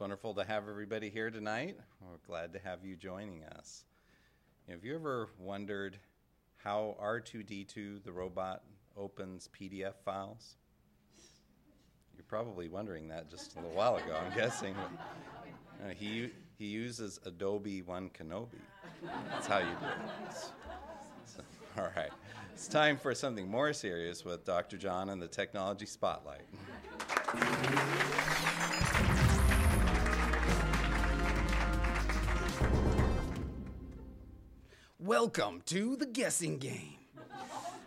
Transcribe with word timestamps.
Wonderful 0.00 0.32
to 0.32 0.44
have 0.44 0.66
everybody 0.66 1.10
here 1.10 1.30
tonight. 1.30 1.76
We're 2.00 2.16
glad 2.26 2.54
to 2.54 2.58
have 2.60 2.86
you 2.86 2.96
joining 2.96 3.44
us. 3.44 3.84
Have 4.66 4.82
you 4.82 4.94
ever 4.94 5.28
wondered 5.38 5.98
how 6.56 6.96
R2D2, 6.98 8.02
the 8.02 8.10
robot, 8.10 8.62
opens 8.96 9.50
PDF 9.54 9.92
files? 10.02 10.56
You're 12.16 12.24
probably 12.26 12.70
wondering 12.70 13.08
that 13.08 13.30
just 13.30 13.52
a 13.52 13.60
little 13.60 13.76
while 13.76 13.96
ago, 13.96 14.16
I'm 14.16 14.34
guessing. 14.34 14.74
Uh, 14.74 15.90
he, 15.90 16.30
he 16.58 16.64
uses 16.64 17.20
Adobe 17.26 17.82
Wan 17.82 18.08
Kenobi. 18.18 18.62
That's 19.28 19.46
how 19.46 19.58
you 19.58 19.66
do 19.66 19.86
it. 19.86 20.34
So, 21.26 21.42
all 21.78 21.90
right. 21.94 22.10
It's 22.54 22.68
time 22.68 22.96
for 22.96 23.14
something 23.14 23.46
more 23.46 23.74
serious 23.74 24.24
with 24.24 24.46
Dr. 24.46 24.78
John 24.78 25.10
and 25.10 25.20
the 25.20 25.28
Technology 25.28 25.84
Spotlight. 25.84 26.46
Welcome 35.02 35.62
to 35.64 35.96
the 35.96 36.04
guessing 36.04 36.58
game. 36.58 36.98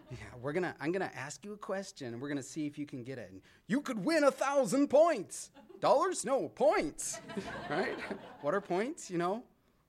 Yeah, 0.09 0.17
we're 0.41 0.52
gonna. 0.52 0.76
I'm 0.81 0.91
gonna 0.91 1.12
ask 1.13 1.45
you 1.45 1.53
a 1.53 1.58
question, 1.58 2.08
and 2.08 2.19
we're 2.19 2.28
gonna 2.28 2.42
see 2.42 2.66
if 2.66 2.75
you 2.75 2.88
can 2.88 3.03
get 3.03 3.19
it. 3.19 3.30
And 3.31 3.39
you 3.67 3.81
could 3.81 4.03
win 4.03 4.23
a 4.23 4.31
thousand 4.31 4.88
points. 4.88 5.52
Dollars? 5.80 6.25
No, 6.25 6.50
points. 6.50 7.19
right? 7.69 7.95
What 8.41 8.56
are 8.56 8.61
points? 8.61 9.11
You 9.11 9.19
know, 9.19 9.44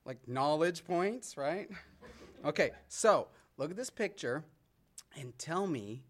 like 0.04 0.18
knowledge 0.28 0.84
points, 0.84 1.38
right? 1.38 1.70
Okay. 2.44 2.72
So 2.88 3.28
look 3.56 3.70
at 3.70 3.76
this 3.78 3.88
picture, 3.88 4.44
and 5.18 5.32
tell 5.38 5.66
me, 5.66 6.02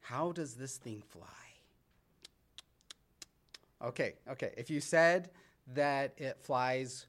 how 0.00 0.32
does 0.32 0.54
this 0.54 0.76
thing 0.76 1.04
fly? 1.08 1.24
Okay. 3.80 4.14
Okay. 4.28 4.54
If 4.56 4.70
you 4.70 4.80
said 4.80 5.30
that 5.74 6.14
it 6.16 6.36
flies 6.40 7.06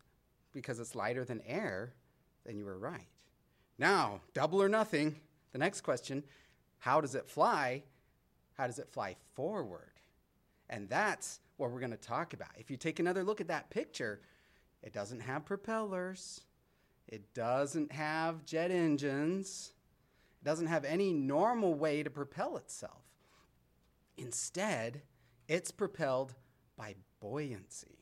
because 0.54 0.80
it's 0.80 0.94
lighter 0.94 1.26
than 1.26 1.42
air, 1.48 1.96
then 2.46 2.56
you 2.56 2.66
were 2.66 2.78
right. 2.78 3.08
Now, 3.80 4.20
double 4.34 4.62
or 4.62 4.70
nothing. 4.70 5.16
The 5.54 5.58
next 5.58 5.82
question 5.82 6.24
how 6.78 7.02
does 7.02 7.16
it 7.16 7.28
fly? 7.28 7.84
How 8.54 8.68
does 8.68 8.80
it 8.80 8.90
fly 8.90 9.16
forward? 9.34 9.94
And 10.70 10.88
that's 10.88 11.40
what 11.58 11.72
we're 11.72 11.80
going 11.80 11.92
to 11.92 11.98
talk 11.98 12.34
about. 12.34 12.50
If 12.58 12.70
you 12.70 12.78
take 12.78 13.00
another 13.00 13.24
look 13.24 13.42
at 13.42 13.48
that 13.48 13.70
picture, 13.70 14.22
it 14.84 14.94
doesn't 14.94 15.22
have 15.22 15.46
propellers, 15.46 16.42
it 17.08 17.34
doesn't 17.34 17.92
have 17.92 18.46
jet 18.46 18.70
engines, 18.70 19.74
it 20.42 20.46
doesn't 20.46 20.68
have 20.68 20.86
any 20.86 21.12
normal 21.12 21.74
way 21.74 22.04
to 22.04 22.10
propel 22.10 22.58
itself. 22.58 23.02
Instead, 24.18 25.02
it's 25.48 25.72
propelled 25.72 26.36
by 26.78 26.96
buoyancy. 27.20 27.99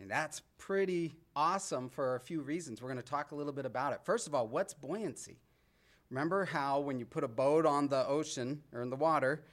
And 0.00 0.10
that's 0.10 0.42
pretty 0.58 1.14
awesome 1.34 1.88
for 1.88 2.14
a 2.14 2.20
few 2.20 2.40
reasons. 2.40 2.80
We're 2.80 2.88
going 2.88 3.02
to 3.02 3.10
talk 3.10 3.32
a 3.32 3.34
little 3.34 3.52
bit 3.52 3.66
about 3.66 3.92
it. 3.92 4.00
First 4.04 4.26
of 4.26 4.34
all, 4.34 4.46
what's 4.46 4.74
buoyancy? 4.74 5.38
Remember 6.10 6.44
how 6.44 6.80
when 6.80 6.98
you 6.98 7.04
put 7.04 7.24
a 7.24 7.28
boat 7.28 7.66
on 7.66 7.88
the 7.88 8.06
ocean 8.06 8.62
or 8.72 8.82
in 8.82 8.90
the 8.90 8.96
water, 8.96 9.44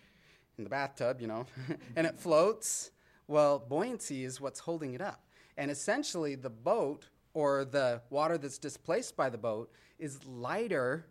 in 0.58 0.64
the 0.64 0.70
bathtub, 0.70 1.20
you 1.20 1.28
know, 1.28 1.46
and 1.96 2.08
it 2.08 2.16
floats? 2.16 2.92
Well, 3.28 3.60
buoyancy 3.60 4.24
is 4.24 4.40
what's 4.40 4.60
holding 4.60 4.94
it 4.94 5.02
up. 5.02 5.26
And 5.58 5.72
essentially, 5.72 6.36
the 6.36 6.50
boat 6.50 7.08
or 7.34 7.66
the 7.66 8.02
water 8.10 8.38
that's 8.38 8.58
displaced 8.58 9.18
by 9.18 9.30
the 9.30 9.38
boat 9.38 9.72
is 10.00 10.24
lighter 10.26 11.08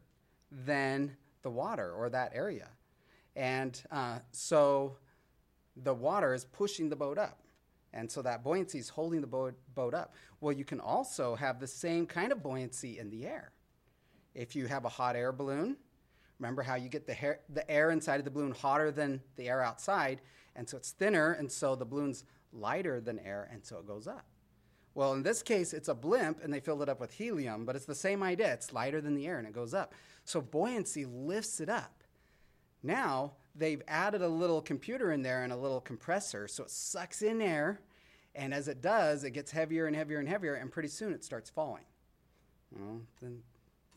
than 0.50 1.16
the 1.42 1.50
water 1.50 1.92
or 1.92 2.08
that 2.08 2.32
area. 2.34 2.68
And 3.36 3.80
uh, 3.90 4.20
so 4.30 4.96
the 5.76 5.94
water 5.94 6.34
is 6.34 6.44
pushing 6.44 6.88
the 6.88 6.96
boat 6.96 7.18
up. 7.18 7.40
And 7.94 8.10
so 8.10 8.20
that 8.22 8.42
buoyancy 8.42 8.78
is 8.78 8.88
holding 8.88 9.20
the 9.20 9.26
boat, 9.26 9.54
boat 9.74 9.94
up. 9.94 10.14
Well, 10.40 10.52
you 10.52 10.64
can 10.64 10.80
also 10.80 11.36
have 11.36 11.60
the 11.60 11.66
same 11.66 12.06
kind 12.06 12.32
of 12.32 12.42
buoyancy 12.42 12.98
in 12.98 13.08
the 13.08 13.24
air. 13.24 13.52
If 14.34 14.56
you 14.56 14.66
have 14.66 14.84
a 14.84 14.88
hot 14.88 15.14
air 15.14 15.30
balloon, 15.30 15.76
remember 16.40 16.62
how 16.62 16.74
you 16.74 16.88
get 16.88 17.06
the, 17.06 17.14
hair, 17.14 17.38
the 17.48 17.68
air 17.70 17.92
inside 17.92 18.18
of 18.18 18.24
the 18.24 18.32
balloon 18.32 18.50
hotter 18.50 18.90
than 18.90 19.20
the 19.36 19.48
air 19.48 19.62
outside, 19.62 20.20
and 20.56 20.68
so 20.68 20.76
it's 20.76 20.90
thinner, 20.90 21.32
and 21.32 21.50
so 21.50 21.76
the 21.76 21.84
balloon's 21.84 22.24
lighter 22.52 23.00
than 23.00 23.20
air, 23.20 23.48
and 23.52 23.64
so 23.64 23.78
it 23.78 23.86
goes 23.86 24.08
up. 24.08 24.26
Well, 24.94 25.12
in 25.14 25.22
this 25.22 25.42
case, 25.42 25.72
it's 25.72 25.88
a 25.88 25.94
blimp, 25.94 26.42
and 26.42 26.52
they 26.52 26.60
filled 26.60 26.82
it 26.82 26.88
up 26.88 27.00
with 27.00 27.12
helium, 27.12 27.64
but 27.64 27.76
it's 27.76 27.86
the 27.86 27.94
same 27.94 28.24
idea. 28.24 28.52
It's 28.52 28.72
lighter 28.72 29.00
than 29.00 29.14
the 29.14 29.26
air, 29.28 29.38
and 29.38 29.46
it 29.46 29.52
goes 29.52 29.72
up. 29.72 29.94
So 30.24 30.40
buoyancy 30.40 31.04
lifts 31.04 31.60
it 31.60 31.68
up. 31.68 32.02
Now, 32.82 33.34
they've 33.54 33.82
added 33.86 34.22
a 34.22 34.28
little 34.28 34.60
computer 34.60 35.12
in 35.12 35.22
there 35.22 35.44
and 35.44 35.52
a 35.52 35.56
little 35.56 35.80
compressor, 35.80 36.48
so 36.48 36.64
it 36.64 36.70
sucks 36.70 37.22
in 37.22 37.40
air, 37.40 37.80
and 38.34 38.52
as 38.52 38.68
it 38.68 38.80
does, 38.80 39.24
it 39.24 39.30
gets 39.30 39.50
heavier 39.50 39.86
and 39.86 39.94
heavier 39.94 40.18
and 40.18 40.28
heavier, 40.28 40.54
and 40.54 40.70
pretty 40.70 40.88
soon 40.88 41.12
it 41.12 41.24
starts 41.24 41.50
falling. 41.50 41.84
Well, 42.72 43.00
then 43.20 43.42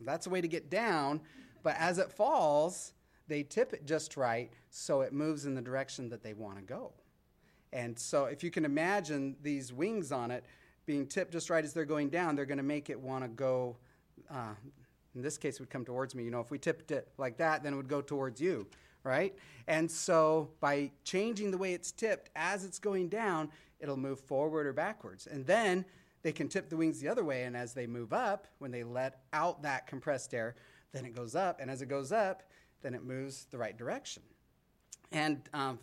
that's 0.02 0.28
a 0.28 0.30
way 0.30 0.42
to 0.42 0.48
get 0.48 0.70
down, 0.70 1.22
but 1.64 1.76
as 1.80 1.98
it 1.98 2.12
falls, 2.12 2.94
they 3.28 3.44
tip 3.44 3.74
it 3.74 3.86
just 3.86 4.16
right 4.16 4.52
so 4.70 5.02
it 5.02 5.12
moves 5.12 5.46
in 5.46 5.56
the 5.56 5.62
direction 5.62 6.10
that 6.10 6.24
they 6.24 6.34
want 6.34 6.58
to 6.58 6.62
go. 6.62 6.94
And 7.74 7.98
so, 7.98 8.26
if 8.26 8.44
you 8.44 8.52
can 8.52 8.64
imagine 8.64 9.36
these 9.42 9.74
wings 9.74 10.12
on 10.12 10.32
it 10.32 10.46
being 10.86 11.06
tipped 11.06 11.34
just 11.34 11.50
right 11.50 11.66
as 11.66 11.74
they're 11.74 11.84
going 11.84 12.10
down, 12.10 12.36
they're 12.36 12.46
going 12.46 12.60
to 12.60 12.64
make 12.64 12.90
it 12.90 13.00
want 13.00 13.24
to 13.24 13.28
go. 13.28 13.76
Uh, 14.32 14.54
in 15.16 15.22
this 15.22 15.38
case, 15.38 15.60
would 15.60 15.70
come 15.70 15.84
towards 15.84 16.16
me. 16.16 16.24
You 16.24 16.32
know, 16.32 16.40
if 16.40 16.52
we 16.52 16.60
tipped 16.60 16.92
it 16.92 17.10
like 17.18 17.38
that, 17.38 17.64
then 17.64 17.74
it 17.74 17.76
would 17.76 17.88
go 17.88 18.02
towards 18.02 18.40
you 18.40 18.68
right? 19.08 19.36
And 19.68 19.90
so 19.90 20.50
by 20.60 20.92
changing 21.04 21.52
the 21.52 21.58
way 21.58 21.74
it's 21.74 21.92
tipped 21.92 22.30
as 22.36 22.66
it's 22.66 22.80
going 22.80 23.10
down, 23.10 23.50
it'll 23.80 23.98
move 23.98 24.20
forward 24.20 24.68
or 24.68 24.74
backwards. 24.74 25.28
And 25.28 25.46
then 25.46 25.86
they 26.24 26.32
can 26.32 26.48
tip 26.48 26.70
the 26.70 26.78
wings 26.78 27.00
the 27.00 27.08
other 27.08 27.24
way, 27.24 27.44
and 27.44 27.56
as 27.56 27.74
they 27.74 27.88
move 27.88 28.12
up, 28.12 28.48
when 28.60 28.72
they 28.72 28.84
let 28.84 29.22
out 29.34 29.64
that 29.64 29.88
compressed 29.88 30.34
air, 30.34 30.56
then 30.92 31.06
it 31.06 31.16
goes 31.16 31.36
up. 31.36 31.60
And 31.60 31.72
as 31.72 31.82
it 31.82 31.88
goes 31.88 32.12
up, 32.12 32.44
then 32.82 32.94
it 32.94 33.04
moves 33.04 33.46
the 33.46 33.58
right 33.58 33.78
direction. 33.78 34.24
And 35.12 35.42
um, 35.54 35.80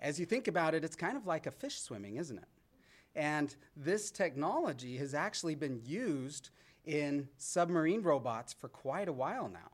as 0.00 0.18
you 0.18 0.26
think 0.26 0.48
about 0.48 0.74
it, 0.74 0.84
it's 0.84 0.96
kind 0.96 1.16
of 1.16 1.26
like 1.26 1.46
a 1.46 1.50
fish 1.50 1.80
swimming, 1.80 2.16
isn't 2.16 2.38
it? 2.38 2.48
And 3.14 3.54
this 3.76 4.10
technology 4.10 4.96
has 4.98 5.14
actually 5.14 5.54
been 5.54 5.80
used 5.84 6.50
in 6.84 7.28
submarine 7.38 8.02
robots 8.02 8.52
for 8.52 8.68
quite 8.68 9.08
a 9.08 9.12
while 9.12 9.48
now. 9.48 9.70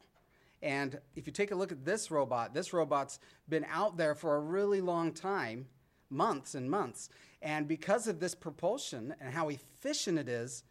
And 0.63 1.01
if 1.17 1.27
you 1.27 1.33
take 1.33 1.51
a 1.51 1.57
look 1.57 1.73
at 1.73 1.85
this 1.85 2.11
robot, 2.11 2.55
this 2.55 2.73
robot's 2.73 3.19
been 3.49 3.67
out 3.69 3.97
there 3.97 4.15
for 4.15 4.37
a 4.37 4.41
really 4.41 4.81
long 4.81 5.13
time, 5.13 5.67
months 6.09 6.55
and 6.55 6.71
months. 6.71 7.09
And 7.41 7.67
because 7.67 8.07
of 8.07 8.21
this 8.21 8.35
propulsion 8.35 9.15
and 9.21 9.35
how 9.35 9.49
efficient 9.49 10.19
it 10.19 10.29
is, 10.29 10.63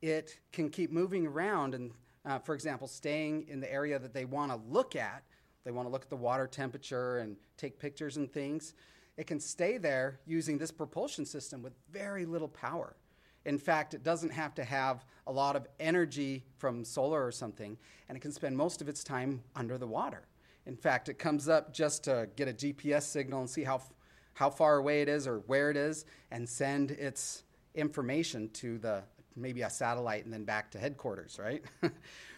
it 0.00 0.38
can 0.52 0.70
keep 0.70 0.92
moving 0.92 1.26
around 1.26 1.74
and, 1.74 1.90
uh, 2.24 2.38
for 2.38 2.54
example, 2.54 2.86
staying 2.86 3.48
in 3.48 3.58
the 3.58 3.72
area 3.72 3.98
that 3.98 4.14
they 4.14 4.24
want 4.24 4.52
to 4.52 4.60
look 4.70 4.94
at. 4.94 5.24
They 5.64 5.72
want 5.72 5.88
to 5.88 5.92
look 5.92 6.02
at 6.02 6.10
the 6.10 6.16
water 6.16 6.46
temperature 6.46 7.18
and 7.18 7.36
take 7.56 7.80
pictures 7.80 8.16
and 8.16 8.32
things. 8.32 8.74
It 9.16 9.26
can 9.26 9.40
stay 9.40 9.78
there 9.78 10.20
using 10.26 10.58
this 10.58 10.70
propulsion 10.70 11.26
system 11.26 11.60
with 11.60 11.72
very 11.90 12.24
little 12.24 12.48
power. 12.48 12.94
In 13.44 13.58
fact, 13.58 13.94
it 13.94 14.02
doesn't 14.02 14.30
have 14.30 14.54
to 14.56 14.64
have 14.64 15.04
a 15.26 15.32
lot 15.32 15.56
of 15.56 15.66
energy 15.78 16.44
from 16.56 16.84
solar 16.84 17.24
or 17.24 17.32
something, 17.32 17.76
and 18.08 18.16
it 18.16 18.20
can 18.20 18.32
spend 18.32 18.56
most 18.56 18.80
of 18.80 18.88
its 18.88 19.04
time 19.04 19.42
under 19.54 19.78
the 19.78 19.86
water. 19.86 20.26
In 20.66 20.76
fact, 20.76 21.08
it 21.08 21.18
comes 21.18 21.48
up 21.48 21.72
just 21.72 22.04
to 22.04 22.28
get 22.36 22.48
a 22.48 22.52
GPS 22.52 23.02
signal 23.02 23.40
and 23.40 23.48
see 23.48 23.64
how, 23.64 23.80
how 24.34 24.50
far 24.50 24.76
away 24.76 25.02
it 25.02 25.08
is 25.08 25.26
or 25.26 25.38
where 25.46 25.70
it 25.70 25.76
is, 25.76 26.04
and 26.30 26.48
send 26.48 26.90
its 26.90 27.44
information 27.74 28.50
to 28.50 28.78
the 28.78 29.02
maybe 29.36 29.62
a 29.62 29.70
satellite 29.70 30.24
and 30.24 30.32
then 30.32 30.44
back 30.44 30.70
to 30.72 30.78
headquarters, 30.78 31.38
right? 31.40 31.64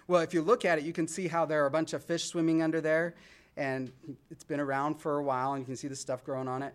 well, 0.07 0.21
if 0.21 0.35
you 0.35 0.43
look 0.43 0.65
at 0.65 0.79
it, 0.79 0.85
you 0.85 0.93
can 0.93 1.09
see 1.09 1.29
how 1.29 1.47
there 1.47 1.63
are 1.65 1.67
a 1.67 1.71
bunch 1.71 1.93
of 1.93 2.05
fish 2.05 2.25
swimming 2.25 2.63
under 2.63 2.81
there, 2.81 3.15
and 3.57 3.91
it's 4.31 4.45
been 4.45 4.61
around 4.61 4.97
for 4.97 5.19
a 5.19 5.23
while, 5.23 5.55
and 5.55 5.63
you 5.63 5.67
can 5.67 5.77
see 5.77 5.89
the 5.89 5.97
stuff 5.97 6.23
growing 6.25 6.49
on 6.49 6.63
it. 6.63 6.75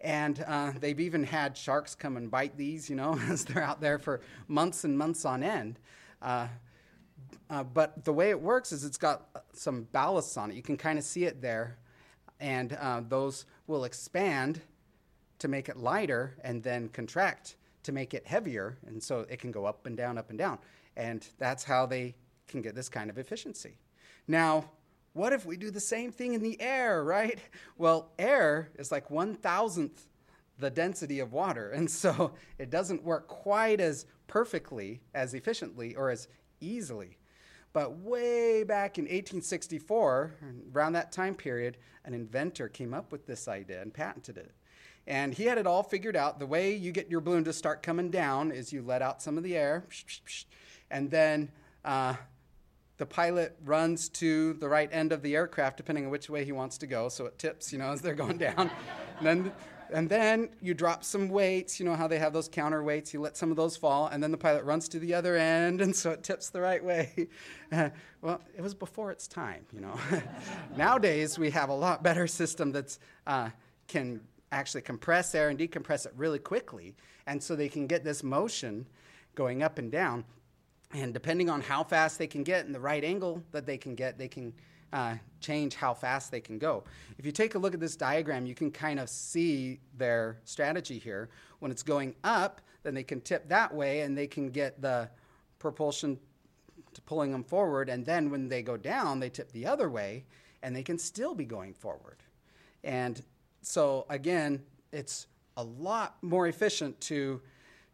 And 0.00 0.44
uh, 0.46 0.72
they've 0.78 1.00
even 1.00 1.24
had 1.24 1.56
sharks 1.56 1.94
come 1.94 2.16
and 2.16 2.30
bite 2.30 2.56
these, 2.56 2.88
you 2.88 2.96
know, 2.96 3.18
as 3.28 3.44
they're 3.44 3.62
out 3.62 3.80
there 3.80 3.98
for 3.98 4.20
months 4.46 4.84
and 4.84 4.96
months 4.96 5.24
on 5.24 5.42
end. 5.42 5.78
Uh, 6.22 6.48
uh, 7.50 7.64
but 7.64 8.04
the 8.04 8.12
way 8.12 8.30
it 8.30 8.40
works 8.40 8.72
is 8.72 8.84
it's 8.84 8.98
got 8.98 9.26
some 9.52 9.88
ballasts 9.92 10.36
on 10.36 10.50
it. 10.50 10.54
You 10.54 10.62
can 10.62 10.76
kind 10.76 10.98
of 10.98 11.04
see 11.04 11.24
it 11.24 11.40
there. 11.40 11.78
And 12.40 12.74
uh, 12.74 13.02
those 13.08 13.46
will 13.66 13.84
expand 13.84 14.60
to 15.40 15.48
make 15.48 15.68
it 15.68 15.76
lighter 15.76 16.36
and 16.44 16.62
then 16.62 16.88
contract 16.88 17.56
to 17.82 17.92
make 17.92 18.14
it 18.14 18.26
heavier. 18.26 18.78
And 18.86 19.02
so 19.02 19.26
it 19.28 19.40
can 19.40 19.50
go 19.50 19.64
up 19.64 19.86
and 19.86 19.96
down, 19.96 20.18
up 20.18 20.30
and 20.30 20.38
down. 20.38 20.58
And 20.96 21.26
that's 21.38 21.64
how 21.64 21.86
they 21.86 22.14
can 22.46 22.62
get 22.62 22.74
this 22.74 22.88
kind 22.88 23.10
of 23.10 23.18
efficiency. 23.18 23.78
Now, 24.26 24.64
what 25.18 25.32
if 25.32 25.44
we 25.44 25.56
do 25.56 25.70
the 25.70 25.80
same 25.80 26.12
thing 26.12 26.32
in 26.32 26.42
the 26.42 26.60
air, 26.60 27.04
right? 27.04 27.38
Well, 27.76 28.12
air 28.18 28.70
is 28.78 28.90
like 28.90 29.10
one 29.10 29.34
thousandth 29.34 30.08
the 30.58 30.70
density 30.70 31.20
of 31.20 31.32
water. 31.32 31.70
And 31.78 31.90
so 31.90 32.32
it 32.58 32.70
doesn't 32.70 33.04
work 33.04 33.28
quite 33.28 33.80
as 33.80 34.06
perfectly, 34.26 35.00
as 35.14 35.34
efficiently, 35.34 35.94
or 35.94 36.10
as 36.10 36.28
easily. 36.60 37.18
But 37.72 37.98
way 37.98 38.64
back 38.64 38.98
in 38.98 39.04
1864, 39.04 40.34
around 40.74 40.94
that 40.94 41.12
time 41.12 41.34
period, 41.34 41.76
an 42.04 42.14
inventor 42.14 42.68
came 42.68 42.94
up 42.94 43.12
with 43.12 43.26
this 43.26 43.46
idea 43.46 43.82
and 43.82 43.92
patented 43.92 44.36
it. 44.38 44.52
And 45.06 45.32
he 45.32 45.44
had 45.44 45.58
it 45.58 45.66
all 45.66 45.82
figured 45.82 46.16
out. 46.16 46.38
The 46.38 46.46
way 46.46 46.74
you 46.74 46.92
get 46.92 47.10
your 47.10 47.20
balloon 47.20 47.44
to 47.44 47.52
start 47.52 47.82
coming 47.82 48.10
down 48.10 48.50
is 48.50 48.72
you 48.72 48.82
let 48.82 49.00
out 49.00 49.22
some 49.22 49.38
of 49.38 49.44
the 49.44 49.56
air, 49.56 49.86
and 50.90 51.10
then 51.10 51.50
uh, 51.84 52.14
the 52.98 53.06
pilot 53.06 53.56
runs 53.64 54.08
to 54.08 54.54
the 54.54 54.68
right 54.68 54.88
end 54.92 55.12
of 55.12 55.22
the 55.22 55.34
aircraft, 55.34 55.76
depending 55.76 56.04
on 56.04 56.10
which 56.10 56.28
way 56.28 56.44
he 56.44 56.52
wants 56.52 56.78
to 56.78 56.86
go. 56.86 57.08
So 57.08 57.26
it 57.26 57.38
tips, 57.38 57.72
you 57.72 57.78
know, 57.78 57.90
as 57.90 58.02
they're 58.02 58.14
going 58.14 58.38
down. 58.48 58.70
and 59.18 59.26
then 59.26 59.52
and 59.90 60.08
then 60.08 60.50
you 60.60 60.74
drop 60.74 61.02
some 61.02 61.28
weights. 61.28 61.80
You 61.80 61.86
know 61.86 61.94
how 61.94 62.08
they 62.08 62.18
have 62.18 62.32
those 62.32 62.48
counterweights. 62.48 63.12
You 63.12 63.20
let 63.20 63.36
some 63.36 63.50
of 63.50 63.56
those 63.56 63.76
fall, 63.76 64.08
and 64.08 64.22
then 64.22 64.30
the 64.30 64.36
pilot 64.38 64.64
runs 64.64 64.88
to 64.90 64.98
the 64.98 65.14
other 65.14 65.36
end, 65.36 65.80
and 65.84 65.94
so 65.94 66.10
it 66.10 66.22
tips 66.22 66.50
the 66.50 66.60
right 66.60 66.82
way. 66.82 67.28
Uh, 67.70 67.90
well, 68.22 68.40
it 68.56 68.62
was 68.62 68.72
before 68.72 69.10
its 69.10 69.28
time, 69.28 69.62
you 69.74 69.80
know. 69.80 69.94
Nowadays, 70.74 71.38
we 71.38 71.50
have 71.50 71.68
a 71.68 71.74
lot 71.74 72.02
better 72.02 72.26
system 72.26 72.72
that's 72.72 72.98
uh, 73.26 73.50
can 73.88 74.22
actually 74.52 74.80
compress 74.80 75.34
air 75.34 75.50
and 75.50 75.58
decompress 75.58 76.06
it 76.06 76.14
really 76.16 76.38
quickly, 76.38 76.94
and 77.26 77.42
so 77.42 77.54
they 77.54 77.68
can 77.68 77.86
get 77.86 78.04
this 78.04 78.22
motion 78.22 78.86
going 79.34 79.62
up 79.62 79.76
and 79.76 79.92
down. 79.92 80.24
And 80.92 81.12
depending 81.12 81.50
on 81.50 81.60
how 81.60 81.84
fast 81.84 82.18
they 82.18 82.26
can 82.26 82.42
get 82.42 82.64
and 82.64 82.74
the 82.74 82.80
right 82.80 83.04
angle 83.04 83.42
that 83.52 83.66
they 83.66 83.76
can 83.76 83.94
get, 83.94 84.16
they 84.16 84.28
can 84.28 84.54
uh, 84.92 85.16
change 85.40 85.74
how 85.74 85.92
fast 85.92 86.30
they 86.30 86.40
can 86.40 86.58
go. 86.58 86.84
If 87.18 87.26
you 87.26 87.32
take 87.32 87.54
a 87.54 87.58
look 87.58 87.74
at 87.74 87.80
this 87.80 87.96
diagram, 87.96 88.46
you 88.46 88.54
can 88.54 88.70
kind 88.70 88.98
of 88.98 89.10
see 89.10 89.80
their 89.96 90.38
strategy 90.44 90.98
here. 90.98 91.28
When 91.58 91.70
it's 91.70 91.82
going 91.82 92.14
up, 92.24 92.60
then 92.82 92.94
they 92.94 93.02
can 93.02 93.20
tip 93.20 93.48
that 93.48 93.74
way 93.74 94.00
and 94.00 94.16
they 94.16 94.26
can 94.26 94.48
get 94.48 94.80
the 94.80 95.10
propulsion 95.58 96.18
to 96.94 97.02
pulling 97.02 97.32
them 97.32 97.44
forward. 97.44 97.90
And 97.90 98.06
then 98.06 98.30
when 98.30 98.48
they 98.48 98.62
go 98.62 98.76
down, 98.76 99.20
they 99.20 99.28
tip 99.28 99.52
the 99.52 99.66
other 99.66 99.90
way 99.90 100.24
and 100.62 100.74
they 100.74 100.82
can 100.82 100.98
still 100.98 101.34
be 101.34 101.44
going 101.44 101.74
forward. 101.74 102.22
And 102.82 103.22
so, 103.60 104.06
again, 104.08 104.62
it's 104.92 105.26
a 105.56 105.64
lot 105.64 106.16
more 106.22 106.46
efficient 106.46 106.98
to 107.02 107.42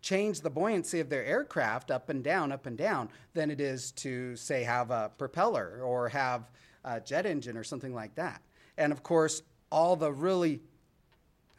change 0.05 0.43
the 0.43 0.51
buoyancy 0.51 1.01
of 1.01 1.09
their 1.09 1.25
aircraft 1.25 1.91
up 1.91 2.11
and 2.11 2.23
down, 2.23 2.53
up 2.53 2.67
and 2.67 2.77
down, 2.77 3.09
than 3.33 3.51
it 3.51 3.59
is 3.59 3.91
to, 3.93 4.37
say, 4.37 4.63
have 4.63 4.91
a 4.91 5.11
propeller 5.17 5.81
or 5.83 6.11
have 6.11 6.51
a 6.85 7.01
jet 7.01 7.25
engine 7.25 7.57
or 7.57 7.65
something 7.65 7.95
like 7.95 8.15
that. 8.15 8.43
And 8.77 8.93
of 8.93 9.03
course, 9.03 9.43
all 9.73 9.97
the 9.97 10.13
really, 10.13 10.61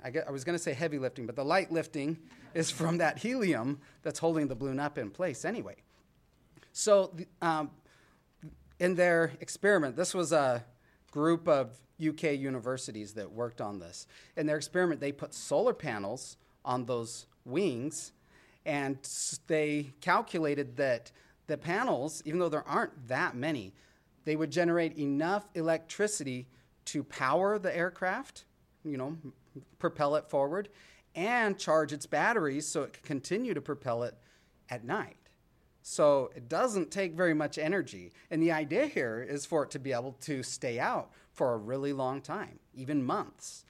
I, 0.03 0.12
get, 0.12 0.27
I 0.27 0.31
was 0.31 0.44
going 0.44 0.56
to 0.56 0.63
say 0.63 0.74
heavy 0.74 1.00
lifting, 1.00 1.25
but 1.25 1.36
the 1.36 1.44
light 1.44 1.71
lifting 1.71 2.18
is 2.53 2.69
from 2.69 3.00
that 3.00 3.18
helium 3.18 3.80
that's 4.03 4.19
holding 4.19 4.48
the 4.48 4.56
balloon 4.56 4.80
up 4.80 5.00
in 5.00 5.09
place 5.09 5.44
anyway. 5.44 5.75
So, 6.71 7.15
um, 7.41 7.71
in 8.80 8.94
their 8.95 9.31
experiment, 9.39 9.95
this 9.95 10.13
was 10.13 10.31
a 10.31 10.63
group 11.09 11.48
of 11.48 11.71
UK 12.06 12.33
universities 12.33 13.13
that 13.13 13.31
worked 13.31 13.62
on 13.62 13.80
this. 13.80 14.06
In 14.38 14.45
their 14.45 14.57
experiment, 14.57 15.01
they 15.01 15.13
put 15.13 15.33
solar 15.33 15.74
panels 15.74 16.38
on 16.63 16.86
those 16.86 17.25
wings, 17.45 18.12
and 18.65 18.97
they 19.47 19.91
calculated 20.01 20.77
that 20.77 21.12
the 21.47 21.57
panels, 21.57 22.21
even 22.25 22.39
though 22.39 22.50
there 22.50 22.67
aren't 22.67 23.07
that 23.07 23.35
many, 23.35 23.73
they 24.23 24.35
would 24.35 24.51
generate 24.51 24.97
enough 24.97 25.47
electricity 25.53 26.47
to 26.85 27.03
power 27.03 27.59
the 27.59 27.75
aircraft, 27.75 28.45
you 28.83 28.97
know, 28.97 29.15
propel 29.79 30.15
it 30.15 30.29
forward, 30.29 30.69
and 31.13 31.57
charge 31.57 31.94
its 31.94 32.06
batteries 32.06 32.67
so 32.67 32.83
it 32.83 32.94
can 32.94 33.03
continue 33.03 33.53
to 33.53 33.62
propel 33.62 34.03
it 34.03 34.15
at 34.69 34.83
night. 34.83 35.17
So 35.81 36.31
it 36.35 36.50
doesn't 36.50 36.89
take 36.89 37.13
very 37.13 37.35
much 37.35 37.59
energy. 37.59 38.12
And 38.31 38.41
the 38.41 38.51
idea 38.51 38.88
here 38.88 39.25
is 39.27 39.45
for 39.45 39.63
it 39.63 39.69
to 39.71 39.79
be 39.79 39.94
able 39.94 40.13
to 40.21 40.41
stay 40.41 40.79
out 40.79 41.12
for 41.31 41.53
a 41.53 41.57
really 41.57 41.94
long 41.94 42.21
time, 42.21 42.59
even 42.73 43.03
months. 43.03 43.65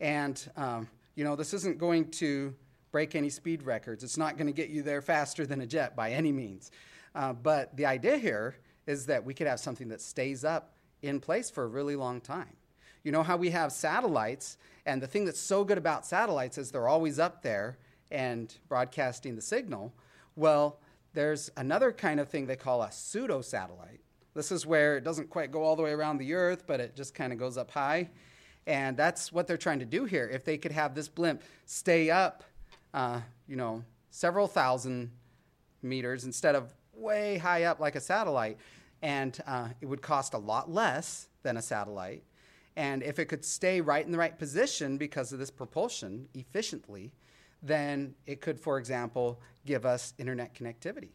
And, 0.00 0.42
um, 0.56 0.88
you 1.14 1.22
know, 1.22 1.36
this 1.36 1.54
isn't 1.54 1.78
going 1.78 2.10
to 2.12 2.54
break 2.92 3.14
any 3.14 3.30
speed 3.30 3.62
records. 3.62 4.02
It's 4.02 4.16
not 4.16 4.36
going 4.36 4.46
to 4.46 4.52
get 4.52 4.70
you 4.70 4.82
there 4.82 5.02
faster 5.02 5.46
than 5.46 5.60
a 5.60 5.66
jet 5.66 5.94
by 5.96 6.10
any 6.12 6.32
means. 6.32 6.70
Uh, 7.14 7.32
but 7.32 7.76
the 7.76 7.86
idea 7.86 8.16
here 8.16 8.56
is 8.86 9.06
that 9.06 9.24
we 9.24 9.34
could 9.34 9.46
have 9.46 9.60
something 9.60 9.88
that 9.88 10.00
stays 10.00 10.44
up 10.44 10.74
in 11.02 11.20
place 11.20 11.50
for 11.50 11.64
a 11.64 11.68
really 11.68 11.96
long 11.96 12.20
time. 12.20 12.56
You 13.02 13.12
know 13.12 13.22
how 13.22 13.36
we 13.36 13.50
have 13.50 13.72
satellites, 13.72 14.58
and 14.84 15.00
the 15.00 15.06
thing 15.06 15.24
that's 15.24 15.40
so 15.40 15.64
good 15.64 15.78
about 15.78 16.04
satellites 16.04 16.58
is 16.58 16.70
they're 16.70 16.88
always 16.88 17.18
up 17.18 17.42
there 17.42 17.78
and 18.10 18.52
broadcasting 18.68 19.36
the 19.36 19.42
signal. 19.42 19.94
Well, 20.36 20.78
there's 21.14 21.50
another 21.56 21.92
kind 21.92 22.20
of 22.20 22.28
thing 22.28 22.46
they 22.46 22.56
call 22.56 22.82
a 22.82 22.92
pseudo 22.92 23.40
satellite. 23.40 24.00
This 24.34 24.52
is 24.52 24.66
where 24.66 24.96
it 24.96 25.04
doesn't 25.04 25.30
quite 25.30 25.50
go 25.50 25.62
all 25.62 25.76
the 25.76 25.82
way 25.82 25.92
around 25.92 26.18
the 26.18 26.34
Earth, 26.34 26.64
but 26.66 26.78
it 26.80 26.94
just 26.94 27.14
kind 27.14 27.32
of 27.32 27.38
goes 27.38 27.56
up 27.56 27.70
high. 27.70 28.10
And 28.66 28.96
that's 28.96 29.32
what 29.32 29.46
they're 29.46 29.56
trying 29.56 29.80
to 29.80 29.84
do 29.84 30.04
here. 30.04 30.28
If 30.28 30.44
they 30.44 30.58
could 30.58 30.72
have 30.72 30.94
this 30.94 31.08
blimp 31.08 31.42
stay 31.64 32.10
up, 32.10 32.44
uh, 32.94 33.20
you 33.46 33.56
know, 33.56 33.84
several 34.10 34.46
thousand 34.46 35.10
meters 35.82 36.24
instead 36.24 36.54
of 36.54 36.74
way 36.92 37.38
high 37.38 37.64
up 37.64 37.80
like 37.80 37.94
a 37.94 38.00
satellite, 38.00 38.58
and 39.02 39.40
uh, 39.46 39.68
it 39.80 39.86
would 39.86 40.02
cost 40.02 40.34
a 40.34 40.38
lot 40.38 40.70
less 40.70 41.28
than 41.42 41.56
a 41.56 41.62
satellite. 41.62 42.22
And 42.76 43.02
if 43.02 43.18
it 43.18 43.26
could 43.26 43.44
stay 43.44 43.80
right 43.80 44.04
in 44.04 44.12
the 44.12 44.18
right 44.18 44.38
position 44.38 44.96
because 44.96 45.32
of 45.32 45.38
this 45.38 45.50
propulsion 45.50 46.28
efficiently, 46.34 47.12
then 47.62 48.14
it 48.26 48.40
could, 48.40 48.58
for 48.58 48.78
example, 48.78 49.40
give 49.66 49.84
us 49.84 50.14
internet 50.18 50.54
connectivity. 50.54 51.10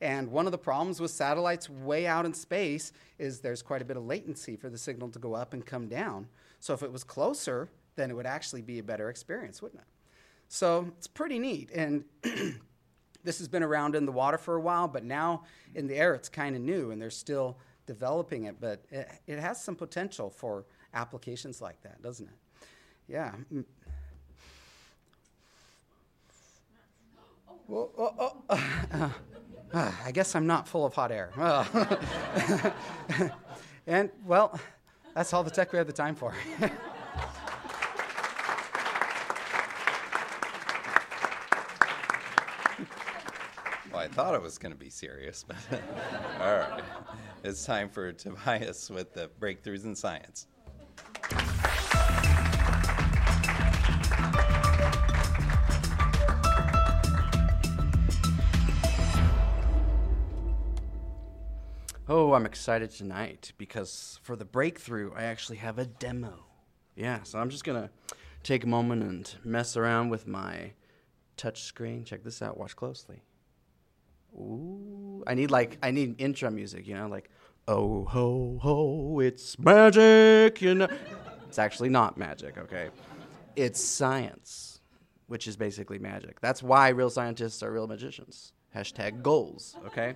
And 0.00 0.32
one 0.32 0.46
of 0.46 0.52
the 0.52 0.58
problems 0.58 1.00
with 1.00 1.12
satellites 1.12 1.70
way 1.70 2.06
out 2.06 2.26
in 2.26 2.34
space 2.34 2.92
is 3.18 3.40
there's 3.40 3.62
quite 3.62 3.82
a 3.82 3.84
bit 3.84 3.96
of 3.96 4.04
latency 4.04 4.56
for 4.56 4.68
the 4.68 4.76
signal 4.76 5.08
to 5.10 5.18
go 5.18 5.34
up 5.34 5.54
and 5.54 5.64
come 5.64 5.86
down. 5.86 6.26
So 6.58 6.74
if 6.74 6.82
it 6.82 6.90
was 6.92 7.04
closer, 7.04 7.70
then 7.94 8.10
it 8.10 8.14
would 8.14 8.26
actually 8.26 8.62
be 8.62 8.80
a 8.80 8.82
better 8.82 9.10
experience, 9.10 9.62
wouldn't 9.62 9.80
it? 9.80 9.86
So 10.52 10.92
it's 10.98 11.06
pretty 11.06 11.38
neat. 11.38 11.70
And 11.74 12.04
this 13.24 13.38
has 13.38 13.48
been 13.48 13.62
around 13.62 13.94
in 13.94 14.04
the 14.04 14.12
water 14.12 14.36
for 14.36 14.56
a 14.56 14.60
while, 14.60 14.86
but 14.86 15.02
now 15.02 15.44
in 15.74 15.86
the 15.86 15.96
air 15.96 16.14
it's 16.14 16.28
kind 16.28 16.54
of 16.54 16.60
new 16.60 16.90
and 16.90 17.00
they're 17.00 17.08
still 17.08 17.56
developing 17.86 18.44
it. 18.44 18.56
But 18.60 18.84
it, 18.90 19.08
it 19.26 19.38
has 19.38 19.64
some 19.64 19.74
potential 19.74 20.28
for 20.28 20.66
applications 20.92 21.62
like 21.62 21.80
that, 21.80 22.02
doesn't 22.02 22.26
it? 22.26 22.66
Yeah. 23.08 23.32
Mm. 23.50 23.64
Well, 27.66 27.90
oh, 27.96 28.14
oh, 28.18 28.36
uh, 28.50 29.08
uh, 29.72 29.92
I 30.04 30.12
guess 30.12 30.34
I'm 30.34 30.46
not 30.46 30.68
full 30.68 30.84
of 30.84 30.92
hot 30.92 31.10
air. 31.10 31.30
and, 33.86 34.10
well, 34.26 34.60
that's 35.14 35.32
all 35.32 35.44
the 35.44 35.50
tech 35.50 35.72
we 35.72 35.78
have 35.78 35.86
the 35.86 35.94
time 35.94 36.14
for. 36.14 36.34
I 44.02 44.08
thought 44.08 44.34
it 44.34 44.42
was 44.42 44.58
going 44.58 44.72
to 44.72 44.78
be 44.78 44.90
serious, 44.90 45.44
but 45.46 45.56
all 46.40 46.56
right. 46.56 46.82
It's 47.44 47.64
time 47.64 47.88
for 47.88 48.10
Tobias 48.10 48.90
with 48.90 49.14
the 49.14 49.30
breakthroughs 49.38 49.84
in 49.84 49.94
science. 49.94 50.48
Oh, 62.08 62.32
I'm 62.32 62.44
excited 62.44 62.90
tonight 62.90 63.52
because 63.56 64.18
for 64.24 64.34
the 64.34 64.44
breakthrough, 64.44 65.12
I 65.14 65.22
actually 65.22 65.58
have 65.58 65.78
a 65.78 65.86
demo. 65.86 66.46
Yeah, 66.96 67.22
so 67.22 67.38
I'm 67.38 67.50
just 67.50 67.62
going 67.62 67.80
to 67.80 68.16
take 68.42 68.64
a 68.64 68.68
moment 68.68 69.04
and 69.04 69.32
mess 69.44 69.76
around 69.76 70.08
with 70.08 70.26
my 70.26 70.72
touch 71.36 71.62
screen. 71.62 72.02
Check 72.04 72.24
this 72.24 72.42
out, 72.42 72.58
watch 72.58 72.74
closely. 72.74 73.22
Ooh, 74.34 75.22
I 75.26 75.34
need 75.34 75.50
like 75.50 75.78
I 75.82 75.90
need 75.90 76.20
intro 76.20 76.50
music, 76.50 76.86
you 76.86 76.94
know, 76.94 77.08
like 77.08 77.30
oh 77.68 78.04
ho 78.06 78.58
ho, 78.60 79.20
it's 79.20 79.58
magic, 79.58 80.60
you 80.62 80.74
know. 80.74 80.88
it's 81.46 81.58
actually 81.58 81.90
not 81.90 82.16
magic, 82.16 82.56
okay? 82.58 82.88
It's 83.56 83.82
science, 83.82 84.80
which 85.26 85.46
is 85.46 85.56
basically 85.56 85.98
magic. 85.98 86.40
That's 86.40 86.62
why 86.62 86.88
real 86.88 87.10
scientists 87.10 87.62
are 87.62 87.70
real 87.70 87.86
magicians. 87.86 88.52
Hashtag 88.74 89.22
goals, 89.22 89.76
okay? 89.86 90.14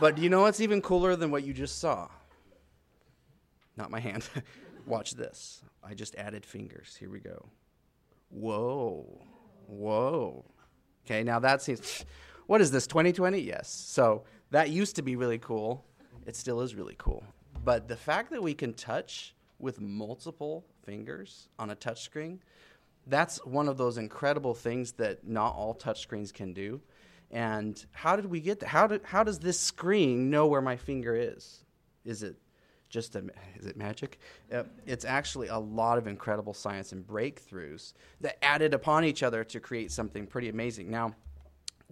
but 0.00 0.16
you 0.16 0.30
know 0.30 0.40
what's 0.40 0.60
even 0.60 0.80
cooler 0.80 1.16
than 1.16 1.30
what 1.30 1.44
you 1.44 1.52
just 1.52 1.78
saw? 1.78 2.08
Not 3.76 3.90
my 3.90 4.00
hand. 4.00 4.28
Watch 4.86 5.12
this. 5.12 5.62
I 5.84 5.94
just 5.94 6.14
added 6.16 6.46
fingers. 6.46 6.96
Here 6.98 7.10
we 7.10 7.20
go. 7.20 7.48
Whoa. 8.30 9.26
Whoa. 9.66 10.44
Okay, 11.04 11.22
now 11.22 11.38
that 11.40 11.62
seems 11.62 12.04
what 12.46 12.60
is 12.60 12.70
this 12.70 12.86
2020 12.86 13.40
yes. 13.40 13.68
So 13.68 14.24
that 14.50 14.70
used 14.70 14.96
to 14.96 15.02
be 15.02 15.16
really 15.16 15.38
cool. 15.38 15.84
It 16.26 16.36
still 16.36 16.60
is 16.60 16.74
really 16.74 16.96
cool. 16.98 17.24
But 17.64 17.88
the 17.88 17.96
fact 17.96 18.30
that 18.30 18.42
we 18.42 18.54
can 18.54 18.74
touch 18.74 19.34
with 19.58 19.80
multiple 19.80 20.64
fingers 20.84 21.48
on 21.58 21.70
a 21.70 21.76
touchscreen 21.76 22.38
that's 23.06 23.44
one 23.44 23.68
of 23.68 23.76
those 23.76 23.98
incredible 23.98 24.54
things 24.54 24.92
that 24.92 25.26
not 25.26 25.54
all 25.54 25.74
touchscreens 25.74 26.32
can 26.32 26.52
do. 26.52 26.80
And 27.30 27.84
how 27.92 28.16
did 28.16 28.26
we 28.26 28.40
get 28.40 28.60
that 28.60 28.66
how, 28.66 28.86
did, 28.86 29.02
how 29.04 29.24
does 29.24 29.38
this 29.38 29.58
screen 29.58 30.30
know 30.30 30.46
where 30.46 30.60
my 30.60 30.76
finger 30.76 31.16
is? 31.16 31.64
Is 32.04 32.22
it 32.22 32.36
just 32.90 33.16
a, 33.16 33.24
is 33.56 33.66
it 33.66 33.76
magic? 33.76 34.18
It's 34.86 35.04
actually 35.04 35.48
a 35.48 35.58
lot 35.58 35.96
of 35.96 36.06
incredible 36.06 36.52
science 36.52 36.92
and 36.92 37.06
breakthroughs 37.06 37.94
that 38.20 38.42
added 38.44 38.74
upon 38.74 39.04
each 39.04 39.22
other 39.22 39.44
to 39.44 39.60
create 39.60 39.90
something 39.90 40.26
pretty 40.26 40.50
amazing. 40.50 40.90
Now, 40.90 41.14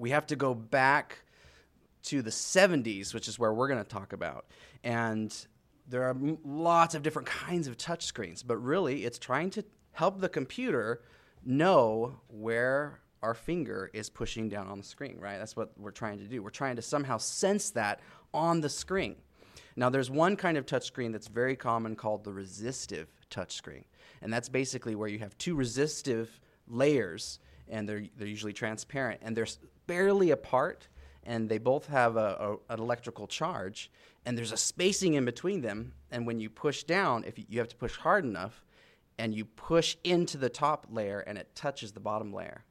we 0.00 0.10
have 0.10 0.26
to 0.26 0.36
go 0.36 0.54
back 0.54 1.18
to 2.04 2.22
the 2.22 2.30
70s, 2.30 3.12
which 3.12 3.28
is 3.28 3.38
where 3.38 3.52
we're 3.52 3.68
going 3.68 3.82
to 3.82 3.88
talk 3.88 4.14
about. 4.14 4.46
And 4.82 5.34
there 5.86 6.04
are 6.04 6.16
lots 6.44 6.94
of 6.94 7.02
different 7.02 7.28
kinds 7.28 7.68
of 7.68 7.76
touchscreens, 7.76 8.42
but 8.44 8.56
really 8.56 9.04
it's 9.04 9.18
trying 9.18 9.50
to 9.50 9.64
help 9.92 10.20
the 10.20 10.28
computer 10.28 11.02
know 11.44 12.18
where 12.28 13.00
our 13.22 13.34
finger 13.34 13.90
is 13.92 14.08
pushing 14.08 14.48
down 14.48 14.68
on 14.68 14.78
the 14.78 14.84
screen, 14.84 15.18
right? 15.20 15.38
That's 15.38 15.54
what 15.54 15.78
we're 15.78 15.90
trying 15.90 16.18
to 16.18 16.24
do. 16.24 16.42
We're 16.42 16.48
trying 16.48 16.76
to 16.76 16.82
somehow 16.82 17.18
sense 17.18 17.70
that 17.72 18.00
on 18.32 18.62
the 18.62 18.70
screen. 18.70 19.16
Now, 19.76 19.90
there's 19.90 20.10
one 20.10 20.36
kind 20.36 20.56
of 20.56 20.64
touchscreen 20.64 21.12
that's 21.12 21.28
very 21.28 21.56
common 21.56 21.94
called 21.94 22.24
the 22.24 22.32
resistive 22.32 23.08
touchscreen. 23.30 23.84
And 24.22 24.32
that's 24.32 24.48
basically 24.48 24.94
where 24.94 25.08
you 25.08 25.18
have 25.18 25.36
two 25.36 25.54
resistive 25.54 26.40
layers, 26.66 27.38
and 27.68 27.86
they're, 27.88 28.04
they're 28.16 28.26
usually 28.26 28.52
transparent, 28.54 29.20
and 29.22 29.36
they're 29.36 29.46
barely 29.90 30.30
apart, 30.30 30.86
and 31.24 31.48
they 31.48 31.58
both 31.58 31.88
have 31.88 32.16
a, 32.16 32.58
a, 32.68 32.74
an 32.74 32.78
electrical 32.78 33.26
charge, 33.26 33.90
and 34.24 34.38
there's 34.38 34.52
a 34.52 34.56
spacing 34.56 35.14
in 35.14 35.24
between 35.24 35.62
them. 35.62 35.92
And 36.12 36.28
when 36.28 36.38
you 36.38 36.48
push 36.48 36.84
down, 36.84 37.24
if 37.24 37.40
you, 37.40 37.44
you 37.48 37.58
have 37.58 37.68
to 37.70 37.76
push 37.76 37.96
hard 37.96 38.24
enough, 38.24 38.64
and 39.18 39.34
you 39.34 39.44
push 39.44 39.96
into 40.04 40.38
the 40.38 40.48
top 40.48 40.86
layer, 40.90 41.18
and 41.26 41.36
it 41.36 41.56
touches 41.56 41.90
the 41.90 41.98
bottom 41.98 42.32
layer, 42.32 42.64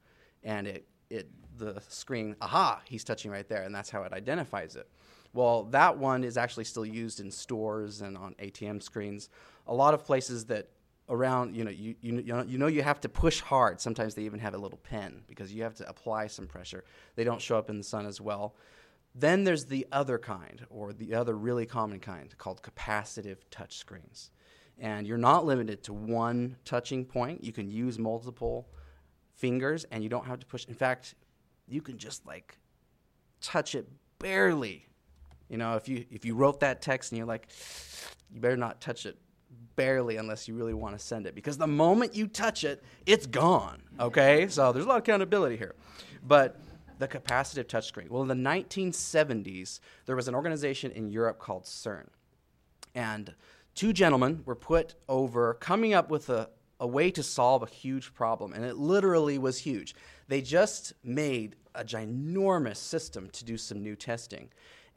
and 0.44 0.66
it 0.66 0.88
it 1.10 1.30
the 1.58 1.82
screen, 1.90 2.38
aha, 2.40 2.82
he's 2.86 3.04
touching 3.04 3.32
right 3.32 3.50
there, 3.50 3.64
and 3.64 3.76
that's 3.76 3.90
how 3.90 4.04
it 4.04 4.14
identifies 4.14 4.78
it. 4.78 4.88
Well, 5.34 5.64
that 5.72 5.98
one 5.98 6.24
is 6.24 6.38
actually 6.38 6.64
still 6.64 6.86
used 6.86 7.20
in 7.20 7.32
stores 7.32 8.00
and 8.00 8.18
on 8.18 8.34
ATM 8.36 8.82
screens. 8.82 9.30
A 9.68 9.74
lot 9.74 9.94
of 9.94 10.06
places 10.06 10.46
that 10.46 10.70
around, 11.10 11.56
you 11.56 11.64
know, 11.64 11.72
you, 11.72 11.96
you, 12.02 12.20
you, 12.48 12.58
know, 12.58 12.68
you 12.68 12.82
have 12.84 13.02
to 13.02 13.10
push 13.10 13.42
hard. 13.42 13.82
Sometimes 13.82 14.16
they 14.16 14.24
even 14.24 14.40
have 14.40 14.54
a 14.54 14.58
little 14.58 14.78
pen 14.78 15.24
because 15.28 15.54
you 15.54 15.64
have 15.64 15.76
to 15.76 15.90
apply 15.90 16.28
some 16.28 16.48
pressure. 16.48 16.84
They 17.16 17.24
don't 17.24 17.42
show 17.42 17.58
up 17.58 17.70
in 17.70 17.78
the 17.78 17.84
sun 17.84 18.06
as 18.06 18.22
well. 18.22 18.56
Then 19.16 19.44
there's 19.44 19.66
the 19.66 19.88
other 19.92 20.20
kind, 20.20 20.66
or 20.70 20.94
the 20.94 21.16
other 21.16 21.36
really 21.36 21.66
common 21.66 22.00
kind, 22.00 22.36
called 22.38 22.62
capacitive 22.62 23.38
touch 23.50 23.78
screens. 23.78 24.32
And 24.78 25.08
you're 25.08 25.18
not 25.18 25.46
limited 25.46 25.84
to 25.84 25.94
one 25.94 26.56
touching 26.64 27.06
point. 27.06 27.44
You 27.44 27.52
can 27.52 27.70
use 27.70 27.98
multiple 28.00 28.70
fingers 29.36 29.86
and 29.86 30.04
you 30.04 30.10
don't 30.10 30.26
have 30.26 30.40
to 30.40 30.46
push. 30.46 30.66
In 30.66 30.76
fact, 30.76 31.16
you 31.68 31.82
can 31.82 31.98
just 31.98 32.26
like 32.26 32.58
touch 33.42 33.76
it 33.76 33.88
barely 34.20 34.90
you 35.50 35.58
know, 35.58 35.76
if 35.76 35.90
you 35.90 36.06
if 36.12 36.24
you 36.26 36.36
wrote 36.36 36.60
that 36.60 36.82
text 36.82 37.12
and 37.12 37.18
you're 37.18 37.28
like, 37.28 37.48
you 38.32 38.40
better 38.40 38.56
not 38.56 38.80
touch 38.80 39.06
it 39.06 39.18
barely 39.80 40.18
unless 40.18 40.46
you 40.46 40.56
really 40.56 40.74
want 40.74 40.94
to 40.94 41.00
send 41.00 41.26
it 41.26 41.34
because 41.34 41.58
the 41.58 41.66
moment 41.66 42.14
you 42.14 42.28
touch 42.28 42.66
it, 42.66 42.84
it's 43.06 43.26
gone. 43.26 43.82
Okay, 43.98 44.46
so 44.50 44.74
there's 44.74 44.84
a 44.84 44.88
lot 44.90 44.98
of 44.98 45.04
accountability 45.04 45.56
here, 45.56 45.74
but 46.28 46.60
the 46.98 47.08
capacitive 47.08 47.64
touchscreen. 47.64 48.10
Well, 48.10 48.22
in 48.22 48.28
the 48.28 48.36
1970s, 48.36 49.80
there 50.06 50.18
was 50.18 50.28
an 50.28 50.36
organization 50.36 50.92
in 50.92 51.10
Europe 51.10 51.40
called 51.40 51.64
CERN, 51.64 52.10
and 52.94 53.34
two 53.74 53.94
gentlemen 53.94 54.42
were 54.44 54.54
put 54.54 54.96
over 55.08 55.54
coming 55.54 55.94
up 55.94 56.10
with 56.10 56.30
a, 56.30 56.50
a 56.82 56.86
way 56.86 57.10
to 57.12 57.24
solve 57.24 57.64
a 57.64 57.68
huge 57.68 58.14
problem, 58.14 58.52
and 58.52 58.66
it 58.66 58.76
literally 58.76 59.38
was 59.38 59.60
huge. 59.60 59.96
They 60.28 60.42
just 60.42 60.92
made 61.06 61.56
a 61.74 61.86
ginormous 61.86 62.76
system 62.76 63.30
to 63.30 63.46
do 63.46 63.56
some 63.56 63.82
new 63.82 63.96
testing 63.96 64.50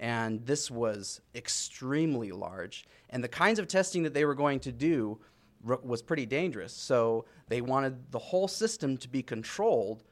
and 0.03 0.45
this 0.45 0.69
was 0.69 1.21
extremely 1.33 2.33
large. 2.33 2.85
And 3.11 3.23
the 3.23 3.29
kinds 3.29 3.61
of 3.61 3.69
testing 3.69 4.03
that 4.03 4.13
they 4.13 4.25
were 4.25 4.35
going 4.35 4.59
to 4.61 4.73
do 4.73 5.21
was 5.65 6.03
pretty 6.03 6.27
dangerous. 6.27 6.73
So 6.73 7.25
they 7.47 7.61
wanted 7.61 8.11
the 8.11 8.19
whole 8.19 8.49
system 8.49 8.97
to 8.99 9.09
be 9.09 9.23
controlled 9.23 10.03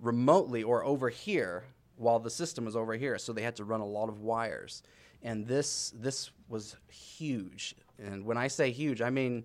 remotely 0.00 0.62
or 0.62 0.84
over 0.84 1.08
here 1.08 1.64
while 1.96 2.20
the 2.20 2.30
system 2.30 2.64
was 2.64 2.76
over 2.76 2.94
here. 2.94 3.18
So 3.18 3.32
they 3.32 3.42
had 3.42 3.56
to 3.56 3.64
run 3.64 3.80
a 3.80 3.86
lot 3.86 4.08
of 4.08 4.20
wires. 4.20 4.84
And 5.24 5.44
this 5.44 5.92
this 5.96 6.30
was 6.48 6.76
huge. 6.88 7.74
And 7.98 8.24
when 8.24 8.36
I 8.36 8.46
say 8.46 8.70
huge, 8.70 9.02
I 9.02 9.10
mean 9.10 9.42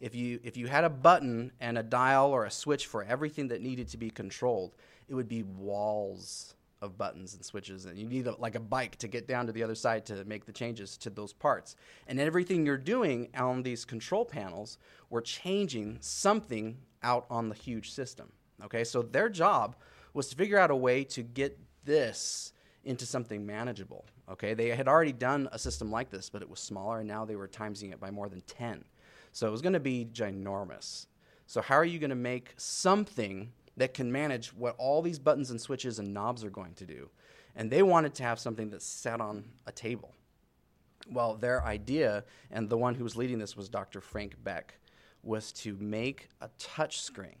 if 0.00 0.14
you 0.14 0.40
if 0.44 0.56
you 0.56 0.66
had 0.66 0.84
a 0.84 0.90
button 0.90 1.52
and 1.60 1.76
a 1.76 1.82
dial 1.82 2.30
or 2.30 2.46
a 2.46 2.50
switch 2.50 2.86
for 2.86 3.04
everything 3.04 3.48
that 3.48 3.60
needed 3.60 3.88
to 3.88 3.98
be 3.98 4.08
controlled, 4.08 4.76
it 5.10 5.14
would 5.14 5.28
be 5.28 5.42
walls 5.42 6.55
of 6.86 6.96
buttons 6.96 7.34
and 7.34 7.44
switches, 7.44 7.84
and 7.84 7.98
you 7.98 8.06
need 8.06 8.26
a, 8.26 8.34
like 8.36 8.54
a 8.54 8.60
bike 8.60 8.96
to 8.96 9.08
get 9.08 9.28
down 9.28 9.46
to 9.46 9.52
the 9.52 9.62
other 9.62 9.74
side 9.74 10.06
to 10.06 10.24
make 10.24 10.46
the 10.46 10.52
changes 10.52 10.96
to 10.98 11.10
those 11.10 11.34
parts. 11.34 11.76
And 12.06 12.18
everything 12.18 12.64
you're 12.64 12.78
doing 12.78 13.28
on 13.36 13.62
these 13.62 13.84
control 13.84 14.24
panels, 14.24 14.78
we're 15.10 15.20
changing 15.20 15.98
something 16.00 16.78
out 17.02 17.26
on 17.28 17.50
the 17.50 17.54
huge 17.54 17.90
system. 17.90 18.32
Okay, 18.64 18.84
so 18.84 19.02
their 19.02 19.28
job 19.28 19.76
was 20.14 20.28
to 20.28 20.36
figure 20.36 20.58
out 20.58 20.70
a 20.70 20.76
way 20.76 21.04
to 21.04 21.22
get 21.22 21.58
this 21.84 22.54
into 22.84 23.04
something 23.04 23.44
manageable. 23.44 24.06
Okay, 24.30 24.54
they 24.54 24.68
had 24.68 24.88
already 24.88 25.12
done 25.12 25.48
a 25.52 25.58
system 25.58 25.90
like 25.90 26.08
this, 26.08 26.30
but 26.30 26.40
it 26.40 26.48
was 26.48 26.60
smaller, 26.60 27.00
and 27.00 27.08
now 27.08 27.24
they 27.24 27.36
were 27.36 27.46
timesing 27.46 27.92
it 27.92 28.00
by 28.00 28.10
more 28.10 28.28
than 28.28 28.40
10. 28.42 28.84
So 29.32 29.46
it 29.46 29.50
was 29.50 29.60
going 29.60 29.74
to 29.74 29.80
be 29.80 30.08
ginormous. 30.10 31.06
So, 31.46 31.60
how 31.60 31.76
are 31.76 31.84
you 31.84 31.98
going 31.98 32.10
to 32.10 32.16
make 32.16 32.54
something 32.56 33.52
that 33.76 33.94
can 33.94 34.10
manage 34.10 34.48
what 34.48 34.74
all 34.78 35.02
these 35.02 35.18
buttons 35.18 35.50
and 35.50 35.60
switches 35.60 35.98
and 35.98 36.14
knobs 36.14 36.44
are 36.44 36.50
going 36.50 36.74
to 36.74 36.86
do. 36.86 37.10
And 37.54 37.70
they 37.70 37.82
wanted 37.82 38.14
to 38.16 38.22
have 38.22 38.38
something 38.38 38.70
that 38.70 38.82
sat 38.82 39.20
on 39.20 39.44
a 39.66 39.72
table. 39.72 40.14
Well, 41.10 41.36
their 41.36 41.64
idea, 41.64 42.24
and 42.50 42.68
the 42.68 42.78
one 42.78 42.94
who 42.94 43.04
was 43.04 43.16
leading 43.16 43.38
this 43.38 43.56
was 43.56 43.68
Dr. 43.68 44.00
Frank 44.00 44.34
Beck, 44.42 44.78
was 45.22 45.52
to 45.52 45.76
make 45.78 46.28
a 46.40 46.50
touch 46.58 47.00
screen. 47.00 47.36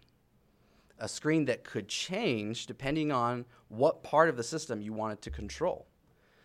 A 0.98 1.08
screen 1.08 1.44
that 1.46 1.64
could 1.64 1.88
change 1.88 2.66
depending 2.66 3.12
on 3.12 3.44
what 3.68 4.02
part 4.02 4.28
of 4.28 4.36
the 4.36 4.42
system 4.42 4.80
you 4.80 4.92
wanted 4.92 5.20
to 5.22 5.30
control. 5.30 5.86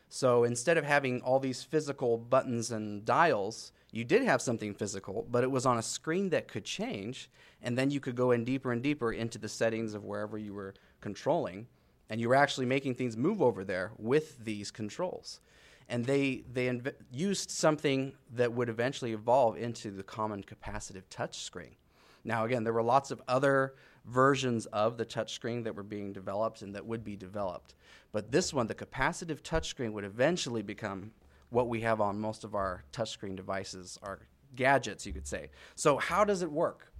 So 0.10 0.44
instead 0.44 0.78
of 0.78 0.84
having 0.84 1.22
all 1.22 1.40
these 1.40 1.64
physical 1.64 2.18
buttons 2.18 2.72
and 2.72 3.06
dials, 3.06 3.72
you 3.92 4.06
did 4.06 4.24
have 4.24 4.42
something 4.42 4.74
physical, 4.74 5.28
but 5.30 5.44
it 5.44 5.52
was 5.52 5.66
on 5.66 5.78
a 5.78 5.82
screen 5.82 6.30
that 6.30 6.48
could 6.48 6.64
change, 6.64 7.30
and 7.62 7.78
then 7.78 7.92
you 7.92 8.00
could 8.00 8.16
go 8.16 8.32
in 8.32 8.46
deeper 8.46 8.72
and 8.72 8.82
deeper 8.82 9.12
into 9.12 9.38
the 9.38 9.50
settings 9.50 9.94
of 9.94 10.06
wherever 10.06 10.38
you 10.38 10.54
were 10.54 10.74
controlling, 11.02 11.68
and 12.10 12.22
you 12.22 12.30
were 12.30 12.36
actually 12.36 12.66
making 12.66 12.96
things 12.96 13.18
move 13.18 13.42
over 13.42 13.64
there 13.64 13.92
with 13.98 14.44
these 14.44 14.72
controls. 14.72 15.42
And 15.90 16.06
they 16.06 16.44
they 16.52 16.68
inv- 16.68 16.94
used 17.12 17.52
something 17.52 18.14
that 18.34 18.54
would 18.54 18.70
eventually 18.70 19.12
evolve 19.12 19.58
into 19.58 19.92
the 19.92 20.04
common 20.04 20.42
capacitive 20.42 21.04
touch 21.10 21.40
screen. 21.44 21.76
Now, 22.24 22.46
again, 22.46 22.64
there 22.64 22.74
were 22.74 22.84
lots 22.84 23.12
of 23.12 23.22
other 23.28 23.74
versions 24.06 24.68
of 24.68 24.98
the 24.98 25.06
touchscreen 25.06 25.64
that 25.64 25.76
were 25.76 25.84
being 25.84 26.14
developed 26.14 26.62
and 26.62 26.74
that 26.76 26.86
would 26.86 27.04
be 27.04 27.16
developed. 27.16 27.76
But 28.12 28.32
this 28.32 28.54
one, 28.54 28.68
the 28.68 28.76
capacitive 28.76 29.42
touchscreen, 29.42 29.92
would 29.94 30.04
eventually 30.04 30.62
become 30.62 31.12
what 31.52 31.68
we 31.68 31.82
have 31.82 32.02
on 32.02 32.20
most 32.20 32.44
of 32.44 32.56
our 32.56 32.84
touchscreen 32.92 33.36
devices, 33.36 34.00
our 34.02 34.20
gadgets, 34.56 35.06
you 35.06 35.14
could 35.14 35.28
say. 35.28 35.52
So, 35.76 35.98
how 35.98 36.24
does 36.24 36.42
it 36.42 36.52
work? 36.52 36.92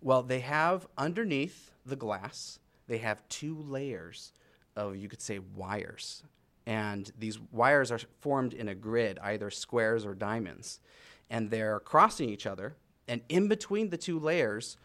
Well, 0.00 0.22
they 0.22 0.40
have 0.40 0.88
underneath 0.98 1.70
the 1.86 1.94
glass, 1.96 2.58
they 2.88 2.98
have 2.98 3.26
two 3.28 3.56
layers 3.62 4.32
of, 4.74 4.96
you 4.96 5.08
could 5.08 5.22
say, 5.22 5.38
wires. 5.38 6.24
And 6.66 7.10
these 7.18 7.38
wires 7.50 7.90
are 7.90 8.00
formed 8.20 8.54
in 8.54 8.68
a 8.68 8.74
grid, 8.74 9.18
either 9.20 9.50
squares 9.50 10.06
or 10.06 10.14
diamonds. 10.14 10.80
And 11.28 11.50
they're 11.50 11.80
crossing 11.80 12.28
each 12.28 12.46
other. 12.46 12.76
And 13.08 13.20
in 13.28 13.48
between 13.48 13.90
the 13.90 13.96
two 13.96 14.18
layers 14.18 14.76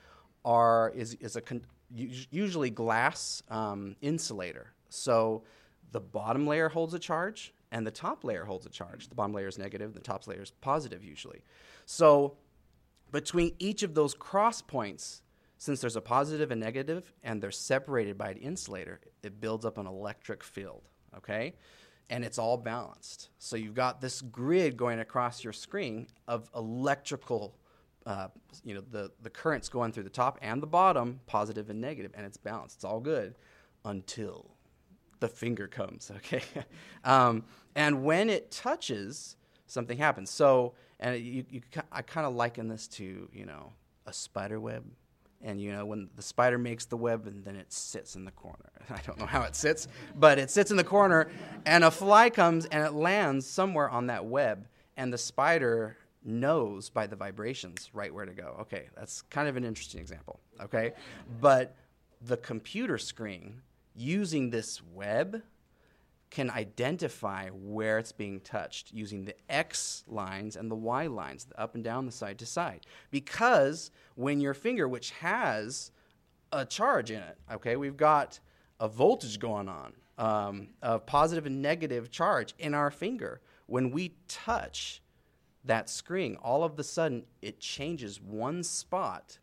are 0.44 0.92
is, 0.96 1.14
is 1.16 1.36
a 1.36 1.42
con- 1.42 1.66
usually 1.94 2.70
glass 2.70 3.44
um, 3.50 3.96
insulator. 4.02 4.74
So 4.90 5.44
the 5.92 6.00
bottom 6.00 6.48
layer 6.48 6.70
holds 6.70 6.94
a 6.94 7.00
charge, 7.00 7.54
and 7.71 7.86
the 7.86 7.91
top 7.91 8.24
layer 8.24 8.45
holds 8.45 8.65
a 8.65 8.69
charge. 8.69 9.09
The 9.09 9.15
bottom 9.15 9.33
layer 9.33 9.47
is 9.47 9.57
negative, 9.57 9.93
the 9.93 10.00
top 10.00 10.25
layer 10.27 10.41
is 10.41 10.51
positive 10.51 11.03
usually. 11.03 11.43
So 11.86 12.38
between 13.12 13.53
each 13.59 13.83
of 13.83 13.93
those 13.93 14.13
cross 14.13 14.62
points, 14.62 15.21
since 15.57 15.81
there's 15.81 15.95
a 15.95 16.01
positive 16.01 16.51
and 16.51 16.62
negative 16.62 17.13
and 17.24 17.41
they're 17.41 17.51
separated 17.51 18.17
by 18.17 18.29
an 18.29 18.38
insulator, 18.38 19.00
it 19.24 19.41
builds 19.41 19.65
up 19.65 19.77
an 19.77 19.88
electric 19.88 20.43
field, 20.43 20.83
okay? 21.15 21.55
And 22.09 22.24
it's 22.24 22.38
all 22.38 22.57
balanced. 22.57 23.29
So 23.39 23.55
you've 23.55 23.74
got 23.74 24.00
this 24.00 24.21
grid 24.21 24.77
going 24.77 25.00
across 25.00 25.43
your 25.43 25.53
screen 25.53 26.07
of 26.27 26.50
electrical, 26.55 27.57
uh, 28.05 28.27
you 28.63 28.75
know, 28.75 28.83
the, 28.91 29.12
the 29.21 29.29
currents 29.29 29.67
going 29.67 29.91
through 29.91 30.03
the 30.03 30.09
top 30.09 30.38
and 30.41 30.62
the 30.62 30.67
bottom, 30.67 31.19
positive 31.25 31.69
and 31.69 31.81
negative, 31.81 32.12
and 32.15 32.25
it's 32.25 32.38
balanced. 32.38 32.77
It's 32.77 32.86
all 32.86 33.00
good 33.00 33.36
until 33.83 34.57
the 35.19 35.27
finger 35.27 35.67
comes, 35.67 36.12
okay? 36.17 36.43
um, 37.03 37.43
and 37.75 38.03
when 38.03 38.29
it 38.29 38.51
touches, 38.51 39.36
something 39.67 39.97
happens. 39.97 40.29
So, 40.29 40.74
and 41.00 41.17
you, 41.19 41.45
you, 41.50 41.62
I 41.91 42.01
kind 42.01 42.25
of 42.25 42.36
liken 42.36 42.67
this 42.67 42.88
to, 42.89 43.29
you 43.31 43.45
know, 43.45 43.74
a 44.05 44.13
spider 44.13 44.59
web. 44.59 44.86
And, 45.41 45.62
you 45.62 45.71
know, 45.71 45.86
when 45.86 46.09
the 46.15 46.24
spider 46.24 46.57
makes 46.57 46.86
the 46.86 46.97
web 46.97 47.27
and 47.27 47.45
then 47.45 47.55
it 47.55 47.71
sits 47.71 48.15
in 48.15 48.25
the 48.25 48.31
corner. 48.31 48.71
I 48.89 49.00
don't 49.05 49.19
know 49.19 49.27
how 49.27 49.43
it 49.43 49.55
sits, 49.55 49.88
but 50.15 50.39
it 50.39 50.50
sits 50.50 50.71
in 50.71 50.77
the 50.77 50.83
corner, 50.83 51.29
and 51.65 51.83
a 51.83 51.91
fly 51.91 52.31
comes 52.31 52.65
and 52.65 52.83
it 52.83 52.93
lands 52.93 53.45
somewhere 53.45 53.89
on 53.89 54.07
that 54.07 54.25
web, 54.25 54.67
and 54.95 55.13
the 55.13 55.17
spider 55.17 55.97
knows 56.24 56.89
by 56.89 57.05
the 57.05 57.15
vibrations 57.15 57.89
right 57.93 58.13
where 58.13 58.25
to 58.25 58.33
go. 58.33 58.57
Okay, 58.62 58.88
that's 58.95 59.21
kind 59.24 59.47
of 59.47 59.55
an 59.57 59.63
interesting 59.63 60.01
example. 60.01 60.39
Okay, 60.59 60.93
but 61.39 61.75
the 62.21 62.38
computer 62.38 62.97
screen 62.97 63.62
using 63.98 64.50
this 64.50 64.82
web 64.94 65.42
can 66.30 66.50
identify 66.50 67.50
where 67.50 67.98
it's 67.98 68.12
being 68.12 68.39
touched 68.42 68.92
using 68.92 69.25
the 69.25 69.36
X 69.50 70.04
lines 70.08 70.56
and 70.56 70.70
the 70.70 70.75
Y 70.75 71.08
lines, 71.08 71.46
the 71.46 71.60
up 71.60 71.75
and 71.75 71.84
down, 71.84 72.06
the 72.06 72.12
side 72.12 72.38
to 72.39 72.46
side. 72.46 72.86
Because 73.12 73.92
when 74.16 74.39
your 74.39 74.54
finger, 74.54 74.88
which 74.88 75.12
has 75.12 75.92
a 76.51 76.66
charge 76.66 77.12
in 77.12 77.22
it, 77.22 77.38
okay, 77.51 77.75
we've 77.75 77.98
got 77.98 78.39
a 78.80 78.88
voltage 78.88 79.39
going 79.39 79.70
on, 79.70 79.94
um, 80.18 80.70
a 80.82 81.00
positive 81.00 81.46
and 81.46 81.62
negative 81.62 82.12
charge 82.12 82.54
in 82.60 82.74
our 82.74 82.92
finger. 82.92 83.42
When 83.66 83.92
we 83.92 84.16
touch 84.27 85.01
that 85.63 85.89
screen, 85.89 86.36
all 86.42 86.63
of 86.63 86.77
a 86.77 86.84
sudden 86.84 87.24
it 87.42 87.60
changes 87.60 88.22
one 88.22 88.63
spot 88.63 89.39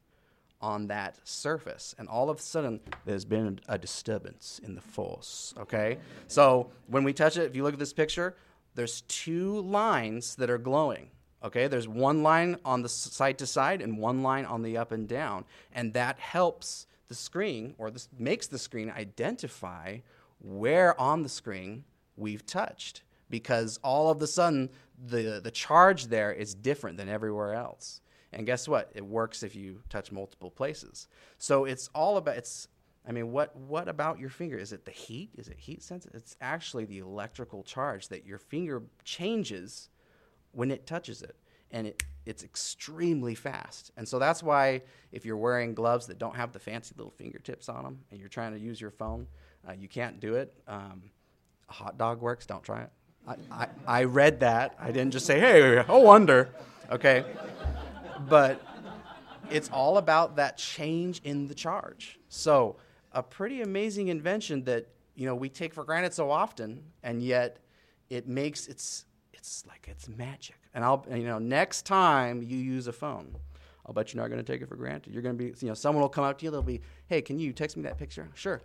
on 0.65 0.87
that 0.87 1.19
surface. 1.25 1.95
And 1.99 2.09
all 2.09 2.31
of 2.31 2.39
a 2.39 2.43
sudden, 2.43 2.81
there's 3.05 3.27
been 3.27 3.61
a 3.69 3.77
disturbance 3.77 4.63
in 4.65 4.75
the 4.75 4.81
force. 4.81 5.53
Okay? 5.59 5.99
So 6.27 6.71
when 6.87 7.05
we 7.05 7.13
touch 7.13 7.37
it, 7.37 7.43
if 7.43 7.55
you 7.55 7.63
look 7.63 7.75
at 7.75 7.79
this 7.79 7.93
picture, 7.93 8.35
there's 8.75 9.03
two 9.03 9.61
lines 9.61 10.37
that 10.37 10.49
are 10.49 10.57
glowing. 10.59 11.11
Okay? 11.45 11.69
There's 11.69 11.87
one 11.87 12.23
line 12.23 12.57
on 12.65 12.81
the 12.81 12.89
side 12.89 13.37
to 13.39 13.47
side 13.47 13.83
and 13.83 13.99
one 13.99 14.23
line 14.23 14.47
on 14.47 14.63
the 14.63 14.79
up 14.79 14.91
and 14.91 15.07
down. 15.07 15.45
And 15.75 15.93
that 15.93 16.19
helps 16.19 16.87
the 17.09 17.15
screen, 17.15 17.75
or 17.77 17.91
this 17.91 18.09
makes 18.19 18.47
the 18.47 18.59
screen 18.59 18.91
identify 18.91 19.99
where 20.41 20.99
on 20.99 21.23
the 21.23 21.29
screen 21.29 21.85
we've 22.17 22.47
touched. 22.47 23.03
Because 23.29 23.79
all 23.85 24.09
of 24.11 24.23
a 24.23 24.27
sudden, 24.27 24.71
the, 25.07 25.43
the 25.45 25.51
charge 25.51 26.07
there 26.07 26.33
is 26.33 26.55
different 26.55 26.97
than 26.97 27.11
everywhere 27.11 27.53
else. 27.53 28.01
And 28.35 28.47
guess 28.47 28.69
what? 28.69 28.91
It 28.95 29.05
works 29.05 29.43
if 29.43 29.55
you 29.55 29.81
touch 29.89 30.11
multiple 30.11 30.51
places. 30.51 31.09
So 31.39 31.65
it's 31.65 31.89
all 31.95 32.17
about 32.17 32.37
it's 32.37 32.69
I 33.07 33.13
mean, 33.13 33.33
what 33.33 33.55
what 33.57 33.89
about 33.89 34.19
your 34.19 34.31
finger? 34.31 34.59
Is 34.59 34.73
it 34.73 34.85
the 34.85 34.91
heat? 34.91 35.31
Is 35.37 35.49
it 35.49 35.59
heat 35.59 35.83
sensitive? 35.83 36.17
It's 36.17 36.37
actually 36.41 36.85
the 36.85 36.99
electrical 36.99 37.63
charge 37.63 38.09
that 38.09 38.27
your 38.27 38.39
finger 38.39 38.83
changes 39.05 39.89
when 40.53 40.71
it 40.71 40.87
touches 40.87 41.23
it. 41.23 41.37
And 41.71 41.89
it, 41.89 42.03
it's 42.25 42.45
extremely 42.45 43.35
fast. 43.35 43.91
And 43.97 44.09
so 44.09 44.19
that's 44.19 44.43
why 44.43 44.83
if 45.11 45.25
you're 45.25 45.37
wearing 45.37 45.75
gloves 45.75 46.07
that 46.07 46.19
don't 46.19 46.37
have 46.37 46.53
the 46.53 46.61
fancy 46.61 46.95
little 46.97 47.11
fingertips 47.11 47.69
on 47.69 47.83
them 47.83 47.99
and 48.11 48.21
you're 48.21 48.29
trying 48.29 48.53
to 48.53 48.61
use 48.61 48.81
your 48.81 48.93
phone, 48.93 49.27
uh, 49.69 49.73
you 49.73 49.89
can't 49.89 50.21
do 50.21 50.37
it. 50.37 50.55
Um, 50.69 51.03
a 51.69 51.73
hot 51.73 51.99
dog 51.99 52.21
works. 52.21 52.47
Don't 52.47 52.63
try 52.63 52.83
it. 52.83 52.91
I, 53.27 53.35
I, 53.51 53.69
I 53.87 54.05
read 54.05 54.41
that. 54.41 54.77
I 54.79 54.93
didn't 54.93 55.11
just 55.11 55.27
say, 55.27 55.41
hey, 55.41 55.85
oh 55.89 55.99
wonder. 55.99 56.51
Okay 56.91 57.25
but 58.29 58.61
it's 59.51 59.69
all 59.71 59.99
about 59.99 60.37
that 60.37 60.57
change 60.57 61.21
in 61.25 61.47
the 61.47 61.55
charge. 61.55 62.19
So, 62.29 62.77
a 63.13 63.23
pretty 63.23 63.63
amazing 63.63 64.09
invention 64.09 64.65
that 64.65 64.89
you 65.15 65.27
know 65.27 65.35
we 65.35 65.49
take 65.49 65.75
for 65.75 65.85
granted 65.85 66.13
so 66.13 66.31
often, 66.31 66.83
and 67.03 67.23
yet 67.23 67.59
it 68.11 68.27
makes 68.27 68.67
it's 68.67 69.07
it's 69.33 69.65
like 69.67 69.87
it's 69.91 70.09
magic. 70.09 70.57
And 70.75 70.85
I'll 70.85 71.07
you 71.11 71.25
know 71.25 71.39
next 71.39 71.83
time 71.87 72.43
you 72.43 72.57
use 72.57 72.87
a 72.87 72.93
phone, 72.93 73.37
I'll 73.87 73.93
bet 73.95 74.13
you're 74.13 74.23
not 74.23 74.29
going 74.29 74.45
to 74.45 74.53
take 74.53 74.63
it 74.63 74.69
for 74.69 74.77
granted. 74.77 75.13
You're 75.13 75.23
going 75.23 75.37
to 75.39 75.45
be 75.45 75.55
you 75.61 75.69
know 75.69 75.75
someone 75.75 76.03
will 76.03 76.09
come 76.09 76.25
up 76.25 76.39
to 76.39 76.45
you. 76.45 76.51
They'll 76.51 76.63
be, 76.63 76.81
hey, 77.07 77.23
can 77.23 77.39
you 77.39 77.53
text 77.53 77.77
me 77.77 77.83
that 77.85 77.99
picture? 77.99 78.29
Sure. 78.35 78.61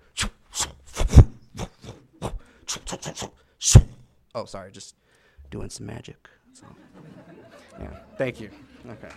Oh, 4.35 4.45
sorry, 4.45 4.71
just 4.71 4.95
doing 5.49 5.69
some 5.69 5.85
magic. 5.85 6.29
So, 6.59 6.65
yeah, 7.79 7.87
thank 8.17 8.39
you. 8.39 8.49
Okay. 8.89 9.09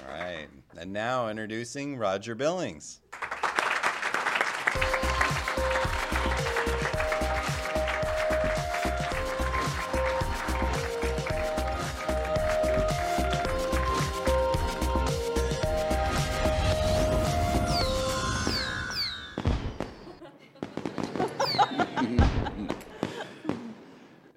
All 0.00 0.14
right. 0.14 0.48
And 0.76 0.92
now 0.92 1.28
introducing 1.28 1.96
Roger 1.96 2.34
Billings. 2.34 3.00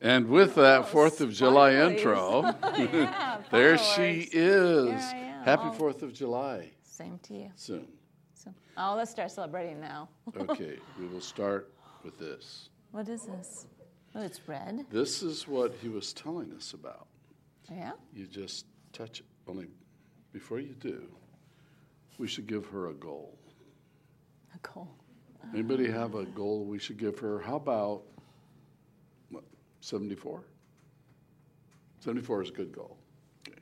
And 0.05 0.27
with 0.27 0.53
that 0.53 0.81
oh, 0.81 0.83
Fourth 0.83 1.19
of 1.19 1.33
July 1.33 1.73
intro, 1.73 2.43
yeah, 2.77 3.39
there 3.51 3.75
she 3.75 4.29
is. 4.31 4.31
Here 4.31 4.99
I 5.11 5.17
am. 5.17 5.43
Happy 5.43 5.63
Oh. 5.65 5.71
Fourth 5.71 6.03
of 6.03 6.13
July 6.13 6.69
Same 6.83 7.17
to 7.23 7.33
you. 7.33 7.51
soon. 7.55 7.87
So, 8.35 8.53
oh, 8.77 8.93
let's 8.95 9.09
start 9.09 9.31
celebrating 9.31 9.81
now. 9.81 10.07
Okay, 10.37 10.77
we 10.99 11.07
will 11.07 11.21
start 11.21 11.73
with 12.03 12.19
this. 12.19 12.69
What 12.91 13.09
is 13.09 13.23
this? 13.25 13.65
Oh, 14.13 14.21
it's 14.21 14.47
red. 14.47 14.85
This 14.91 15.23
is 15.23 15.47
what 15.47 15.73
he 15.81 15.89
was 15.89 16.13
telling 16.13 16.53
us 16.53 16.73
about. 16.73 17.07
Yeah. 17.71 17.93
You 18.13 18.27
just 18.27 18.67
touch 18.93 19.21
it. 19.21 19.25
Only 19.47 19.65
before 20.33 20.59
you 20.59 20.75
do, 20.75 21.01
we 22.19 22.27
should 22.27 22.45
give 22.45 22.67
her 22.67 22.89
a 22.89 22.93
goal. 22.93 23.39
A 24.53 24.59
goal. 24.59 24.87
Anybody 25.51 25.89
have 25.91 26.13
a 26.13 26.25
goal 26.25 26.63
we 26.63 26.77
should 26.77 26.97
give 26.97 27.17
her? 27.17 27.39
How 27.39 27.55
about 27.55 28.03
74? 29.85 30.41
74 31.99 32.41
is 32.41 32.49
a 32.49 32.53
good 32.53 32.71
goal. 32.71 32.97
Okay. 33.47 33.59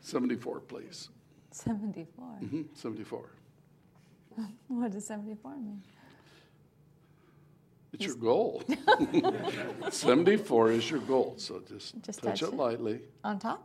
74, 0.00 0.58
please. 0.58 1.08
74. 1.52 2.24
hmm 2.26 2.62
74. 2.74 3.30
What 4.66 4.90
does 4.90 5.06
74 5.06 5.52
mean? 5.56 5.82
It's 7.92 8.04
your 8.04 8.16
goal. 8.16 8.64
74 9.90 10.72
is 10.72 10.90
your 10.90 10.98
goal. 11.00 11.34
So 11.38 11.62
just, 11.68 12.02
Just 12.02 12.22
touch, 12.22 12.40
touch 12.40 12.42
it 12.42 12.52
it. 12.52 12.56
lightly. 12.56 13.00
On 13.22 13.38
top? 13.38 13.64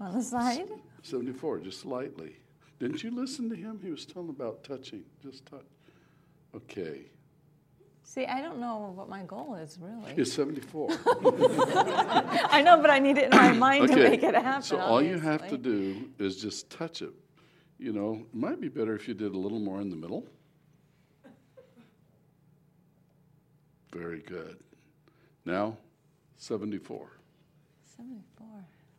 On 0.00 0.12
the 0.12 0.22
side? 0.22 0.68
74, 1.02 1.58
just 1.58 1.84
lightly. 1.84 2.36
Didn't 2.78 3.02
you 3.02 3.10
listen 3.10 3.50
to 3.50 3.56
him? 3.56 3.80
He 3.82 3.90
was 3.90 4.06
telling 4.06 4.28
about 4.28 4.62
touching. 4.62 5.02
Just 5.20 5.46
touch. 5.46 5.66
Okay. 6.54 7.06
See, 8.08 8.24
I 8.24 8.40
don't 8.40 8.60
know 8.60 8.92
what 8.94 9.08
my 9.08 9.24
goal 9.24 9.56
is 9.56 9.78
really. 9.80 10.12
It's 10.16 10.32
74. 10.32 10.90
I 12.50 12.62
know, 12.64 12.80
but 12.80 12.88
I 12.88 13.00
need 13.00 13.18
it 13.18 13.24
in 13.24 13.30
my 13.30 13.52
mind 13.52 13.88
to 13.88 13.96
make 13.96 14.22
it 14.22 14.32
happen. 14.32 14.62
so 14.62 14.78
all 14.78 15.02
you 15.02 15.18
have 15.18 15.48
to 15.48 15.58
do 15.58 16.08
is 16.20 16.36
just 16.36 16.70
touch 16.70 17.02
it. 17.02 17.12
You 17.78 17.92
know, 17.92 18.24
it 18.32 18.34
might 18.34 18.60
be 18.60 18.68
better 18.68 18.94
if 18.94 19.08
you 19.08 19.14
did 19.14 19.34
a 19.34 19.36
little 19.36 19.58
more 19.58 19.80
in 19.80 19.90
the 19.90 19.96
middle. 19.96 20.24
Very 23.92 24.20
good. 24.20 24.60
Now, 25.44 25.76
74. 26.36 27.10
74. 27.96 28.46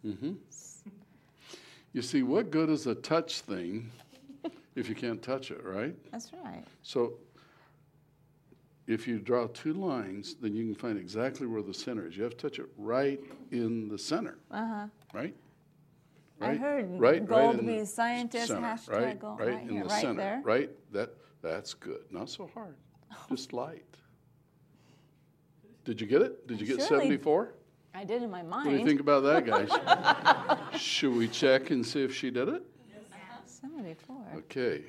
Mm-hmm. 0.06 0.34
You 1.94 2.02
see, 2.02 2.24
what 2.24 2.52
good 2.52 2.70
is 2.70 2.88
a 2.88 2.96
touch 2.96 3.40
thing 3.40 3.90
if 4.76 4.90
you 4.90 4.96
can't 4.96 5.22
touch 5.22 5.50
it, 5.50 5.64
right? 5.64 5.96
That's 6.12 6.32
right. 6.44 6.64
So 6.82 7.14
if 8.88 9.08
you 9.08 9.20
draw 9.20 9.48
two 9.48 9.74
lines, 9.74 10.36
then 10.42 10.56
you 10.56 10.64
can 10.66 10.76
find 10.76 10.98
exactly 10.98 11.46
where 11.46 11.62
the 11.62 11.74
center 11.74 12.08
is. 12.08 12.16
You 12.18 12.24
have 12.24 12.38
to 12.38 12.50
touch 12.50 12.60
it 12.60 12.68
right 12.78 13.20
in 13.52 13.90
the 13.90 13.98
center, 13.98 14.38
Uh 14.50 14.66
huh. 14.68 14.88
right? 15.14 15.36
Right? 16.40 16.52
I 16.52 16.56
heard 16.56 17.00
right, 17.00 17.28
right 17.28 17.52
to 17.54 17.60
in 17.60 17.66
the 17.66 17.86
scientist, 17.86 18.48
center, 18.48 18.62
hashtag 18.62 18.90
right, 18.92 19.20
goal. 19.20 19.36
right, 19.38 19.48
Right 19.50 19.62
in 19.64 19.70
here, 19.70 19.84
the 19.84 19.90
right 19.90 20.02
center, 20.02 20.16
there. 20.22 20.42
right. 20.44 20.70
That 20.92 21.14
that's 21.42 21.74
good. 21.74 22.02
Not 22.12 22.30
so 22.30 22.50
hard, 22.54 22.76
just 23.30 23.54
light. 23.54 23.84
Did 25.84 26.00
you 26.02 26.08
get 26.08 26.22
it? 26.22 26.48
Did 26.48 26.60
you 26.62 26.68
get 26.68 26.78
Surely. 26.78 27.04
seventy-four? 27.06 27.54
I 27.96 28.04
did 28.04 28.22
in 28.22 28.30
my 28.30 28.44
mind. 28.44 28.68
What 28.68 28.74
do 28.74 28.78
you 28.80 28.86
think 28.86 29.00
about 29.00 29.22
that, 29.24 29.46
guys? 29.46 30.80
Should 30.80 31.16
we 31.16 31.28
check 31.28 31.72
and 31.72 31.84
see 31.86 32.04
if 32.04 32.16
she 32.16 32.30
did 32.30 32.48
it? 32.48 32.64
74. 33.48 34.16
Okay. 34.36 34.84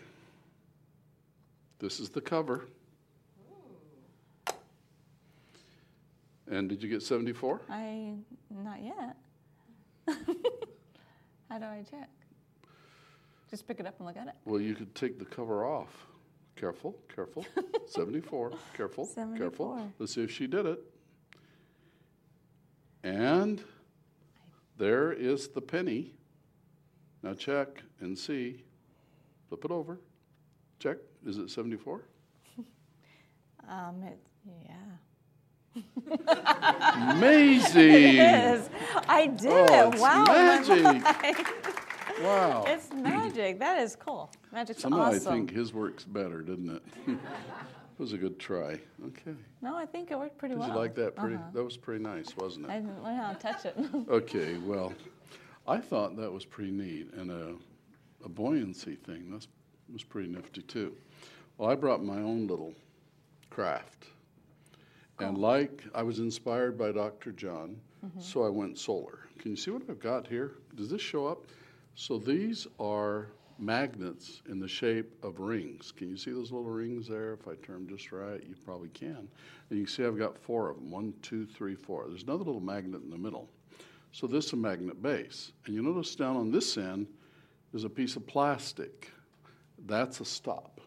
This 1.78 2.00
is 2.00 2.10
the 2.10 2.20
cover. 2.20 2.66
And 6.50 6.68
did 6.68 6.82
you 6.82 6.88
get 6.88 7.02
74? 7.02 7.60
I 7.68 8.14
not 8.50 8.82
yet. 8.82 9.16
How 11.50 11.58
do 11.58 11.64
I 11.66 11.84
check? 11.90 12.08
Just 13.50 13.66
pick 13.66 13.80
it 13.80 13.86
up 13.86 13.94
and 13.98 14.06
look 14.06 14.16
at 14.16 14.28
it. 14.28 14.34
Well, 14.44 14.60
you 14.60 14.74
could 14.74 14.94
take 14.94 15.18
the 15.18 15.24
cover 15.24 15.64
off. 15.64 16.06
Careful, 16.56 16.96
careful. 17.14 17.46
74. 17.86 18.52
Careful, 18.76 19.06
careful. 19.36 19.92
Let's 19.98 20.14
see 20.14 20.22
if 20.24 20.30
she 20.30 20.46
did 20.46 20.66
it. 20.66 20.80
And 23.04 23.62
there 24.76 25.12
is 25.12 25.48
the 25.48 25.60
penny. 25.60 26.14
Now 27.22 27.34
check 27.34 27.82
and 28.00 28.18
see. 28.18 28.64
Flip 29.48 29.64
it 29.64 29.70
over. 29.70 30.00
Check. 30.78 30.98
Is 31.26 31.38
it 31.38 31.50
74? 31.50 32.02
Uh, 32.58 32.62
Um, 33.70 34.02
it, 34.02 34.18
yeah. 34.64 34.74
Amazing. 36.92 37.90
It 37.90 38.54
is. 38.54 38.70
I 39.08 39.26
did 39.26 39.50
Oh, 39.52 39.88
it. 39.88 39.94
it's 39.94 40.00
Wow. 40.02 40.24
magic. 40.24 41.46
Wow. 42.22 42.64
It's 42.66 42.92
magic. 42.92 43.58
That 43.58 43.78
is 43.80 43.94
cool. 43.96 44.30
Magic's 44.52 44.82
Somehow 44.82 45.02
awesome. 45.02 45.32
I 45.32 45.36
think 45.36 45.50
his 45.52 45.72
works 45.72 46.04
better, 46.04 46.42
didn't 46.42 46.70
it? 46.70 46.82
it 47.08 47.18
was 47.98 48.12
a 48.12 48.18
good 48.18 48.38
try. 48.38 48.80
Okay. 49.06 49.34
No, 49.62 49.76
I 49.76 49.86
think 49.86 50.10
it 50.10 50.18
worked 50.18 50.36
pretty 50.38 50.54
Did 50.54 50.60
well. 50.60 50.70
you 50.70 50.74
like 50.76 50.94
that? 50.96 51.14
Pretty. 51.14 51.36
Uh-huh. 51.36 51.44
That 51.52 51.64
was 51.64 51.76
pretty 51.76 52.02
nice, 52.02 52.36
wasn't 52.36 52.66
it? 52.66 52.70
I 52.70 52.80
didn't 52.80 53.02
learn 53.04 53.16
how 53.16 53.32
to 53.32 53.38
touch 53.38 53.64
it. 53.66 53.76
Okay. 54.08 54.56
Well, 54.58 54.92
I 55.66 55.78
thought 55.78 56.16
that 56.16 56.32
was 56.32 56.44
pretty 56.44 56.72
neat, 56.72 57.12
and 57.14 57.30
a, 57.30 57.54
a 58.24 58.28
buoyancy 58.28 58.96
thing. 58.96 59.30
That 59.30 59.46
was 59.92 60.02
pretty 60.02 60.28
nifty 60.28 60.62
too. 60.62 60.94
Well, 61.56 61.70
I 61.70 61.74
brought 61.74 62.02
my 62.02 62.16
own 62.18 62.46
little 62.46 62.72
craft, 63.50 64.06
and 65.20 65.38
like 65.38 65.84
I 65.94 66.02
was 66.02 66.18
inspired 66.18 66.78
by 66.78 66.92
Dr. 66.92 67.32
John, 67.32 67.76
mm-hmm. 68.04 68.20
so 68.20 68.44
I 68.44 68.48
went 68.48 68.78
solar. 68.78 69.20
Can 69.38 69.50
you 69.52 69.56
see 69.56 69.70
what 69.70 69.82
I've 69.88 70.00
got 70.00 70.26
here? 70.26 70.52
Does 70.76 70.90
this 70.90 71.00
show 71.00 71.26
up? 71.26 71.46
So 71.94 72.18
these 72.18 72.66
are 72.78 73.28
magnets 73.58 74.42
in 74.48 74.60
the 74.60 74.68
shape 74.68 75.12
of 75.22 75.40
rings. 75.40 75.92
Can 75.92 76.08
you 76.08 76.16
see 76.16 76.30
those 76.30 76.52
little 76.52 76.70
rings 76.70 77.08
there? 77.08 77.32
If 77.32 77.48
I 77.48 77.54
turn 77.56 77.88
just 77.88 78.12
right, 78.12 78.42
you 78.42 78.54
probably 78.64 78.88
can. 78.90 79.28
And 79.70 79.78
you 79.78 79.84
can 79.84 79.86
see 79.92 80.04
I've 80.04 80.18
got 80.18 80.38
four 80.38 80.70
of 80.70 80.76
them. 80.76 80.90
One, 80.90 81.12
two, 81.22 81.44
three, 81.44 81.74
four. 81.74 82.06
There's 82.08 82.22
another 82.22 82.44
little 82.44 82.60
magnet 82.60 83.02
in 83.02 83.10
the 83.10 83.18
middle. 83.18 83.48
So 84.12 84.26
this 84.26 84.46
is 84.46 84.52
a 84.52 84.56
magnet 84.56 85.02
base. 85.02 85.52
And 85.66 85.74
you 85.74 85.82
notice 85.82 86.14
down 86.14 86.36
on 86.36 86.50
this 86.50 86.76
end 86.76 87.08
is 87.74 87.84
a 87.84 87.90
piece 87.90 88.16
of 88.16 88.26
plastic. 88.26 89.10
That's 89.86 90.20
a 90.20 90.24
stop. 90.24 90.80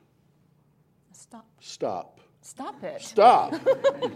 A 1.12 1.16
stop. 1.16 1.48
Stop. 1.60 2.21
Stop 2.42 2.84
it. 2.84 3.02
Stop. 3.02 3.54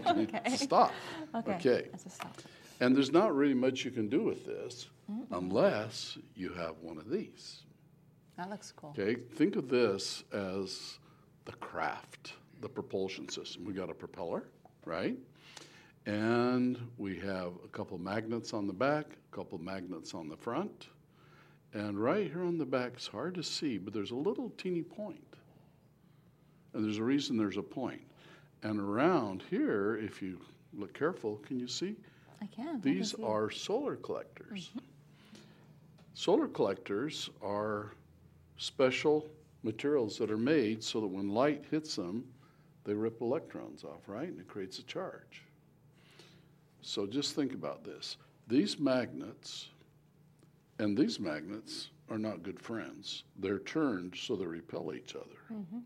Okay. 0.06 0.56
Stop. 0.56 0.92
Okay. 1.34 1.52
Okay. 1.54 1.88
That's 1.90 2.06
a 2.06 2.10
stop. 2.10 2.36
And 2.80 2.94
there's 2.94 3.12
not 3.12 3.34
really 3.34 3.54
much 3.54 3.84
you 3.84 3.90
can 3.90 4.08
do 4.08 4.22
with 4.22 4.44
this 4.44 4.88
unless 5.30 6.18
you 6.34 6.52
have 6.54 6.74
one 6.80 6.98
of 6.98 7.08
these. 7.10 7.62
That 8.36 8.50
looks 8.50 8.72
cool. 8.76 8.94
Okay, 8.98 9.14
think 9.34 9.56
of 9.56 9.68
this 9.68 10.24
as 10.32 10.98
the 11.46 11.52
craft, 11.52 12.34
the 12.60 12.68
propulsion 12.68 13.28
system. 13.28 13.64
We 13.64 13.72
got 13.72 13.88
a 13.88 13.94
propeller, 13.94 14.44
right? 14.84 15.16
And 16.04 16.78
we 16.98 17.16
have 17.20 17.52
a 17.64 17.68
couple 17.68 17.98
magnets 17.98 18.52
on 18.52 18.66
the 18.66 18.72
back, 18.72 19.06
a 19.32 19.36
couple 19.36 19.58
magnets 19.58 20.12
on 20.14 20.28
the 20.28 20.36
front. 20.36 20.88
And 21.72 21.98
right 21.98 22.30
here 22.30 22.44
on 22.44 22.58
the 22.58 22.66
back, 22.66 22.92
it's 22.94 23.06
hard 23.06 23.34
to 23.34 23.42
see, 23.42 23.78
but 23.78 23.92
there's 23.92 24.10
a 24.12 24.16
little 24.16 24.50
teeny 24.50 24.82
point. 24.82 25.34
And 26.74 26.84
there's 26.84 26.98
a 26.98 27.02
reason 27.02 27.36
there's 27.36 27.56
a 27.56 27.62
point. 27.62 28.02
And 28.62 28.80
around 28.80 29.42
here, 29.50 29.96
if 29.96 30.22
you 30.22 30.40
look 30.72 30.92
careful, 30.94 31.36
can 31.36 31.58
you 31.58 31.68
see? 31.68 31.96
I 32.40 32.46
can. 32.46 32.68
I 32.68 32.70
can 32.72 32.80
These 32.80 33.14
are 33.14 33.50
solar 33.50 33.96
collectors. 33.96 34.70
Solar 36.14 36.48
collectors 36.48 37.30
are 37.42 37.92
special 38.56 39.28
materials 39.62 40.16
that 40.18 40.30
are 40.30 40.38
made 40.38 40.82
so 40.82 41.00
that 41.00 41.06
when 41.06 41.28
light 41.28 41.64
hits 41.70 41.96
them, 41.96 42.24
they 42.84 42.94
rip 42.94 43.20
electrons 43.20 43.84
off, 43.84 44.00
right? 44.06 44.28
And 44.28 44.38
it 44.38 44.48
creates 44.48 44.78
a 44.78 44.84
charge. 44.84 45.42
So 46.80 47.06
just 47.06 47.34
think 47.34 47.52
about 47.52 47.84
this. 47.84 48.16
These 48.46 48.78
magnets 48.78 49.68
and 50.78 50.96
these 50.96 51.18
magnets 51.18 51.90
are 52.08 52.18
not 52.18 52.42
good 52.42 52.60
friends. 52.60 53.24
They're 53.38 53.58
turned 53.58 54.14
so 54.16 54.36
they 54.36 54.46
repel 54.46 54.94
each 54.94 55.14
other. 55.16 55.40
Mm-hmm. 55.52 55.78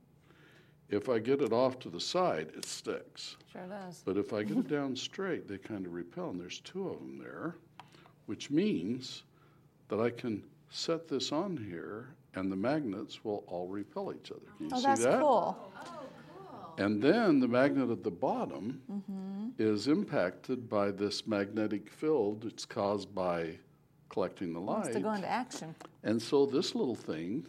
If 0.90 1.08
I 1.08 1.18
get 1.20 1.40
it 1.40 1.52
off 1.52 1.78
to 1.80 1.88
the 1.88 2.00
side, 2.00 2.48
it 2.56 2.64
sticks. 2.64 3.36
Sure 3.52 3.66
does. 3.68 4.02
But 4.04 4.16
if 4.16 4.32
I 4.32 4.42
get 4.42 4.56
it 4.58 4.68
down 4.76 4.96
straight, 4.96 5.48
they 5.48 5.56
kind 5.58 5.86
of 5.86 5.92
repel, 5.94 6.30
and 6.30 6.40
there's 6.40 6.60
two 6.60 6.88
of 6.88 6.98
them 6.98 7.18
there, 7.18 7.56
which 8.26 8.50
means 8.50 9.22
that 9.88 10.00
I 10.00 10.10
can 10.10 10.42
set 10.70 11.06
this 11.08 11.30
on 11.32 11.56
here, 11.56 12.08
and 12.34 12.50
the 12.50 12.56
magnets 12.56 13.24
will 13.24 13.44
all 13.46 13.68
repel 13.68 14.12
each 14.12 14.30
other. 14.32 14.40
Can 14.58 14.66
you 14.66 14.72
Oh, 14.74 14.78
see 14.78 14.86
that's 14.86 15.04
that? 15.04 15.20
cool. 15.20 15.56
Oh, 15.76 16.74
and 16.78 17.02
then 17.02 17.40
the 17.40 17.48
magnet 17.48 17.90
at 17.90 18.02
the 18.02 18.10
bottom 18.10 18.80
mm-hmm. 18.90 19.48
is 19.58 19.86
impacted 19.88 20.68
by 20.68 20.90
this 20.90 21.26
magnetic 21.26 21.90
field 21.90 22.44
It's 22.46 22.64
caused 22.64 23.14
by 23.14 23.58
collecting 24.08 24.52
the 24.52 24.60
light. 24.60 24.92
to 24.92 25.00
go 25.00 25.12
into 25.12 25.28
action. 25.28 25.74
And 26.04 26.20
so 26.20 26.46
this 26.46 26.74
little 26.74 26.94
thing 26.96 27.46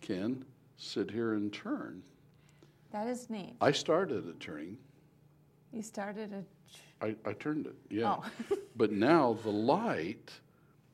can 0.00 0.44
sit 0.76 1.10
here 1.10 1.34
and 1.34 1.52
turn. 1.52 2.02
That 2.96 3.08
is 3.08 3.28
neat. 3.28 3.56
I 3.60 3.72
started 3.72 4.26
it 4.26 4.40
turning. 4.40 4.78
You 5.70 5.82
started 5.82 6.32
a. 6.32 7.04
I, 7.04 7.14
I 7.28 7.34
turned 7.34 7.66
it, 7.66 7.74
yeah. 7.90 8.16
Oh. 8.16 8.56
but 8.76 8.90
now 8.90 9.36
the 9.42 9.50
light 9.50 10.32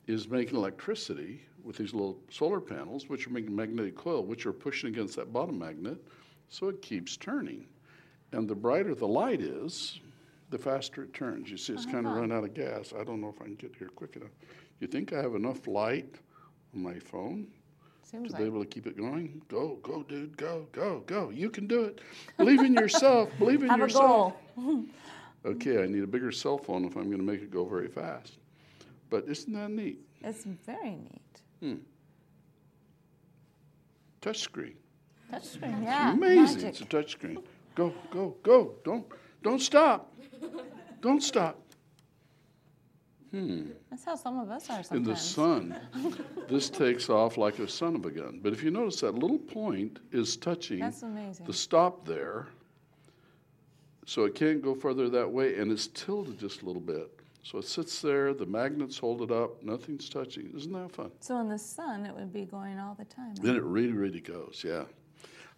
is 0.09 0.29
making 0.29 0.57
electricity 0.57 1.43
with 1.63 1.77
these 1.77 1.95
little 1.95 2.19
solar 2.29 2.61
panels, 2.61 3.09
which 3.09 3.29
are 3.29 3.31
making 3.31 3.55
magnetic 3.55 3.95
coil, 3.95 4.25
which 4.25 4.47
are 4.47 4.53
pushing 4.53 4.89
against 4.93 5.15
that 5.15 5.33
bottom 5.33 5.57
magnet, 5.61 5.97
so 6.49 6.69
it 6.69 6.83
keeps 6.83 7.17
turning. 7.17 7.67
And 8.33 8.49
the 8.49 8.57
brighter 8.57 8.97
the 8.97 9.07
light 9.07 9.41
is, 9.41 10.01
the 10.51 10.59
faster 10.59 11.05
it 11.05 11.15
turns. 11.15 11.53
You 11.53 11.57
see, 11.57 11.73
it's 11.73 11.87
oh 11.87 11.93
kind 11.93 12.09
of 12.09 12.17
run 12.17 12.33
out 12.33 12.43
of 12.43 12.53
gas. 12.53 12.93
I 12.99 13.05
don't 13.05 13.21
know 13.21 13.29
if 13.29 13.41
I 13.41 13.45
can 13.45 13.55
get 13.55 13.77
here 13.79 13.91
quick 13.95 14.17
enough. 14.17 14.33
You 14.81 14.89
think 14.89 15.13
I 15.13 15.23
have 15.23 15.37
enough 15.37 15.69
light 15.69 16.17
on 16.75 16.83
my 16.83 16.99
phone 16.99 17.47
Seems 18.13 18.29
to 18.29 18.33
like. 18.35 18.43
be 18.43 18.47
able 18.47 18.61
to 18.61 18.67
keep 18.69 18.87
it 18.87 18.97
going? 18.97 19.41
Go, 19.49 19.79
go, 19.83 20.03
dude, 20.03 20.37
go, 20.37 20.67
go, 20.73 21.03
go. 21.07 21.31
You 21.31 21.49
can 21.49 21.67
do 21.67 21.85
it. 21.85 22.01
Believe 22.37 22.61
in 22.61 22.75
yourself. 22.75 23.31
Believe 23.39 23.63
in 23.63 23.71
Have 23.71 23.81
a 23.81 23.83
yourself. 23.85 24.35
goal. 24.57 24.85
Okay, 25.45 25.83
I 25.83 25.87
need 25.89 26.05
a 26.05 26.07
bigger 26.07 26.31
cell 26.31 26.57
phone 26.57 26.85
if 26.85 26.95
I'm 26.95 27.07
going 27.07 27.19
to 27.19 27.25
make 27.25 27.43
it 27.43 27.51
go 27.51 27.65
very 27.65 27.89
fast. 27.89 28.39
But 29.11 29.25
isn't 29.27 29.53
that 29.55 29.73
neat? 29.73 29.99
It's 30.23 30.45
very 30.45 30.91
neat. 30.93 31.41
Hmm. 31.59 31.75
Touch 34.21 34.39
screen. 34.39 34.75
Touchscreen, 35.33 35.83
yeah. 35.83 36.13
Amazing. 36.13 36.45
Magic. 36.59 36.69
It's 36.69 36.81
a 36.81 36.85
touch 36.85 37.11
screen. 37.11 37.39
Go, 37.75 37.93
go, 38.13 38.37
go. 38.45 38.75
Don't 38.85 39.05
don't 39.43 39.59
stop. 39.61 40.13
Don't 41.01 41.23
stop. 41.25 41.59
That's 43.33 44.05
how 44.05 44.15
some 44.15 44.39
of 44.39 44.51
us 44.51 44.69
are 44.69 44.83
sometimes. 44.83 44.91
In 44.93 45.05
the 45.05 45.17
sun, 45.17 45.77
this 46.49 46.69
takes 46.69 47.09
off 47.09 47.39
like 47.39 47.59
a 47.59 47.69
son 47.69 47.97
of 47.97 48.05
a 48.05 48.11
gun. 48.11 48.41
But 48.43 48.53
if 48.53 48.63
you 48.63 48.71
notice 48.71 49.01
that 49.01 49.15
little 49.15 49.39
point 49.39 50.01
is 50.13 50.37
touching 50.37 50.81
That's 50.81 51.03
amazing. 51.03 51.47
the 51.47 51.53
stop 51.53 52.07
there, 52.07 52.49
so 54.05 54.25
it 54.25 54.35
can't 54.35 54.63
go 54.63 54.75
further 54.75 55.09
that 55.09 55.31
way, 55.31 55.59
and 55.59 55.73
it's 55.73 55.87
tilted 55.87 56.39
just 56.39 56.63
a 56.63 56.67
little 56.67 56.83
bit. 56.83 57.11
So 57.43 57.59
it 57.59 57.65
sits 57.65 58.01
there, 58.01 58.35
the 58.35 58.47
magnets 58.47 58.99
hold 58.99 59.23
it 59.23 59.33
up, 59.33 59.63
nothing's 59.63 60.09
touching. 60.09 60.53
Isn't 60.55 60.73
that 60.73 60.93
fun? 60.93 61.11
So 61.21 61.41
in 61.41 61.49
the 61.49 61.59
sun, 61.59 62.07
it 62.07 62.15
would 62.15 62.33
be 62.33 62.45
going 62.45 62.79
all 62.79 62.95
the 62.95 63.05
time. 63.05 63.35
Then 63.37 63.57
it 63.57 63.63
really, 63.63 63.93
really 63.93 64.21
goes, 64.21 64.63
yeah. 64.65 64.85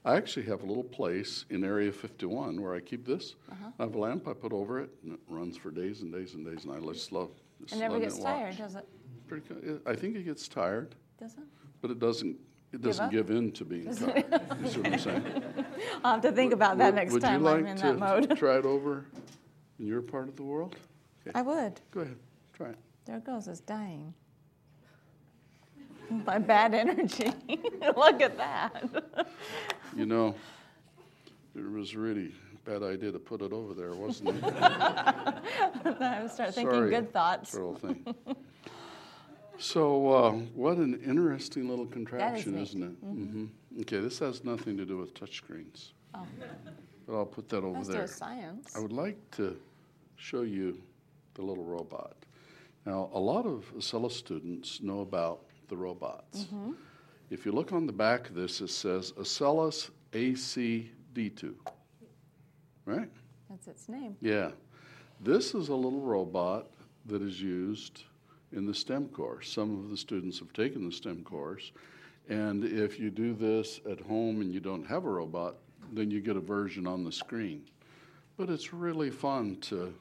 I 0.07 0.17
actually 0.17 0.45
have 0.47 0.63
a 0.63 0.67
little 0.67 0.85
place 0.85 1.47
in 1.49 1.65
Area 1.65 1.91
51 1.91 2.61
where 2.61 2.75
I 2.75 2.81
keep 2.81 3.07
this. 3.07 3.37
Uh-huh. 3.51 3.71
I 3.79 3.83
have 3.85 3.95
a 3.95 3.99
lamp 3.99 4.29
I 4.29 4.35
put 4.35 4.53
over 4.53 4.81
it, 4.81 4.91
and 5.03 5.15
it 5.15 5.21
runs 5.29 5.57
for 5.57 5.71
days 5.71 6.03
and 6.03 6.13
days 6.13 6.35
and 6.35 6.45
days, 6.45 6.65
and 6.65 6.75
I 6.75 6.93
just 6.93 7.11
love 7.11 7.31
It 7.73 7.79
never 7.79 7.99
gets 7.99 8.19
tired, 8.19 8.57
does 8.57 8.75
it? 8.75 8.87
Pretty 9.27 9.47
co- 9.49 9.81
I 9.87 9.95
think 9.95 10.17
it 10.17 10.25
gets 10.25 10.49
tired, 10.49 10.95
Does 11.19 11.33
it? 11.35 11.45
but 11.81 11.91
it 11.91 11.99
doesn't. 11.99 12.37
It 12.73 12.83
doesn't 12.83 13.05
up? 13.07 13.11
give 13.13 13.31
in 13.31 13.53
to 13.53 13.65
being 13.65 13.95
tired. 13.95 14.25
you 14.61 14.69
see 14.69 14.81
what 14.81 14.93
I'm 14.93 14.99
saying? 14.99 15.45
I'll 16.05 16.13
have 16.15 16.23
to 16.23 16.33
think 16.33 16.53
about 16.53 16.77
that 16.79 16.87
Would- 16.87 16.95
next 16.97 17.13
would 17.13 17.23
time 17.23 17.41
you 17.41 17.47
like 17.47 17.57
I'm 17.59 17.67
in 17.67 17.77
to 17.79 17.83
that 17.93 17.99
mode. 17.99 18.37
try 18.37 18.59
it 18.59 18.65
over 18.75 19.07
in 19.79 19.87
your 19.87 20.03
part 20.03 20.29
of 20.29 20.37
the 20.37 20.43
world? 20.43 20.77
I 21.35 21.41
would. 21.43 21.81
Go 21.93 22.01
ahead, 22.01 22.17
try 22.53 22.69
it. 22.71 22.77
There 23.07 23.17
it 23.17 23.25
goes, 23.25 23.49
it's 23.49 23.61
dying. 23.61 24.13
My 26.27 26.39
bad 26.39 26.75
energy. 26.75 27.33
Look 27.97 28.21
at 28.21 28.37
that. 28.37 28.85
You 29.97 30.05
know, 30.07 30.35
it 31.57 31.71
was 31.71 31.95
really 31.97 32.35
bad 32.65 32.83
idea 32.83 33.13
to 33.13 33.19
put 33.19 33.43
it 33.43 33.53
over 33.53 33.75
there, 33.75 33.95
wasn't 33.95 34.31
it? 34.31 34.45
I 34.55 36.21
would 36.23 36.31
start 36.31 36.55
thinking 36.55 36.73
Sorry, 36.75 36.91
good 36.91 37.13
thoughts. 37.13 37.51
Sort 37.53 37.77
of 37.77 37.81
thing. 37.83 38.15
So, 39.59 40.13
uh, 40.13 40.33
what 40.55 40.79
an 40.79 41.01
interesting 41.05 41.69
little 41.69 41.87
contraption, 41.87 42.59
isn't 42.59 42.83
it? 42.83 42.97
hmm 43.03 43.47
Okay, 43.81 44.01
this 44.01 44.19
has 44.21 44.45
nothing 44.45 44.77
to 44.77 44.85
do 44.85 44.99
with 44.99 45.15
touchscreens, 45.15 45.93
Oh, 46.15 46.27
but 47.07 47.15
I'll 47.17 47.27
put 47.27 47.49
that 47.51 47.59
over 47.65 47.79
let's 47.79 47.89
there. 47.89 48.07
science. 48.07 48.75
I 48.77 48.81
would 48.81 48.93
like 48.93 49.19
to 49.33 49.57
show 50.17 50.43
you 50.43 50.81
the 51.35 51.43
little 51.43 51.65
robot. 51.65 52.15
Now, 52.87 53.11
a 53.13 53.19
lot 53.19 53.47
of 53.47 53.73
Acellus 53.77 54.13
students 54.13 54.81
know 54.81 55.01
about 55.01 55.41
the 55.69 55.77
robots. 55.77 56.45
Mm-hmm. 56.45 56.73
If 57.31 57.45
you 57.47 57.53
look 57.53 57.73
on 57.73 57.87
the 57.87 57.93
back 57.93 58.29
of 58.29 58.35
this, 58.35 58.61
it 58.61 58.69
says 58.71 59.13
Acellus 59.13 59.91
AC-D2, 60.13 61.55
right? 62.87 63.09
That's 63.49 63.69
its 63.69 63.89
name. 63.89 64.17
Yeah. 64.21 64.51
This 65.21 65.55
is 65.55 65.69
a 65.69 65.75
little 65.75 66.01
robot 66.01 66.67
that 67.07 67.23
is 67.23 67.41
used 67.41 68.03
in 68.53 68.67
the 68.67 68.75
STEM 68.75 69.09
course. 69.09 69.51
Some 69.51 69.79
of 69.79 69.91
the 69.91 69.97
students 69.97 70.39
have 70.39 70.53
taken 70.53 70.85
the 70.85 70.93
STEM 70.93 71.25
course. 71.25 71.73
And 72.29 72.65
if 72.65 72.99
you 72.99 73.11
do 73.11 73.35
this 73.35 73.81
at 73.91 74.01
home 74.01 74.41
and 74.41 74.53
you 74.53 74.61
don't 74.61 74.87
have 74.87 75.05
a 75.05 75.11
robot, 75.11 75.57
then 75.93 76.11
you 76.11 76.21
get 76.21 76.37
a 76.37 76.41
version 76.41 76.87
on 76.87 77.05
the 77.05 77.13
screen. 77.13 77.65
but 78.37 78.51
it's 78.51 78.73
really 78.73 79.11
fun 79.11 79.57
to 79.61 79.95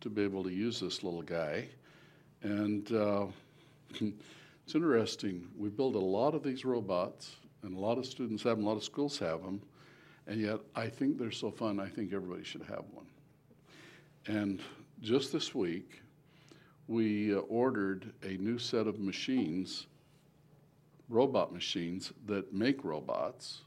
to 0.00 0.10
be 0.10 0.22
able 0.22 0.44
to 0.44 0.52
use 0.52 0.80
this 0.80 1.02
little 1.02 1.22
guy. 1.22 1.66
And 2.42 2.92
uh, 2.92 3.24
it's 4.00 4.74
interesting. 4.74 5.48
We 5.56 5.70
build 5.70 5.94
a 5.94 5.98
lot 5.98 6.34
of 6.34 6.42
these 6.42 6.66
robots, 6.66 7.36
and 7.62 7.74
a 7.74 7.80
lot 7.80 7.96
of 7.96 8.04
students 8.04 8.42
have 8.42 8.58
them, 8.58 8.66
a 8.66 8.68
lot 8.68 8.76
of 8.76 8.84
schools 8.84 9.18
have 9.20 9.42
them, 9.42 9.62
and 10.26 10.40
yet 10.40 10.60
I 10.74 10.88
think 10.88 11.18
they're 11.18 11.30
so 11.30 11.50
fun. 11.50 11.78
I 11.78 11.88
think 11.88 12.12
everybody 12.12 12.44
should 12.44 12.62
have 12.62 12.84
one. 12.92 13.06
And 14.26 14.60
just 15.00 15.32
this 15.32 15.54
week, 15.54 16.00
we 16.86 17.34
uh, 17.34 17.38
ordered 17.38 18.12
a 18.22 18.36
new 18.36 18.58
set 18.58 18.86
of 18.86 18.98
machines, 19.00 19.86
robot 21.08 21.52
machines 21.52 22.12
that 22.26 22.52
make 22.52 22.84
robots 22.84 23.62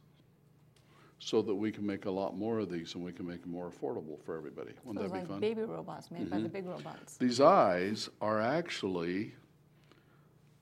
so 1.19 1.41
that 1.41 1.55
we 1.55 1.71
can 1.71 1.85
make 1.85 2.05
a 2.05 2.11
lot 2.11 2.37
more 2.37 2.59
of 2.59 2.71
these 2.71 2.93
and 2.93 3.03
we 3.03 3.11
can 3.11 3.27
make 3.27 3.41
them 3.41 3.51
more 3.51 3.71
affordable 3.71 4.21
for 4.23 4.37
everybody. 4.37 4.71
Wouldn't 4.83 5.03
it's 5.03 5.11
that 5.11 5.15
be 5.15 5.19
like 5.19 5.27
fun? 5.27 5.39
baby 5.39 5.63
robots 5.63 6.11
made 6.11 6.29
by 6.29 6.39
the 6.39 6.49
big 6.49 6.65
robots. 6.65 7.17
These 7.17 7.41
eyes 7.41 8.09
are 8.21 8.39
actually 8.39 9.33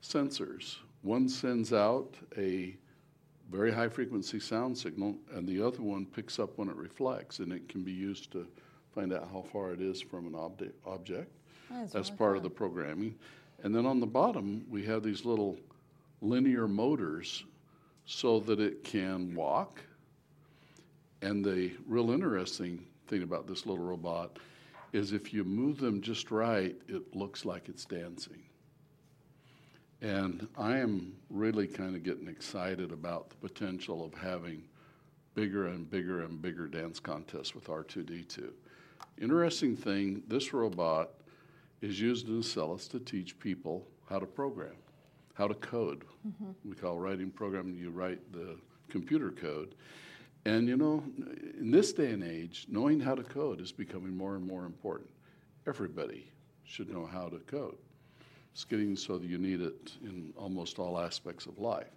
sensors. 0.01 0.77
One 1.01 1.27
sends 1.27 1.73
out 1.73 2.15
a 2.38 2.75
very 3.51 3.71
high 3.71 3.89
frequency 3.89 4.39
sound 4.39 4.77
signal, 4.77 5.15
and 5.34 5.47
the 5.47 5.62
other 5.62 5.81
one 5.81 6.05
picks 6.05 6.39
up 6.39 6.58
when 6.58 6.69
it 6.69 6.75
reflects, 6.75 7.39
and 7.39 7.51
it 7.51 7.67
can 7.69 7.84
be 7.84 7.91
used 7.91 8.31
to 8.31 8.47
find 8.93 9.13
out 9.13 9.29
how 9.31 9.41
far 9.41 9.71
it 9.71 9.81
is 9.81 10.01
from 10.01 10.25
an 10.27 10.34
obje- 10.34 10.71
object. 10.86 11.31
That's 11.91 12.10
really 12.10 12.17
part 12.17 12.38
of 12.38 12.43
the 12.43 12.49
programming. 12.49 13.15
And 13.63 13.75
then 13.75 13.86
on 13.86 13.99
the 13.99 14.05
bottom, 14.08 14.65
we 14.69 14.84
have 14.86 15.03
these 15.03 15.25
little 15.25 15.58
linear 16.21 16.67
motors 16.67 17.43
so 18.05 18.39
that 18.41 18.60
it 18.60 18.84
can 18.84 19.34
walk. 19.36 19.81
And 21.21 21.43
the 21.43 21.71
real 21.88 22.12
interesting 22.12 22.86
thing 23.08 23.23
about 23.23 23.47
this 23.47 23.65
little 23.65 23.84
robot 23.84 24.38
is 24.93 25.12
if 25.12 25.34
you 25.34 25.43
move 25.43 25.79
them 25.79 26.01
just 26.01 26.31
right, 26.31 26.75
it 26.88 27.15
looks 27.15 27.45
like 27.45 27.67
it's 27.67 27.86
dancing. 27.86 28.41
And 30.01 30.47
I 30.58 30.77
am 30.77 31.13
really 31.29 31.67
kind 31.67 31.95
of 31.95 32.03
getting 32.03 32.27
excited 32.27 32.91
about 32.91 33.29
the 33.29 33.36
potential 33.36 34.03
of 34.03 34.13
having 34.13 34.63
bigger 35.34 35.67
and 35.67 35.89
bigger 35.89 36.23
and 36.23 36.41
bigger 36.41 36.67
dance 36.67 36.99
contests 36.99 37.55
with 37.55 37.67
R2D2. 37.67 38.51
Interesting 39.21 39.75
thing, 39.75 40.23
this 40.27 40.53
robot 40.53 41.12
is 41.81 41.99
used 41.99 42.27
in 42.27 42.39
Acellus 42.39 42.89
to 42.89 42.99
teach 42.99 43.38
people 43.39 43.88
how 44.10 44.19
to 44.19 44.25
program, 44.25 44.75
how 45.34 45.47
to 45.47 45.53
code. 45.55 46.03
Mm-hmm. 46.27 46.69
We 46.69 46.75
call 46.75 46.99
writing 46.99 47.31
programming, 47.31 47.77
you 47.77 47.91
write 47.91 48.31
the 48.31 48.58
computer 48.89 49.31
code. 49.31 49.75
And 50.45 50.67
you 50.67 50.77
know, 50.77 51.03
in 51.60 51.71
this 51.71 51.91
day 51.91 52.12
and 52.12 52.23
age, 52.23 52.67
knowing 52.69 52.99
how 52.99 53.15
to 53.15 53.23
code 53.23 53.60
is 53.60 53.71
becoming 53.71 54.15
more 54.15 54.36
and 54.36 54.45
more 54.45 54.65
important. 54.65 55.10
Everybody 55.67 56.31
should 56.63 56.89
know 56.89 57.05
how 57.05 57.29
to 57.29 57.39
code. 57.39 57.77
It's 58.56 58.63
getting 58.63 58.96
so 58.96 59.18
that 59.18 59.28
you 59.28 59.38
need 59.38 59.60
it 59.60 59.91
in 60.02 60.34
almost 60.38 60.80
all 60.80 60.98
aspects 60.98 61.46
of 61.46 61.60
life. 61.60 61.91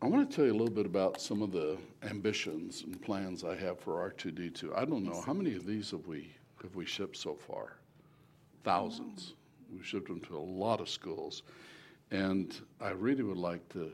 I 0.00 0.06
want 0.06 0.30
to 0.30 0.34
tell 0.34 0.46
you 0.46 0.52
a 0.52 0.56
little 0.56 0.74
bit 0.74 0.86
about 0.86 1.20
some 1.20 1.42
of 1.42 1.52
the 1.52 1.76
ambitions 2.02 2.84
and 2.86 3.00
plans 3.02 3.44
I 3.44 3.54
have 3.56 3.78
for 3.78 4.10
R2D2. 4.10 4.74
I 4.74 4.86
don't 4.86 5.04
know 5.04 5.20
how 5.20 5.34
many 5.34 5.54
of 5.56 5.66
these 5.66 5.90
have 5.90 6.06
we 6.06 6.34
have 6.62 6.74
we 6.74 6.86
shipped 6.86 7.18
so 7.18 7.34
far. 7.34 7.76
Thousands. 8.62 9.34
Mm-hmm. 9.66 9.76
We've 9.76 9.86
shipped 9.86 10.08
them 10.08 10.20
to 10.20 10.38
a 10.38 10.40
lot 10.40 10.80
of 10.80 10.88
schools, 10.88 11.42
and 12.10 12.58
I 12.80 12.92
really 12.92 13.24
would 13.24 13.36
like 13.36 13.68
to 13.74 13.92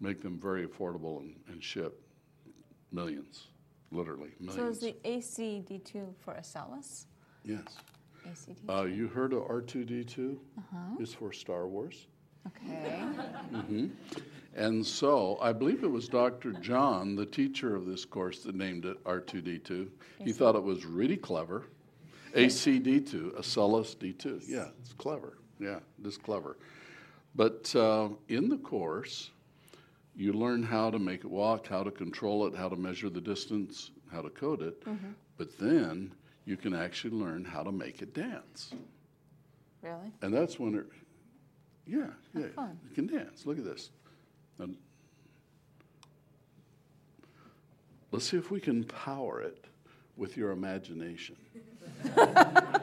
make 0.00 0.20
them 0.20 0.36
very 0.36 0.66
affordable 0.66 1.20
and, 1.20 1.36
and 1.46 1.62
ship 1.62 2.02
millions, 2.90 3.46
literally 3.92 4.30
millions. 4.40 4.80
So 4.80 4.88
is 4.88 4.94
the 4.94 4.96
ACD2 5.08 6.12
for 6.18 6.34
Acellus? 6.34 7.04
yes. 7.44 7.62
ACD2. 8.28 8.68
Uh, 8.68 8.84
you 8.84 9.08
heard 9.08 9.32
of 9.32 9.42
R2D2? 9.44 10.36
It's 10.98 11.14
for 11.14 11.32
Star 11.32 11.66
Wars. 11.66 12.06
okay. 12.46 13.88
And 14.54 14.84
so 14.84 15.38
I 15.40 15.52
believe 15.52 15.82
it 15.82 15.90
was 15.90 16.08
Dr. 16.08 16.52
John, 16.52 17.16
the 17.16 17.24
teacher 17.24 17.74
of 17.74 17.86
this 17.86 18.04
course, 18.04 18.40
that 18.40 18.54
named 18.54 18.84
it 18.84 19.02
R2D2. 19.04 19.88
He 20.18 20.32
thought 20.32 20.56
it 20.56 20.62
was 20.62 20.84
really 20.84 21.16
clever. 21.16 21.64
ACD2, 22.34 23.34
Acellus 23.38 23.96
D2. 23.96 24.42
Yeah, 24.46 24.68
it's 24.80 24.92
clever. 24.92 25.38
Yeah, 25.58 25.76
it 26.00 26.06
is 26.06 26.18
clever. 26.18 26.58
But 27.34 27.74
uh, 27.74 28.10
in 28.28 28.48
the 28.48 28.58
course, 28.58 29.30
you 30.14 30.32
learn 30.32 30.62
how 30.62 30.90
to 30.90 30.98
make 30.98 31.20
it 31.24 31.30
walk, 31.30 31.66
how 31.68 31.82
to 31.82 31.90
control 31.90 32.46
it, 32.46 32.54
how 32.54 32.68
to 32.68 32.76
measure 32.76 33.08
the 33.08 33.20
distance, 33.20 33.90
how 34.10 34.20
to 34.20 34.28
code 34.30 34.60
it. 34.62 34.82
But 35.38 35.58
then 35.58 36.12
you 36.44 36.56
can 36.56 36.74
actually 36.74 37.14
learn 37.16 37.44
how 37.44 37.62
to 37.62 37.72
make 37.72 38.02
it 38.02 38.14
dance. 38.14 38.74
Really? 39.82 40.12
And 40.22 40.32
that's 40.32 40.58
when 40.58 40.74
it, 40.76 40.86
yeah, 41.86 42.06
yeah, 42.34 42.48
fun. 42.54 42.78
you 42.88 42.94
can 42.94 43.06
dance. 43.06 43.46
Look 43.46 43.58
at 43.58 43.64
this. 43.64 43.90
And 44.58 44.76
let's 48.10 48.28
see 48.28 48.36
if 48.36 48.50
we 48.50 48.60
can 48.60 48.84
power 48.84 49.40
it 49.40 49.64
with 50.16 50.36
your 50.36 50.50
imagination. 50.50 51.36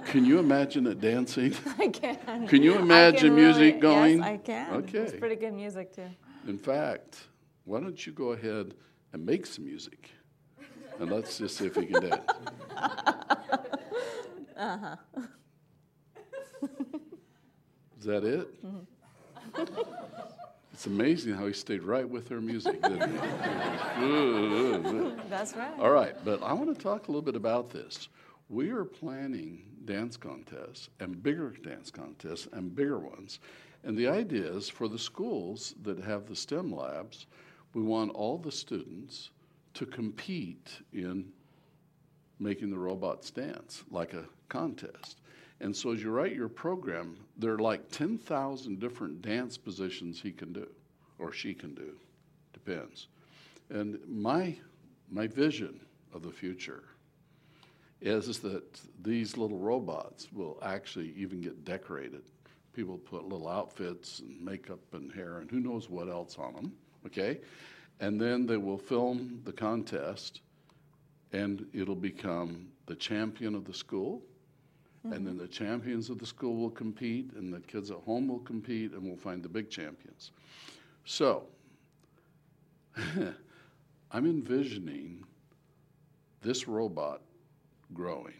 can 0.06 0.26
you 0.26 0.40
imagine 0.40 0.88
it 0.88 1.00
dancing? 1.00 1.54
I 1.78 1.88
can. 1.88 2.48
Can 2.48 2.64
you 2.64 2.78
imagine 2.78 3.30
can 3.30 3.36
music 3.36 3.62
really- 3.76 3.80
going? 3.80 4.18
Yes, 4.20 4.28
I 4.28 4.38
can. 4.38 4.84
It's 4.84 4.94
Okay. 4.96 5.18
pretty 5.20 5.36
good 5.36 5.54
music 5.54 5.94
too. 5.96 6.10
In 6.48 6.58
fact, 6.58 7.28
why 7.66 7.80
don't 7.80 8.06
you 8.06 8.14
go 8.14 8.32
ahead 8.32 8.74
and 9.14 9.26
make 9.26 9.46
some 9.46 9.66
music? 9.66 10.12
And 11.00 11.12
let's 11.12 11.38
just 11.38 11.58
see 11.58 11.68
if 11.68 11.78
we 11.78 11.86
can 11.86 12.10
dance. 12.10 12.32
Uh-huh. 14.60 14.96
Is 17.98 18.04
that 18.04 18.26
it? 18.26 18.66
Mm-hmm. 18.66 19.64
It's 20.74 20.86
amazing 20.86 21.34
how 21.34 21.48
he 21.48 21.54
stayed 21.54 21.82
right 21.84 22.08
with 22.08 22.28
her 22.28 22.42
music, 22.42 22.82
didn't 22.82 23.10
he? 23.10 23.18
That's 25.30 25.56
right. 25.56 25.80
All 25.80 25.92
right, 25.92 26.14
but 26.26 26.44
I 26.44 26.52
want 26.54 26.78
to 26.78 26.84
talk 26.84 27.08
a 27.08 27.12
little 27.12 27.22
bit 27.22 27.38
about 27.38 27.70
this. 27.70 28.10
We 28.50 28.70
are 28.72 28.84
planning 28.84 29.64
dance 29.86 30.18
contests 30.18 30.90
and 31.00 31.24
bigger 31.24 31.54
dance 31.64 31.90
contests 31.90 32.48
and 32.54 32.76
bigger 32.76 33.00
ones. 33.00 33.40
And 33.84 33.98
the 33.98 34.08
idea 34.08 34.52
is 34.52 34.70
for 34.70 34.88
the 34.88 35.00
schools 35.00 35.74
that 35.84 36.00
have 36.00 36.28
the 36.28 36.36
STEM 36.36 36.76
labs, 36.76 37.28
we 37.74 37.82
want 37.82 38.12
all 38.12 38.38
the 38.38 38.52
students 38.52 39.30
to 39.80 39.86
compete 39.86 40.82
in 40.92 41.32
making 42.38 42.70
the 42.70 42.78
robots 42.78 43.32
dance 43.32 43.82
like 43.90 44.14
a 44.14 44.26
contest. 44.50 45.22
And 45.62 45.74
so 45.74 45.94
as 45.94 46.04
you 46.04 46.12
write 46.12 46.36
your 46.36 46.50
program, 46.50 47.16
there 47.38 47.54
are 47.54 47.60
like 47.60 47.90
10,000 47.90 48.78
different 48.78 49.22
dance 49.22 49.58
positions 49.58 50.22
he 50.22 50.34
can 50.34 50.52
do 50.52 50.68
or 51.18 51.32
she 51.32 51.54
can 51.54 51.74
do, 51.76 51.94
depends. 52.52 53.08
And 53.70 54.00
my, 54.06 54.58
my 55.10 55.28
vision 55.28 55.80
of 56.14 56.24
the 56.24 56.32
future 56.32 56.84
is, 58.02 58.28
is 58.28 58.40
that 58.40 58.82
these 59.02 59.38
little 59.38 59.60
robots 59.60 60.28
will 60.34 60.60
actually 60.62 61.14
even 61.16 61.40
get 61.40 61.64
decorated. 61.64 62.24
People 62.74 62.98
put 62.98 63.30
little 63.30 63.48
outfits 63.48 64.20
and 64.20 64.44
makeup 64.44 64.82
and 64.92 65.10
hair 65.14 65.38
and 65.38 65.50
who 65.50 65.62
knows 65.62 65.90
what 65.90 66.10
else 66.10 66.38
on 66.38 66.54
them, 66.54 66.74
okay? 67.06 67.40
And 68.00 68.20
then 68.20 68.46
they 68.46 68.58
will 68.58 68.78
film 68.78 69.42
the 69.44 69.52
contest 69.52 70.42
and 71.32 71.66
it'll 71.74 71.96
become 71.96 72.68
the 72.86 72.96
champion 72.96 73.56
of 73.56 73.66
the 73.66 73.74
school. 73.74 74.22
And 75.04 75.26
then 75.26 75.36
mm-hmm. 75.36 75.38
the 75.38 75.48
champions 75.48 76.10
of 76.10 76.20
the 76.20 76.26
school 76.26 76.58
will 76.58 76.70
compete, 76.70 77.32
and 77.34 77.54
the 77.54 77.62
kids 77.62 77.90
at 77.90 77.98
home 78.00 78.28
will 78.28 78.40
compete, 78.40 78.92
and 78.92 79.02
we'll 79.02 79.16
find 79.16 79.42
the 79.42 79.48
big 79.48 79.70
champions. 79.70 80.32
So, 81.06 81.44
I'm 82.98 84.26
envisioning 84.26 85.24
this 86.42 86.68
robot 86.68 87.22
growing. 87.94 88.34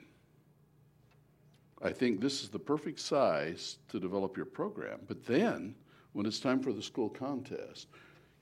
I 1.82 1.92
think 1.92 2.20
this 2.20 2.44
is 2.44 2.50
the 2.50 2.60
perfect 2.60 3.00
size 3.00 3.78
to 3.88 4.00
develop 4.00 4.36
your 4.36 4.46
program. 4.46 5.00
But 5.08 5.26
then, 5.26 5.76
when 6.12 6.26
it's 6.26 6.40
time 6.40 6.62
for 6.62 6.74
the 6.74 6.82
school 6.82 7.08
contest, 7.08 7.88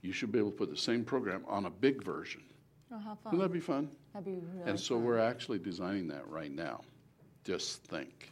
you 0.02 0.12
should 0.12 0.32
be 0.32 0.40
able 0.40 0.52
to 0.52 0.58
put 0.58 0.70
the 0.70 0.78
same 0.78 1.04
program 1.04 1.44
on 1.48 1.66
a 1.66 1.70
big 1.70 2.04
version. 2.04 2.44
Oh, 2.92 2.98
how 3.00 3.16
fun. 3.16 3.34
Wouldn't 3.34 3.42
that 3.42 3.54
be 3.54 3.60
fun? 3.60 3.90
That'd 4.14 4.26
be 4.26 4.40
really 4.56 4.70
And 4.70 4.80
so 4.80 4.96
fun. 4.96 5.04
we're 5.04 5.20
actually 5.20 5.60
designing 5.60 6.08
that 6.10 6.28
right 6.30 6.52
now. 6.52 6.82
Just 7.44 7.84
think. 7.84 8.32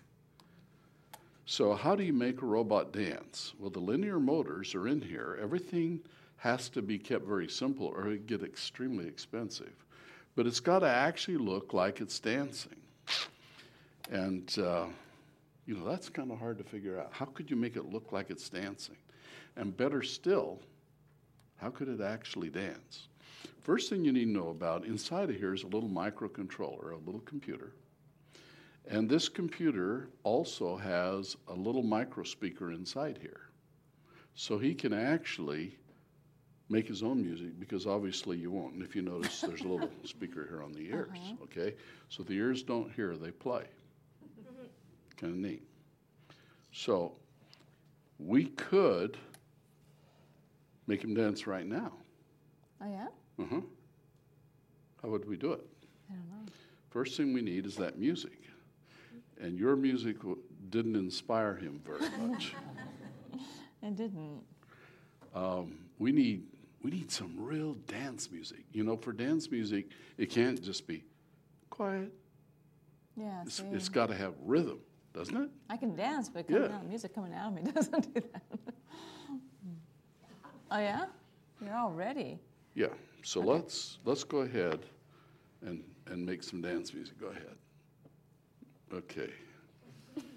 So, 1.46 1.74
how 1.76 1.96
do 1.96 2.04
you 2.04 2.14
make 2.14 2.42
a 2.42 2.46
robot 2.46 2.92
dance? 2.92 3.54
Well, 3.60 3.70
the 3.70 3.80
linear 3.80 4.20
motors 4.20 4.74
are 4.74 4.88
in 4.88 5.02
here. 5.02 5.38
Everything 5.42 6.00
has 6.38 6.70
to 6.70 6.82
be 6.82 6.98
kept 6.98 7.26
very 7.26 7.48
simple 7.48 7.88
or 7.88 8.08
it 8.10 8.26
get 8.28 8.44
extremely 8.44 9.08
expensive. 9.08 9.74
But 10.36 10.48
it's 10.48 10.60
got 10.60 10.80
to 10.80 10.88
actually 10.90 11.38
look 11.38 11.74
like 11.74 12.02
it's 12.02 12.20
dancing. 12.20 12.76
And, 14.12 14.56
uh, 14.60 14.86
you 15.66 15.76
know, 15.76 15.86
that's 15.86 16.10
kind 16.10 16.32
of 16.32 16.40
hard 16.40 16.58
to 16.58 16.64
figure 16.64 17.00
out. 17.00 17.10
How 17.12 17.26
could 17.26 17.50
you 17.50 17.56
make 17.56 17.76
it 17.76 17.92
look 17.92 18.12
like 18.12 18.30
it's 18.30 18.50
dancing? 18.50 18.98
And 19.56 19.76
better 19.76 20.02
still, 20.02 20.60
how 21.58 21.70
could 21.70 21.88
it 21.88 22.02
actually 22.02 22.50
dance? 22.50 23.08
first 23.66 23.90
thing 23.90 24.06
you 24.06 24.14
need 24.14 24.26
to 24.26 24.32
know 24.32 24.50
about 24.50 24.86
inside 24.86 25.28
of 25.30 25.36
here 25.36 25.52
is 25.52 25.64
a 25.64 25.68
little 25.68 25.90
microcontroller, 25.90 26.92
a 26.92 27.06
little 27.06 27.22
computer. 27.22 27.72
And 28.88 29.10
this 29.10 29.28
computer 29.28 30.10
also 30.24 30.78
has 30.78 31.36
a 31.48 31.54
little 31.54 31.82
micro 31.82 32.24
speaker 32.24 32.72
inside 32.72 33.18
here. 33.20 33.50
So 34.36 34.60
he 34.60 34.76
can 34.76 34.94
actually 34.94 35.78
make 36.70 36.88
his 36.88 37.02
own 37.02 37.22
music 37.24 37.60
because 37.60 37.88
obviously 37.88 38.38
you 38.38 38.52
won't. 38.52 38.74
And 38.74 38.84
if 38.84 38.96
you 38.96 39.02
notice, 39.02 39.42
there's 39.42 39.62
a 39.62 39.68
little 39.68 39.90
speaker 40.04 40.46
here 40.48 40.62
on 40.62 40.72
the 40.72 40.92
uh-huh. 40.92 40.98
ears, 40.98 41.34
okay? 41.44 41.76
So 42.10 42.22
the 42.22 42.34
ears 42.34 42.62
don't 42.62 42.92
hear, 42.92 43.16
they 43.18 43.32
play. 43.32 43.64
Kind 45.18 45.34
of 45.34 45.40
neat. 45.40 45.64
So 46.72 47.14
we 48.20 48.46
could 48.46 49.18
make 50.88 51.04
him 51.04 51.14
dance 51.14 51.48
right 51.48 51.66
now. 51.66 51.92
Oh, 52.82 52.88
yeah? 52.90 53.08
Uh-huh. 53.44 53.62
How 55.02 55.10
would 55.10 55.28
we 55.28 55.38
do 55.38 55.54
it? 55.54 55.66
I 56.10 56.14
don't 56.14 56.30
know. 56.30 56.52
First 56.90 57.18
thing 57.18 57.34
we 57.34 57.42
need 57.42 57.66
is 57.66 57.76
that 57.78 57.98
music. 57.98 58.40
And 59.40 59.58
your 59.60 59.76
music 59.76 60.20
w- 60.20 60.38
didn't 60.70 60.96
inspire 60.96 61.56
him 61.56 61.82
very 61.86 62.10
much. 62.28 62.54
It 63.84 63.96
didn't. 63.98 64.42
um, 65.36 65.78
we 66.00 66.12
need 66.12 66.48
we 66.82 66.90
need 66.90 67.12
some 67.12 67.36
real 67.38 67.76
dance 67.86 68.32
music. 68.32 68.64
You 68.72 68.84
know, 68.84 68.98
for 68.98 69.14
dance 69.14 69.52
music, 69.52 69.90
it 70.18 70.32
can't 70.32 70.60
just 70.60 70.88
be 70.88 71.04
quiet. 71.70 72.12
Yeah, 73.16 73.44
It's, 73.46 73.62
it's 73.72 73.90
got 73.90 74.08
to 74.08 74.16
have 74.16 74.34
rhythm, 74.44 74.80
doesn't 75.14 75.38
it? 75.38 75.50
I 75.70 75.78
can 75.78 75.96
dance, 75.96 76.30
but 76.30 76.48
coming 76.48 76.64
Yeah. 76.64 76.76
out, 76.78 76.88
music 76.88 77.14
coming 77.14 77.32
out 77.34 77.50
of 77.50 77.54
me 77.54 77.72
doesn't 77.76 78.12
do 78.12 78.22
that. 78.34 78.44
Oh, 80.72 80.80
yeah? 80.80 81.06
You're 81.64 81.76
all 81.76 81.92
ready. 81.92 82.40
Yeah. 82.74 82.88
So 83.24 83.40
let's 83.42 83.98
let's 84.06 84.24
go 84.24 84.40
ahead 84.40 84.80
and 85.66 85.84
and 86.08 86.26
make 86.26 86.44
some 86.44 86.62
dance 86.62 86.94
music. 86.94 87.20
Go 87.20 87.28
ahead. 87.28 87.56
Okay. 88.94 89.30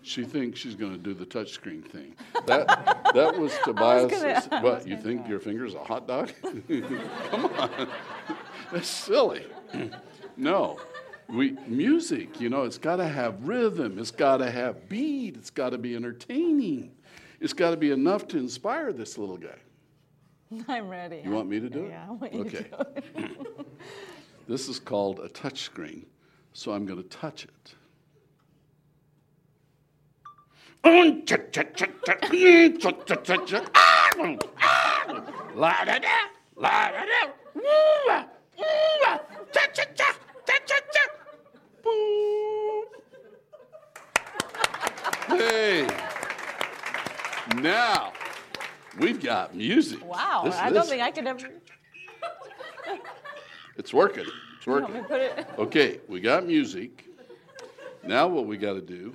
She 0.03 0.25
thinks 0.25 0.59
she's 0.59 0.75
going 0.75 0.93
to 0.93 0.99
do 0.99 1.13
the 1.15 1.27
touchscreen 1.27 1.85
thing. 1.85 2.15
That 2.47 2.67
that 3.15 3.39
was 3.39 3.53
Tobias. 3.65 4.11
gonna- 4.11 4.63
what 4.63 4.77
was 4.79 4.87
you 4.87 4.97
think 4.97 5.21
try. 5.23 5.29
your 5.31 5.41
finger's 5.41 5.75
a 5.75 5.85
hot 5.85 6.07
dog? 6.09 6.31
Come 6.43 7.47
on, 7.47 7.89
that's 8.73 8.89
silly. 8.89 9.45
no, 10.37 10.79
we 11.29 11.53
music. 11.67 12.41
You 12.41 12.49
know, 12.49 12.63
it's 12.63 12.79
got 12.79 12.97
to 12.97 13.07
have 13.09 13.47
rhythm. 13.47 13.99
It's 13.99 14.11
got 14.11 14.39
to 14.39 14.51
have 14.51 14.89
beat. 14.89 15.37
It's 15.37 15.51
got 15.51 15.71
to 15.71 15.79
be 15.79 15.95
entertaining. 15.95 16.93
It's 17.41 17.53
got 17.53 17.71
to 17.73 17.77
be 17.77 17.91
enough 17.91 18.27
to 18.29 18.39
inspire 18.39 18.93
this 18.93 19.19
little 19.19 19.37
guy. 19.37 19.59
I'm 20.69 20.89
ready. 20.89 21.23
You 21.25 21.31
want 21.31 21.49
me 21.49 21.61
to 21.61 21.69
do 21.69 21.85
it? 21.85 21.91
Yeah, 21.91 22.07
I 22.09 22.13
want 22.13 22.33
you 22.33 22.41
okay. 22.41 22.59
to 22.59 22.65
do 22.65 22.77
it. 23.17 23.67
This 24.49 24.69
is 24.69 24.79
called 24.79 25.21
a 25.21 25.29
touch 25.29 25.61
screen, 25.61 26.07
so 26.55 26.73
I'm 26.73 26.87
going 26.87 27.03
to 27.03 27.09
touch 27.09 27.45
it. 27.45 27.75
Hey, 45.29 45.87
now 47.57 48.13
we've 48.99 49.23
got 49.23 49.55
music. 49.55 50.05
Wow, 50.05 50.43
This- 50.45 50.57
I 50.57 50.71
don't 50.71 50.87
think 50.87 51.03
I 51.03 51.11
could 51.11 51.27
ever. 51.27 51.49
It's 53.77 53.95
working. 53.95 54.27
It's 54.57 54.67
You 54.67 54.73
want 54.73 54.93
me 54.93 55.01
working. 55.01 55.17
it? 55.17 55.47
Okay, 55.59 56.01
we 56.09 56.21
got 56.21 56.45
music. 56.47 57.05
Now 58.03 58.27
what 58.27 58.47
we 58.47 58.57
got 58.57 58.73
to 58.75 58.81
do 58.81 59.15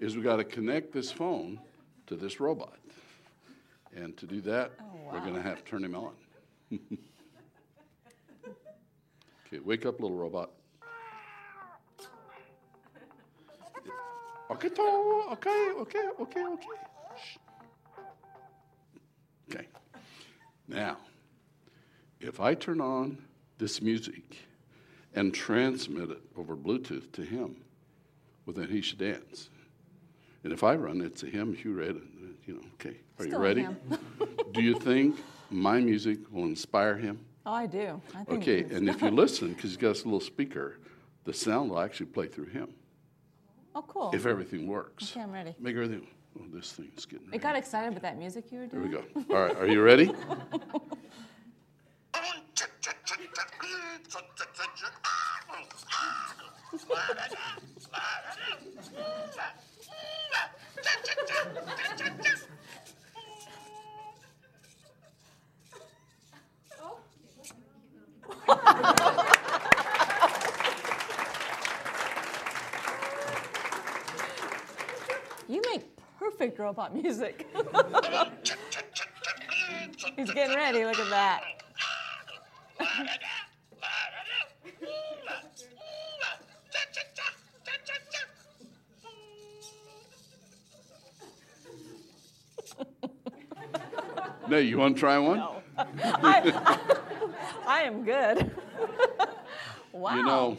is 0.00 0.16
we 0.16 0.22
got 0.22 0.36
to 0.36 0.44
connect 0.44 0.92
this 0.92 1.12
phone 1.12 1.60
to 2.06 2.16
this 2.16 2.40
robot. 2.40 2.78
And 3.94 4.16
to 4.16 4.26
do 4.26 4.40
that, 4.42 4.72
oh, 4.80 4.84
we're 5.12 5.20
going 5.20 5.34
to 5.34 5.42
have 5.42 5.64
to 5.64 5.70
turn 5.70 5.84
him 5.84 5.94
on. 5.94 6.12
okay, 9.46 9.58
wake 9.64 9.86
up, 9.86 10.00
little 10.00 10.16
robot. 10.16 10.50
Okay, 14.50 14.68
okay, 14.68 15.70
okay, 15.78 16.08
okay. 16.20 16.42
Okay. 16.42 16.66
Now, 20.70 20.98
if 22.20 22.38
I 22.38 22.54
turn 22.54 22.80
on 22.80 23.18
this 23.58 23.82
music 23.82 24.36
and 25.14 25.34
transmit 25.34 26.10
it 26.10 26.20
over 26.36 26.56
Bluetooth 26.56 27.10
to 27.12 27.22
him, 27.22 27.56
well, 28.46 28.54
then 28.54 28.68
he 28.68 28.80
should 28.80 28.98
dance. 28.98 29.50
And 30.44 30.52
if 30.52 30.62
I 30.62 30.76
run 30.76 31.00
it 31.00 31.16
to 31.16 31.26
him, 31.26 31.54
Hugh 31.54 31.74
Red, 31.74 31.96
uh, 31.96 32.26
you 32.46 32.54
know, 32.54 32.60
okay. 32.74 32.96
Are 33.18 33.26
you 33.26 33.36
ready? 33.36 33.66
Do 34.52 34.62
you 34.62 34.78
think 34.78 35.16
my 35.50 35.80
music 35.80 36.18
will 36.30 36.44
inspire 36.44 36.96
him? 36.96 37.18
Oh, 37.44 37.52
I 37.52 37.66
do. 37.66 38.00
I 38.14 38.24
think 38.24 38.42
Okay, 38.42 38.60
and 38.74 38.88
if 38.88 39.02
you 39.02 39.10
listen, 39.10 39.48
because 39.48 39.70
he's 39.70 39.76
got 39.76 39.88
this 39.88 40.04
little 40.04 40.20
speaker, 40.20 40.78
the 41.24 41.32
sound 41.32 41.70
will 41.70 41.80
actually 41.80 42.06
play 42.06 42.26
through 42.28 42.46
him 42.46 42.68
Oh, 43.74 43.82
cool. 43.82 44.10
if 44.14 44.24
everything 44.26 44.66
works. 44.66 45.10
Okay, 45.12 45.20
I'm 45.22 45.32
ready. 45.32 45.54
Make 45.58 45.74
everything. 45.74 46.06
Oh, 46.38 46.44
this 46.52 46.72
thing's 46.72 47.06
getting. 47.06 47.26
It 47.26 47.30
ready. 47.30 47.42
got 47.42 47.56
excited 47.56 47.94
with 47.94 48.02
that 48.02 48.18
music 48.18 48.50
you 48.50 48.60
were 48.60 48.66
doing. 48.66 48.90
Here 48.90 49.02
we 49.02 49.24
go. 49.24 49.34
All 49.34 49.42
right, 49.42 49.56
are 49.56 49.66
you 49.66 49.82
ready? 49.82 50.12
You 75.50 75.60
make 75.72 75.82
perfect 76.40 76.58
robot 76.58 76.94
music. 76.94 77.46
He's 80.16 80.30
getting 80.30 80.56
ready. 80.56 80.86
Look 80.86 80.98
at 80.98 81.10
that. 81.10 81.42
No, 94.48 94.56
you 94.56 94.78
want 94.78 94.96
to 94.96 95.00
try 95.00 95.18
one? 95.18 95.36
No. 95.40 95.62
I, 95.76 96.78
I 97.66 97.82
am 97.82 98.02
good. 98.02 98.50
wow. 99.92 100.16
You 100.16 100.22
know, 100.22 100.56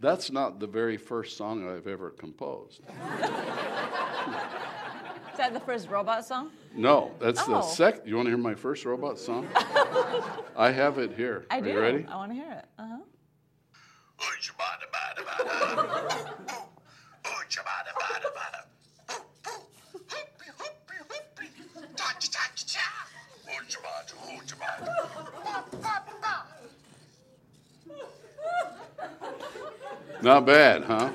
that's 0.00 0.30
not 0.30 0.60
the 0.60 0.68
very 0.68 0.96
first 0.96 1.36
song 1.36 1.68
I've 1.68 1.88
ever 1.88 2.10
composed. 2.10 2.82
Is 5.34 5.38
that 5.38 5.52
the 5.52 5.58
first 5.58 5.88
robot 5.90 6.24
song? 6.24 6.52
No, 6.76 7.10
that's 7.18 7.44
the 7.44 7.56
Oh. 7.56 7.60
second. 7.60 8.06
You 8.06 8.14
want 8.14 8.26
to 8.26 8.30
hear 8.30 8.38
my 8.38 8.54
first 8.54 8.84
robot 8.84 9.18
song? 9.18 9.48
I 10.56 10.70
have 10.70 10.98
it 10.98 11.16
here. 11.16 11.44
I 11.50 11.58
Are 11.58 11.60
do. 11.60 11.70
you 11.70 11.80
ready? 11.80 12.06
I 12.08 12.14
want 12.14 12.30
to 12.30 12.36
hear 12.36 12.52
it. 12.52 12.64
Uh 12.78 12.86
huh. 12.86 12.98
Not 30.22 30.46
bad, 30.46 30.84
huh? 30.84 31.10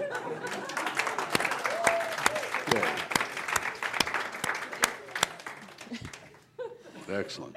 Excellent. 7.10 7.56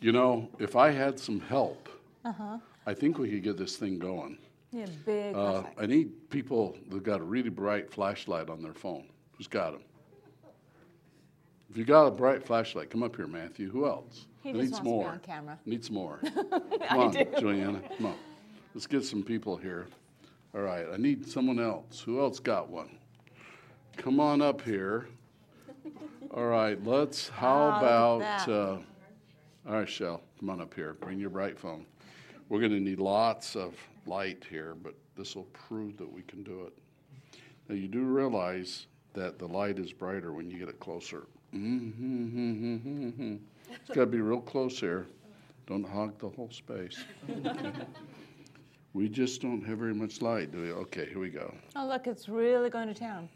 You 0.00 0.12
know, 0.12 0.48
if 0.58 0.76
I 0.76 0.90
had 0.90 1.18
some 1.18 1.40
help, 1.40 1.88
I 2.86 2.94
think 2.94 3.18
we 3.18 3.30
could 3.30 3.42
get 3.42 3.56
this 3.56 3.76
thing 3.76 3.98
going. 3.98 4.38
Yeah, 4.70 4.86
big. 5.06 5.34
Uh. 5.34 5.62
I 5.78 5.86
need 5.86 6.28
people 6.30 6.76
that 6.90 7.02
got 7.02 7.20
a 7.20 7.24
really 7.24 7.48
bright 7.48 7.90
flashlight 7.90 8.50
on 8.50 8.62
their 8.62 8.74
phone. 8.74 9.06
Who's 9.36 9.46
got 9.48 9.72
them? 9.72 9.82
If 11.70 11.76
you 11.76 11.84
got 11.84 12.06
a 12.06 12.10
bright 12.10 12.44
flashlight, 12.44 12.90
come 12.90 13.02
up 13.02 13.16
here, 13.16 13.26
Matthew. 13.26 13.70
Who 13.70 13.86
else? 13.86 14.26
He 14.42 14.50
I 14.50 14.52
just 14.52 14.62
need 14.64 14.70
wants 14.72 14.76
some 14.76 14.84
to 14.84 14.84
be 14.84 14.90
more. 14.90 15.08
on 15.10 15.18
camera. 15.20 15.58
Needs 15.66 15.90
more. 15.90 16.20
Come 16.88 16.98
on, 16.98 17.10
do. 17.10 17.24
Juliana. 17.38 17.82
Come 17.96 18.06
on. 18.06 18.14
Let's 18.74 18.86
get 18.86 19.04
some 19.04 19.22
people 19.22 19.56
here. 19.56 19.86
All 20.54 20.62
right. 20.62 20.86
I 20.92 20.96
need 20.96 21.28
someone 21.28 21.58
else. 21.60 22.00
Who 22.00 22.20
else 22.20 22.38
got 22.38 22.70
one? 22.70 22.98
Come 23.96 24.20
on 24.20 24.40
up 24.40 24.62
here. 24.62 25.08
All 26.34 26.46
right. 26.46 26.82
Let's. 26.84 27.28
How 27.28 27.66
look 27.66 27.78
about? 27.78 28.48
Uh, 28.48 28.78
all 29.66 29.74
right, 29.74 29.88
Shell. 29.88 30.22
Come 30.38 30.50
on 30.50 30.60
up 30.60 30.74
here. 30.74 30.94
Bring 30.94 31.18
your 31.18 31.30
bright 31.30 31.58
phone. 31.58 31.86
We're 32.48 32.60
going 32.60 32.72
to 32.72 32.80
need 32.80 33.00
lots 33.00 33.56
of 33.56 33.74
light 34.06 34.44
here, 34.48 34.74
but 34.82 34.94
this 35.16 35.36
will 35.36 35.48
prove 35.52 35.96
that 35.98 36.10
we 36.10 36.22
can 36.22 36.42
do 36.42 36.64
it. 36.64 36.72
Now, 37.68 37.74
you 37.74 37.88
do 37.88 38.02
realize 38.02 38.86
that 39.14 39.38
the 39.38 39.46
light 39.46 39.78
is 39.78 39.92
brighter 39.92 40.32
when 40.32 40.50
you 40.50 40.58
get 40.58 40.68
it 40.68 40.80
closer. 40.80 41.26
Mm-hmm. 41.54 43.36
It's 43.70 43.88
got 43.88 43.94
to 43.94 44.06
be 44.06 44.20
real 44.20 44.40
close 44.40 44.78
here. 44.80 45.06
Don't 45.66 45.86
hog 45.86 46.18
the 46.18 46.28
whole 46.28 46.50
space. 46.50 47.04
Okay. 47.28 47.72
We 48.94 49.08
just 49.08 49.42
don't 49.42 49.62
have 49.66 49.78
very 49.78 49.94
much 49.94 50.22
light, 50.22 50.50
do 50.50 50.62
we? 50.62 50.72
Okay, 50.72 51.06
here 51.06 51.18
we 51.20 51.28
go. 51.28 51.54
Oh, 51.76 51.86
look, 51.86 52.06
it's 52.06 52.28
really 52.28 52.70
going 52.70 52.88
to 52.88 52.94
town. 52.94 53.28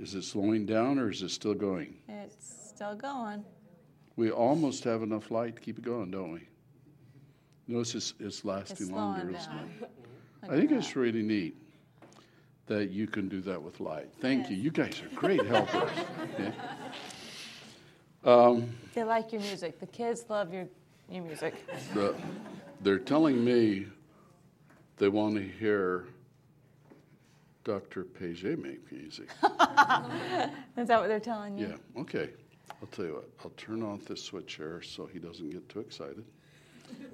Is 0.00 0.14
it 0.14 0.22
slowing 0.22 0.64
down 0.64 0.98
or 0.98 1.10
is 1.10 1.20
it 1.20 1.28
still 1.30 1.52
going? 1.52 1.94
It's 2.08 2.70
still 2.74 2.94
going. 2.94 3.44
We 4.16 4.30
almost 4.30 4.82
have 4.84 5.02
enough 5.02 5.30
light 5.30 5.56
to 5.56 5.62
keep 5.62 5.78
it 5.78 5.84
going, 5.84 6.10
don't 6.10 6.32
we? 6.32 6.48
Notice 7.68 7.94
it's, 7.94 8.14
it's 8.18 8.44
lasting 8.44 8.86
It's 8.86 8.90
longer, 8.90 9.20
slowing 9.20 9.34
isn't 9.36 9.52
it? 9.52 9.80
Look 9.80 9.90
I 10.52 10.56
think 10.56 10.70
that. 10.70 10.78
it's 10.78 10.96
really 10.96 11.22
neat 11.22 11.54
that 12.66 12.90
you 12.90 13.06
can 13.06 13.28
do 13.28 13.42
that 13.42 13.62
with 13.62 13.78
light. 13.78 14.08
Thank 14.20 14.48
you. 14.48 14.56
You 14.56 14.70
guys 14.70 15.02
are 15.02 15.14
great 15.14 15.44
helpers. 15.46 15.90
Okay. 16.34 16.52
Um, 18.24 18.70
they 18.94 19.04
like 19.04 19.32
your 19.32 19.42
music. 19.42 19.80
The 19.80 19.86
kids 19.86 20.24
love 20.30 20.52
your, 20.52 20.66
your 21.10 21.24
music. 21.24 21.54
The, 21.92 22.14
they're 22.80 22.98
telling 22.98 23.44
me 23.44 23.86
they 24.96 25.08
want 25.08 25.34
to 25.36 25.42
hear 25.42 26.06
Dr. 27.70 28.02
Page 28.02 28.42
make 28.42 28.90
music. 28.90 29.28
Is 30.76 30.88
that 30.88 30.98
what 30.98 31.06
they're 31.06 31.20
telling 31.20 31.56
you? 31.56 31.68
Yeah, 31.68 32.00
okay. 32.00 32.30
I'll 32.68 32.88
tell 32.88 33.04
you 33.04 33.14
what, 33.14 33.28
I'll 33.44 33.50
turn 33.50 33.80
off 33.84 34.04
this 34.06 34.24
switch 34.24 34.56
here 34.56 34.82
so 34.82 35.06
he 35.06 35.20
doesn't 35.20 35.50
get 35.50 35.68
too 35.68 35.78
excited. 35.78 36.24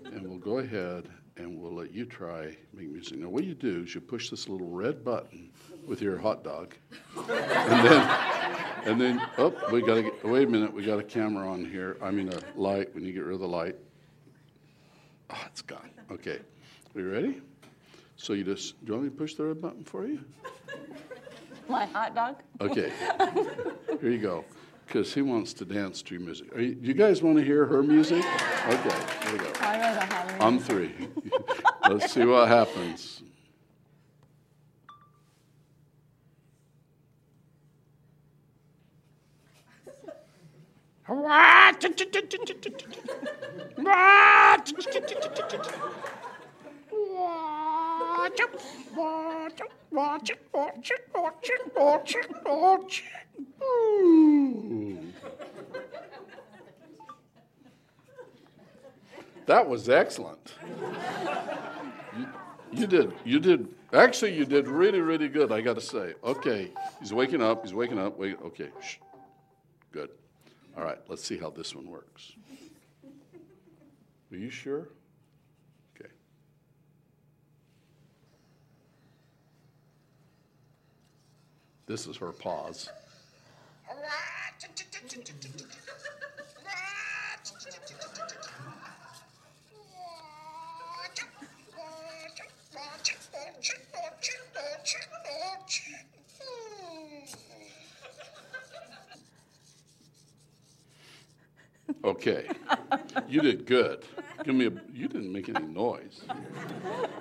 And 0.07 0.27
we'll 0.27 0.39
go 0.39 0.59
ahead 0.59 1.11
and 1.37 1.61
we'll 1.61 1.75
let 1.75 1.93
you 1.93 2.07
try 2.07 2.57
make 2.73 2.89
music. 2.89 3.19
Now, 3.19 3.29
what 3.29 3.45
you 3.45 3.53
do 3.53 3.83
is 3.83 3.95
you 3.95 4.01
push 4.01 4.31
this 4.31 4.49
little 4.49 4.71
red 4.71 5.05
button 5.05 5.51
with 5.87 6.01
your 6.01 6.17
hot 6.17 6.43
dog, 6.43 6.75
and 7.17 7.87
then, 7.87 8.11
and 8.87 8.99
then, 8.99 9.23
oh, 9.37 9.55
we 9.71 9.83
gotta 9.83 10.11
wait 10.25 10.49
a 10.49 10.51
minute, 10.51 10.73
we 10.73 10.87
got 10.87 10.99
a 10.99 11.05
camera 11.05 11.51
on 11.51 11.67
here. 11.67 11.99
I 12.01 12.11
mean, 12.11 12.33
a 12.33 12.41
light. 12.59 12.95
When 12.95 13.05
you 13.05 13.13
get 13.13 13.25
rid 13.25 13.35
of 13.35 13.41
the 13.41 13.49
light, 13.49 13.77
oh, 15.29 15.43
it's 15.47 15.61
gone. 15.61 15.91
Okay, 16.11 16.39
are 16.95 17.01
you 17.01 17.11
ready? 17.11 17.43
So 18.17 18.33
you 18.33 18.45
just, 18.45 18.83
do 18.85 18.93
you 18.93 18.93
want 18.95 19.05
me 19.05 19.11
to 19.11 19.17
push 19.17 19.35
the 19.35 19.45
red 19.45 19.61
button 19.61 19.85
for 19.85 20.07
you? 20.07 20.21
My 21.69 21.87
hot 21.87 22.15
dog? 22.15 22.37
Okay. 22.61 22.93
Here 24.01 24.11
you 24.11 24.19
go. 24.19 24.45
Because 24.87 25.13
he 25.13 25.21
wants 25.21 25.53
to 25.55 25.65
dance 25.65 26.01
to 26.03 26.15
your 26.15 26.23
music. 26.23 26.55
Are 26.55 26.61
you, 26.61 26.77
do 26.77 26.87
you 26.87 26.95
guys 26.95 27.21
want 27.21 27.39
to 27.39 27.45
hear 27.45 27.67
her 27.67 27.83
music? 27.83 28.25
Okay, 28.67 28.97
here 29.23 29.33
we 29.33 29.39
go. 29.39 29.53
I 29.61 29.79
really 29.79 29.95
don't 29.95 30.13
have 30.13 30.29
any. 30.29 30.41
On 30.41 30.59
three. 30.59 30.93
Let's 31.89 32.13
see 32.13 32.25
what 32.25 32.49
happens. 32.49 33.23
That 59.47 59.69
was 59.69 59.89
excellent. 59.89 60.55
You, 62.19 62.27
you 62.73 62.87
did. 62.87 63.13
You 63.25 63.39
did. 63.39 63.69
Actually, 63.93 64.37
you 64.37 64.45
did 64.45 64.67
really, 64.67 65.01
really 65.01 65.29
good. 65.29 65.53
I 65.53 65.61
got 65.61 65.77
to 65.77 65.81
say. 65.81 66.15
Okay, 66.25 66.73
he's 67.01 67.13
waking 67.13 67.41
up. 67.41 67.65
He's 67.65 67.73
waking 67.73 67.99
up. 67.99 68.19
Wait. 68.19 68.37
Okay. 68.45 68.71
Shh. 68.83 68.97
Good. 69.93 70.11
All 70.77 70.83
right. 70.83 70.99
Let's 71.09 71.25
see 71.25 71.39
how 71.39 71.51
this 71.51 71.75
one 71.75 71.89
works. 71.89 72.33
Are 74.33 74.37
you 74.37 74.51
sure? 74.51 74.89
This 81.87 82.07
is 82.09 82.17
her 82.17 82.33
pause. 82.33 82.91
Okay. 102.05 102.49
You 103.29 103.41
did 103.41 103.67
good. 103.67 104.05
Give 104.45 104.55
me 104.55 104.67
a. 104.67 104.71
You 104.93 105.09
didn't 105.09 105.33
make 105.33 105.49
any 105.49 105.67
noise. 105.67 106.23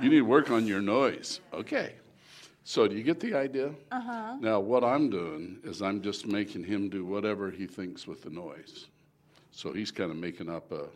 You 0.01 0.09
need 0.09 0.17
to 0.17 0.21
work 0.21 0.51
on 0.51 0.67
your 0.67 0.81
noise. 0.81 1.39
Okay. 1.53 1.93
So 2.67 2.87
do 2.87 2.95
you 2.95 3.03
get 3.03 3.19
the 3.19 3.35
idea? 3.35 3.71
Uh-huh. 3.91 4.37
Now 4.41 4.59
what 4.59 4.83
I'm 4.83 5.11
doing 5.11 5.59
is 5.63 5.83
I'm 5.83 6.01
just 6.01 6.25
making 6.25 6.63
him 6.63 6.89
do 6.89 7.05
whatever 7.05 7.51
he 7.51 7.67
thinks 7.67 8.07
with 8.07 8.23
the 8.23 8.31
noise. 8.31 8.87
So 9.51 9.71
he's 9.71 9.91
kind 9.91 10.09
of 10.09 10.17
making 10.17 10.49
up 10.49 10.71
a, 10.71 10.87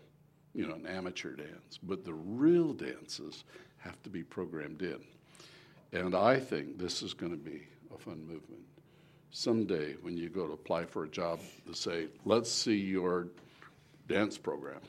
you 0.55 0.65
know, 0.65 0.74
an 0.74 0.88
amateur 0.88 1.36
dance. 1.36 1.78
But 1.84 2.03
the 2.03 2.15
real 2.15 2.74
dances 2.74 3.43
have 3.78 4.01
to 4.01 4.09
be 4.09 4.24
programmed 4.24 4.82
in. 4.82 4.99
And 5.93 6.15
I 6.15 6.39
think 6.39 6.80
this 6.80 7.03
is 7.03 7.13
going 7.13 7.34
to 7.34 7.38
be 7.38 7.67
a 7.93 7.99
fun 7.99 8.26
movement. 8.28 8.63
Someday, 9.30 9.93
when 10.01 10.17
you 10.17 10.28
go 10.28 10.47
to 10.47 10.53
apply 10.53 10.86
for 10.86 11.03
a 11.03 11.07
job, 11.07 11.39
to 11.67 11.76
say, 11.76 12.07
let's 12.26 12.51
see 12.51 12.78
your 12.78 13.28
dance 14.10 14.38
program. 14.38 14.82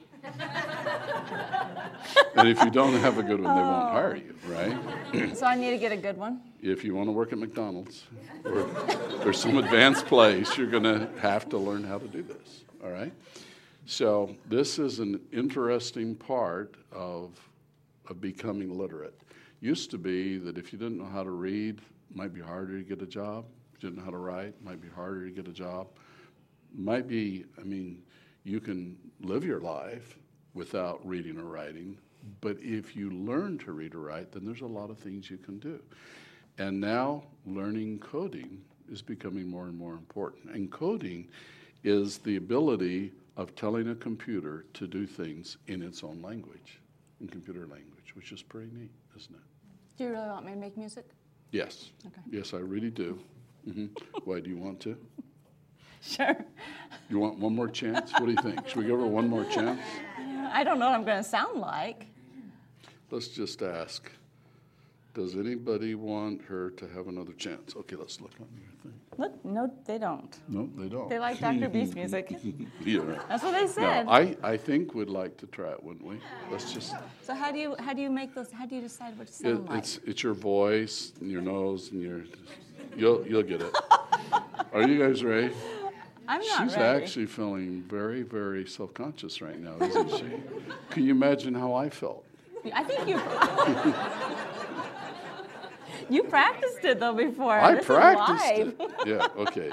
and 2.34 2.48
if 2.48 2.60
you 2.64 2.70
don't 2.70 2.94
have 2.94 3.18
a 3.18 3.22
good 3.22 3.40
one, 3.40 3.54
they 3.54 3.62
won't 3.62 3.92
hire 3.92 4.16
you, 4.16 4.34
right? 4.48 4.76
So 5.36 5.46
I 5.46 5.54
need 5.54 5.70
to 5.70 5.78
get 5.78 5.92
a 5.92 5.96
good 5.96 6.16
one. 6.16 6.40
If 6.62 6.84
you 6.84 6.94
want 6.94 7.08
to 7.08 7.12
work 7.12 7.32
at 7.32 7.38
McDonald's 7.38 8.04
or, 8.44 8.66
or 9.24 9.32
some 9.32 9.56
advanced 9.58 10.06
place, 10.06 10.56
you're 10.56 10.70
going 10.70 10.84
to 10.84 11.08
have 11.20 11.48
to 11.50 11.58
learn 11.58 11.84
how 11.84 11.98
to 11.98 12.08
do 12.08 12.22
this, 12.22 12.64
all 12.82 12.90
right? 12.90 13.12
So, 13.86 14.36
this 14.46 14.78
is 14.78 15.00
an 15.00 15.20
interesting 15.32 16.14
part 16.14 16.76
of, 16.92 17.40
of 18.08 18.20
becoming 18.20 18.78
literate. 18.78 19.20
Used 19.60 19.90
to 19.90 19.98
be 19.98 20.38
that 20.38 20.58
if 20.58 20.72
you 20.72 20.78
didn't 20.78 20.98
know 20.98 21.06
how 21.06 21.24
to 21.24 21.30
read, 21.30 21.78
it 21.78 22.16
might 22.16 22.32
be 22.32 22.40
harder 22.40 22.78
to 22.78 22.84
get 22.84 23.02
a 23.02 23.06
job. 23.06 23.46
If 23.74 23.82
you 23.82 23.88
didn't 23.88 23.98
know 23.98 24.04
how 24.04 24.12
to 24.12 24.18
write, 24.18 24.48
it 24.48 24.62
might 24.62 24.80
be 24.80 24.88
harder 24.88 25.24
to 25.24 25.30
get 25.32 25.48
a 25.48 25.52
job. 25.52 25.88
Might 26.72 27.08
be, 27.08 27.46
I 27.58 27.64
mean, 27.64 28.02
you 28.44 28.60
can 28.60 28.96
live 29.20 29.44
your 29.44 29.60
life 29.60 30.16
without 30.54 31.06
reading 31.06 31.38
or 31.38 31.44
writing, 31.44 31.96
but 32.40 32.56
if 32.60 32.96
you 32.96 33.10
learn 33.10 33.58
to 33.58 33.72
read 33.72 33.94
or 33.94 34.00
write, 34.00 34.32
then 34.32 34.44
there's 34.44 34.60
a 34.62 34.66
lot 34.66 34.90
of 34.90 34.98
things 34.98 35.30
you 35.30 35.36
can 35.38 35.58
do. 35.58 35.80
And 36.58 36.80
now 36.80 37.22
learning 37.46 37.98
coding 38.00 38.60
is 38.90 39.00
becoming 39.02 39.48
more 39.48 39.64
and 39.66 39.76
more 39.78 39.92
important. 39.94 40.50
And 40.54 40.70
coding 40.70 41.28
is 41.84 42.18
the 42.18 42.36
ability 42.36 43.12
of 43.36 43.54
telling 43.54 43.88
a 43.90 43.94
computer 43.94 44.64
to 44.74 44.86
do 44.86 45.06
things 45.06 45.56
in 45.68 45.80
its 45.82 46.02
own 46.04 46.20
language, 46.20 46.80
in 47.20 47.28
computer 47.28 47.60
language, 47.60 48.14
which 48.14 48.32
is 48.32 48.42
pretty 48.42 48.70
neat, 48.74 48.90
isn't 49.16 49.34
it? 49.34 49.40
Do 49.96 50.04
you 50.04 50.10
really 50.10 50.28
want 50.28 50.44
me 50.44 50.52
to 50.52 50.58
make 50.58 50.76
music? 50.76 51.06
Yes. 51.52 51.90
Okay. 52.06 52.20
Yes, 52.30 52.52
I 52.52 52.58
really 52.58 52.90
do. 52.90 53.18
hmm 53.64 53.86
Why, 54.24 54.40
do 54.40 54.50
you 54.50 54.56
want 54.58 54.80
to? 54.80 54.96
Sure. 56.16 56.36
You 57.10 57.18
want 57.18 57.38
one 57.38 57.54
more 57.54 57.68
chance? 57.68 58.12
What 58.12 58.24
do 58.26 58.30
you 58.30 58.36
think? 58.42 58.66
Should 58.68 58.78
we 58.78 58.84
give 58.84 58.98
her 58.98 59.06
one 59.06 59.28
more 59.28 59.44
chance? 59.44 59.80
I 60.52 60.64
don't 60.64 60.78
know 60.78 60.86
what 60.86 60.94
I'm 60.94 61.04
going 61.04 61.22
to 61.22 61.28
sound 61.28 61.60
like. 61.60 62.06
Let's 63.10 63.28
just 63.28 63.60
ask. 63.62 64.10
Does 65.12 65.34
anybody 65.36 65.96
want 65.96 66.40
her 66.42 66.70
to 66.70 66.86
have 66.88 67.08
another 67.08 67.32
chance? 67.32 67.74
Okay, 67.76 67.96
let's 67.96 68.20
look 68.20 68.30
on 68.40 68.46
your 68.56 68.70
thing. 68.82 69.00
Look, 69.18 69.44
no, 69.44 69.70
they 69.84 69.98
don't. 69.98 70.38
No, 70.48 70.70
they 70.76 70.88
don't. 70.88 71.08
They 71.10 71.18
like 71.18 71.40
Dr. 71.40 71.68
Beast 71.68 71.94
music. 71.96 72.32
Yeah. 72.84 73.00
That's 73.28 73.42
what 73.42 73.52
they 73.52 73.62
No, 73.62 73.66
said. 73.66 74.06
I, 74.08 74.36
I 74.42 74.56
think 74.56 74.94
we'd 74.94 75.10
like 75.10 75.36
to 75.38 75.46
try 75.48 75.72
it, 75.72 75.82
wouldn't 75.82 76.06
we? 76.06 76.20
Let's 76.50 76.72
just, 76.72 76.94
so 77.22 77.34
how 77.34 77.50
do 77.52 77.58
you 77.58 77.74
how 77.80 77.92
do 77.92 78.00
you 78.00 78.10
make 78.10 78.34
those? 78.34 78.50
How 78.52 78.64
do 78.66 78.76
you 78.76 78.80
decide 78.82 79.18
what 79.18 79.26
to 79.26 79.32
it, 79.32 79.36
sound 79.36 79.68
like? 79.68 79.78
it's, 79.78 79.98
it's 80.06 80.22
your 80.22 80.34
voice 80.34 81.12
and 81.20 81.30
your 81.30 81.42
nose 81.42 81.90
and 81.90 82.00
your, 82.00 82.22
you'll, 82.96 83.26
you'll 83.26 83.42
get 83.42 83.60
it. 83.60 83.76
Are 84.72 84.86
you 84.88 84.98
guys 85.04 85.24
ready? 85.24 85.52
I'm 86.30 86.40
not 86.46 86.62
She's 86.68 86.76
ready. 86.76 87.02
actually 87.04 87.26
feeling 87.26 87.82
very, 87.88 88.22
very 88.22 88.64
self-conscious 88.64 89.42
right 89.42 89.58
now, 89.58 89.74
isn't 89.84 90.10
she? 90.10 90.24
Can 90.90 91.02
you 91.04 91.10
imagine 91.10 91.54
how 91.54 91.74
I 91.74 91.90
felt? 91.90 92.24
I 92.72 92.84
think 92.84 93.08
you. 93.08 93.20
you 96.16 96.22
practiced 96.24 96.84
it 96.84 97.00
though 97.00 97.14
before. 97.14 97.54
I 97.54 97.74
This 97.74 97.84
practiced 97.86 98.44
it. 98.52 98.80
Yeah, 99.06 99.26
okay. 99.38 99.70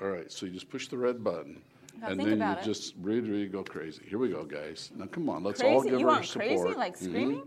All 0.00 0.08
right, 0.08 0.32
so 0.32 0.46
you 0.46 0.52
just 0.52 0.70
push 0.70 0.88
the 0.88 0.96
red 0.96 1.22
button. 1.22 1.60
Gotta 2.00 2.12
and 2.12 2.20
then 2.20 2.38
you 2.38 2.56
it. 2.58 2.64
just 2.64 2.94
really, 3.02 3.28
really 3.28 3.46
go 3.46 3.62
crazy. 3.62 4.02
Here 4.08 4.18
we 4.18 4.30
go, 4.30 4.42
guys. 4.44 4.90
Now, 4.96 5.04
come 5.04 5.28
on, 5.28 5.44
let's 5.44 5.60
all 5.62 5.82
Crazy? 5.82 5.90
give 5.90 6.00
You 6.00 6.08
her 6.10 6.22
support. 6.22 6.48
crazy, 6.48 6.78
like 6.78 6.94
Mhm. 6.98 7.04
screaming? 7.04 7.42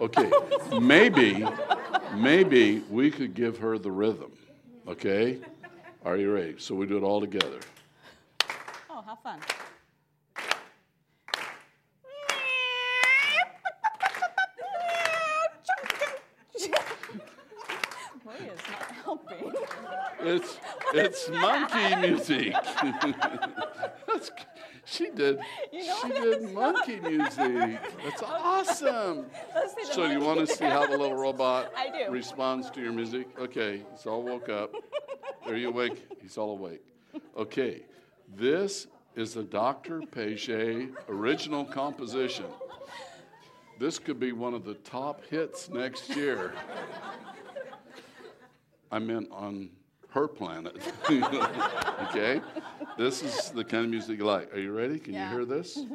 Okay, 0.00 0.30
maybe, 0.80 1.46
maybe 2.16 2.80
we 2.90 3.10
could 3.12 3.34
give 3.34 3.56
her 3.58 3.78
the 3.78 3.90
rhythm. 3.90 4.32
Okay, 4.88 5.38
are 6.04 6.16
you 6.16 6.32
ready? 6.32 6.54
So 6.58 6.74
we 6.74 6.86
do 6.86 6.96
it 6.96 7.02
all 7.02 7.20
together. 7.20 7.60
Oh, 8.90 9.02
how 9.02 9.16
fun. 9.16 9.40
Maria 18.24 18.52
is 18.52 18.60
not 18.70 18.92
helping. 19.04 19.52
It's 20.20 20.58
it's 20.94 21.28
monkey 21.30 21.96
music. 21.96 22.54
That's, 24.06 24.30
she 24.84 25.10
did. 25.10 25.38
You 25.72 25.86
know 25.86 25.98
she 26.02 26.08
did 26.08 26.42
It's 26.42 26.52
monkey 26.52 27.00
music. 27.00 27.80
That's 28.04 28.22
awesome. 28.22 29.26
Let's 29.54 29.74
see 29.74 29.84
the 29.86 29.92
So 29.92 30.06
you 30.06 30.20
want 30.20 30.40
to 30.40 30.46
see 30.46 30.64
how 30.64 30.86
the 30.86 30.98
little 30.98 31.16
robot 31.20 31.72
responds 32.10 32.70
to 32.70 32.80
your 32.80 32.92
music? 32.92 33.28
Okay, 33.38 33.82
he's 33.92 34.06
all 34.06 34.22
woke 34.22 34.48
up. 34.48 34.74
Are 35.48 35.56
you 35.56 35.68
awake? 35.68 36.06
He's 36.20 36.36
all 36.36 36.50
awake. 36.50 36.84
Okay, 37.36 37.82
this 38.36 38.86
is 39.16 39.32
the 39.32 39.42
Dr. 39.42 40.02
Paget 40.02 40.90
original 41.08 41.64
composition. 41.64 42.44
This 43.78 43.98
could 43.98 44.20
be 44.20 44.32
one 44.32 44.52
of 44.52 44.64
the 44.64 44.74
top 44.74 45.24
hits 45.26 45.70
next 45.70 46.14
year. 46.14 46.52
I 48.92 48.98
meant 48.98 49.28
on 49.32 49.70
her 50.10 50.28
planet. 50.28 50.76
okay? 51.10 52.42
This 52.98 53.22
is 53.22 53.50
the 53.50 53.64
kind 53.64 53.84
of 53.84 53.90
music 53.90 54.18
you 54.18 54.26
like. 54.26 54.52
Are 54.52 54.60
you 54.60 54.72
ready? 54.72 54.98
Can 54.98 55.14
Yeah. 55.14 55.30
you 55.30 55.36
hear 55.36 55.44
this? 55.46 55.78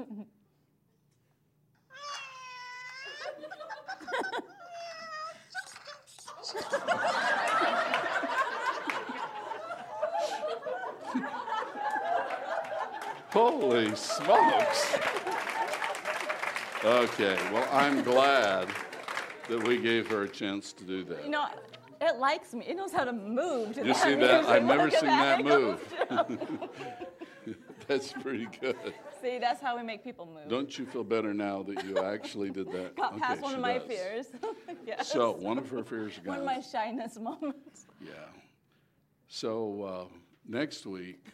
Holy 13.33 13.95
smokes. 13.95 14.95
Okay, 16.85 17.35
well, 17.51 17.67
I'm 17.71 18.03
glad 18.03 18.67
that 19.49 19.67
we 19.67 19.77
gave 19.79 20.07
her 20.11 20.21
a 20.21 20.29
chance 20.29 20.71
to 20.73 20.83
do 20.83 21.03
that. 21.05 21.23
You 21.23 21.31
know, 21.31 21.45
it 21.99 22.17
likes 22.17 22.53
me. 22.53 22.63
It 22.67 22.77
knows 22.77 22.91
how 22.91 23.05
to 23.05 23.11
move. 23.11 23.73
To 23.73 23.81
You 23.81 23.93
that 23.93 24.03
see 24.03 24.13
that? 24.15 24.19
music. 24.19 24.49
I've 24.49 24.63
never 24.63 24.83
Look 24.83 24.93
seen 24.93 25.07
that 25.09 25.43
move. 25.43 25.93
That's 27.87 28.13
pretty 28.13 28.47
good. 28.61 28.93
See, 29.21 29.39
that's 29.39 29.61
how 29.61 29.75
we 29.75 29.83
make 29.83 30.03
people 30.05 30.25
move. 30.25 30.47
Don't 30.47 30.77
you 30.79 30.85
feel 30.85 31.03
better 31.03 31.33
now 31.33 31.63
that 31.63 31.83
you 31.83 31.97
actually 31.97 32.49
did 32.49 32.71
that? 32.71 32.95
Got 32.97 33.19
past 33.19 33.41
one 33.41 33.55
of 33.55 33.59
my 33.59 33.77
does. 33.77 33.87
fears. 33.87 34.25
yes. 34.85 35.11
So, 35.11 35.31
one 35.33 35.57
of 35.57 35.69
her 35.69 35.83
fears 35.83 36.17
are 36.17 36.21
one 36.29 36.39
of 36.39 36.45
my 36.45 36.61
shyness 36.61 37.17
moments. 37.17 37.87
Yeah. 38.01 38.11
So, 39.27 39.81
uh, 39.83 40.17
next 40.47 40.85
week, 40.85 41.25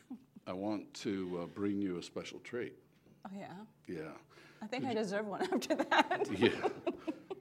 I 0.49 0.53
want 0.53 0.91
to 0.95 1.41
uh, 1.43 1.45
bring 1.45 1.79
you 1.79 1.99
a 1.99 2.03
special 2.03 2.39
treat. 2.39 2.73
Oh 3.23 3.29
yeah. 3.37 3.53
Yeah. 3.87 4.11
I 4.63 4.65
think 4.65 4.83
I 4.83 4.95
deserve 4.95 5.27
one 5.27 5.43
after 5.53 5.75
that. 5.75 6.27
Yeah. 6.37 6.49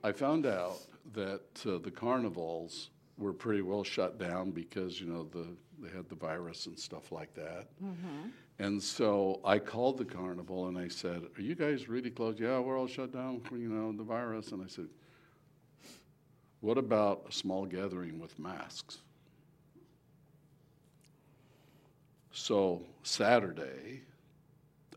I 0.04 0.12
found 0.12 0.44
out 0.46 0.78
that 1.14 1.66
uh, 1.66 1.78
the 1.78 1.90
carnivals 1.90 2.90
were 3.16 3.32
pretty 3.32 3.62
well 3.62 3.82
shut 3.82 4.18
down 4.18 4.50
because, 4.52 5.00
you 5.00 5.06
know, 5.06 5.24
the, 5.24 5.46
they 5.80 5.88
had 5.88 6.08
the 6.08 6.14
virus 6.14 6.66
and 6.66 6.78
stuff 6.78 7.10
like 7.10 7.34
that. 7.34 7.66
Mm-hmm. 7.82 8.28
And 8.60 8.80
so 8.80 9.40
I 9.44 9.58
called 9.58 9.98
the 9.98 10.04
carnival 10.04 10.68
and 10.68 10.76
I 10.78 10.88
said, 10.88 11.22
Are 11.36 11.42
you 11.42 11.54
guys 11.54 11.88
really 11.88 12.10
closed? 12.10 12.38
Yeah, 12.38 12.58
we're 12.60 12.78
all 12.78 12.86
shut 12.86 13.12
down 13.12 13.40
for, 13.40 13.56
you 13.56 13.70
know, 13.70 13.90
the 13.90 14.04
virus. 14.04 14.52
And 14.52 14.62
I 14.62 14.68
said, 14.68 14.88
What 16.60 16.76
about 16.76 17.24
a 17.28 17.32
small 17.32 17.64
gathering 17.64 18.20
with 18.20 18.38
masks? 18.38 18.98
So 22.38 22.80
Saturday, 23.02 24.02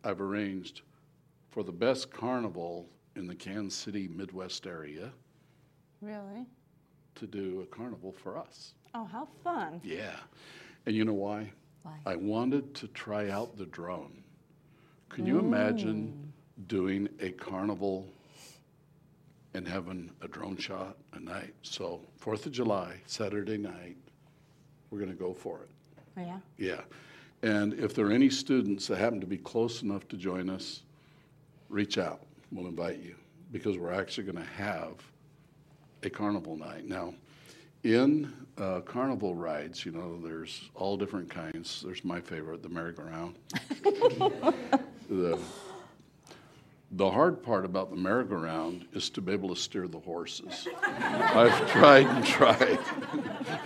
I've 0.03 0.21
arranged 0.21 0.81
for 1.49 1.63
the 1.63 1.71
best 1.71 2.11
carnival 2.11 2.87
in 3.15 3.25
the 3.25 3.35
Kansas 3.35 3.77
City 3.77 4.07
Midwest 4.07 4.67
area 4.67 5.11
Really? 6.01 6.45
to 7.15 7.27
do 7.27 7.61
a 7.61 7.65
carnival 7.75 8.11
for 8.11 8.37
us. 8.37 8.75
Oh, 8.93 9.05
how 9.05 9.27
fun. 9.43 9.81
Yeah. 9.83 10.15
And 10.85 10.95
you 10.95 11.03
know 11.03 11.13
why? 11.13 11.51
Why? 11.81 11.97
I 12.05 12.15
wanted 12.15 12.75
to 12.75 12.87
try 12.89 13.31
out 13.31 13.57
the 13.57 13.65
drone. 13.65 14.23
Can 15.09 15.25
you 15.25 15.39
imagine 15.39 16.13
mm. 16.13 16.67
doing 16.67 17.09
a 17.19 17.31
carnival 17.31 18.07
and 19.55 19.67
having 19.67 20.11
a 20.21 20.27
drone 20.27 20.57
shot 20.57 20.95
at 21.13 21.23
night? 21.23 21.55
So, 21.63 22.01
4th 22.23 22.45
of 22.45 22.51
July, 22.51 23.01
Saturday 23.07 23.57
night, 23.57 23.97
we're 24.89 24.99
going 24.99 25.11
to 25.11 25.17
go 25.17 25.33
for 25.33 25.61
it. 25.63 25.69
Oh, 26.17 26.21
yeah. 26.21 26.39
Yeah. 26.57 26.81
And 27.43 27.73
if 27.73 27.95
there 27.95 28.05
are 28.07 28.11
any 28.11 28.29
students 28.29 28.87
that 28.87 28.97
happen 28.97 29.19
to 29.21 29.27
be 29.27 29.37
close 29.37 29.81
enough 29.81 30.07
to 30.09 30.17
join 30.17 30.49
us, 30.49 30.81
reach 31.69 31.97
out. 31.97 32.21
We'll 32.51 32.67
invite 32.67 32.99
you 32.99 33.15
because 33.51 33.77
we're 33.77 33.93
actually 33.93 34.25
going 34.25 34.37
to 34.37 34.51
have 34.51 34.93
a 36.03 36.09
carnival 36.09 36.55
night. 36.55 36.87
Now, 36.87 37.13
in 37.83 38.31
uh, 38.57 38.81
carnival 38.81 39.35
rides, 39.35 39.85
you 39.85 39.91
know, 39.91 40.19
there's 40.21 40.69
all 40.75 40.97
different 40.97 41.29
kinds. 41.29 41.81
There's 41.83 42.03
my 42.03 42.21
favorite, 42.21 42.61
the 42.61 42.69
merry-go-round. 42.69 43.35
the, 45.09 45.39
the 46.91 47.09
hard 47.09 47.41
part 47.41 47.63
about 47.63 47.89
the 47.89 47.95
merry-go-round 47.95 48.85
is 48.93 49.09
to 49.11 49.21
be 49.21 49.31
able 49.31 49.49
to 49.49 49.55
steer 49.55 49.87
the 49.87 49.99
horses. 49.99 50.67
I've 50.83 51.71
tried 51.71 52.05
and 52.05 52.25
tried. 52.25 52.79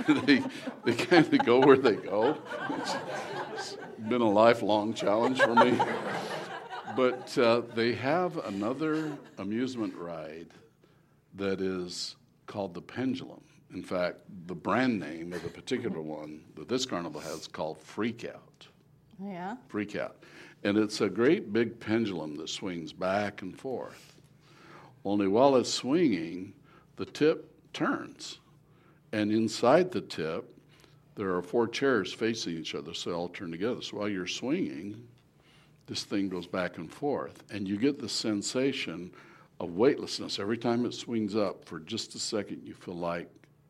they 0.25 0.43
they 0.83 0.93
kind 0.93 1.33
of 1.33 1.45
go 1.45 1.59
where 1.59 1.77
they 1.77 1.95
go. 1.95 2.37
It's, 2.69 2.95
it's 3.53 3.77
been 4.07 4.21
a 4.21 4.29
lifelong 4.29 4.93
challenge 4.93 5.41
for 5.41 5.55
me. 5.55 5.79
But 6.95 7.37
uh, 7.37 7.61
they 7.73 7.93
have 7.93 8.37
another 8.45 9.17
amusement 9.39 9.95
ride 9.95 10.47
that 11.33 11.61
is 11.61 12.15
called 12.45 12.73
the 12.73 12.81
Pendulum. 12.81 13.41
In 13.73 13.81
fact, 13.81 14.19
the 14.45 14.55
brand 14.55 14.99
name 14.99 15.33
of 15.33 15.41
the 15.43 15.49
particular 15.49 15.99
one 15.99 16.41
that 16.55 16.69
this 16.69 16.85
carnival 16.85 17.19
has 17.19 17.41
is 17.41 17.47
called 17.47 17.79
Freak 17.79 18.23
Out. 18.23 18.67
Yeah. 19.21 19.57
Freak 19.67 19.95
Out. 19.95 20.17
And 20.65 20.79
it's 20.79 20.99
a 20.99 21.09
great 21.09 21.53
big 21.53 21.79
pendulum 21.79 22.37
that 22.37 22.49
swings 22.49 22.91
back 22.91 23.43
and 23.43 23.55
forth. 23.55 24.15
Only 25.05 25.27
while 25.27 25.57
it's 25.57 25.71
swinging, 25.71 26.53
the 26.95 27.05
tip 27.05 27.51
turns. 27.71 28.39
And 29.11 29.31
inside 29.31 29.91
the 29.91 30.01
tip, 30.01 30.51
there 31.13 31.35
are 31.35 31.43
four 31.43 31.67
chairs 31.67 32.11
facing 32.11 32.57
each 32.57 32.73
other, 32.73 32.95
so 32.95 33.11
they 33.11 33.15
all 33.15 33.29
turn 33.29 33.51
together. 33.51 33.79
So 33.83 33.97
while 33.97 34.09
you're 34.09 34.25
swinging, 34.25 35.07
this 35.85 36.03
thing 36.03 36.29
goes 36.29 36.47
back 36.47 36.79
and 36.79 36.91
forth. 36.91 37.43
And 37.51 37.67
you 37.67 37.77
get 37.77 37.99
the 37.99 38.09
sensation 38.09 39.11
of 39.59 39.75
weightlessness. 39.75 40.39
Every 40.39 40.57
time 40.57 40.83
it 40.87 40.95
swings 40.95 41.35
up 41.35 41.63
for 41.63 41.79
just 41.79 42.15
a 42.15 42.19
second, 42.19 42.63
you 42.63 42.73
feel 42.73 42.97
like 42.97 43.29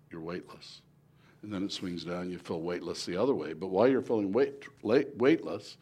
you're 0.10 0.22
weightless. 0.22 0.82
And 1.44 1.52
then 1.52 1.64
it 1.64 1.74
swings 1.74 2.06
down, 2.06 2.32
you 2.32 2.40
feel 2.40 2.62
weightless 2.62 3.06
the 3.06 3.18
other 3.18 3.36
way. 3.36 3.52
But 3.52 3.68
while 3.68 3.90
you're 3.90 4.02
feeling 4.02 4.32
weight, 4.32 4.64
weightless, 4.82 5.76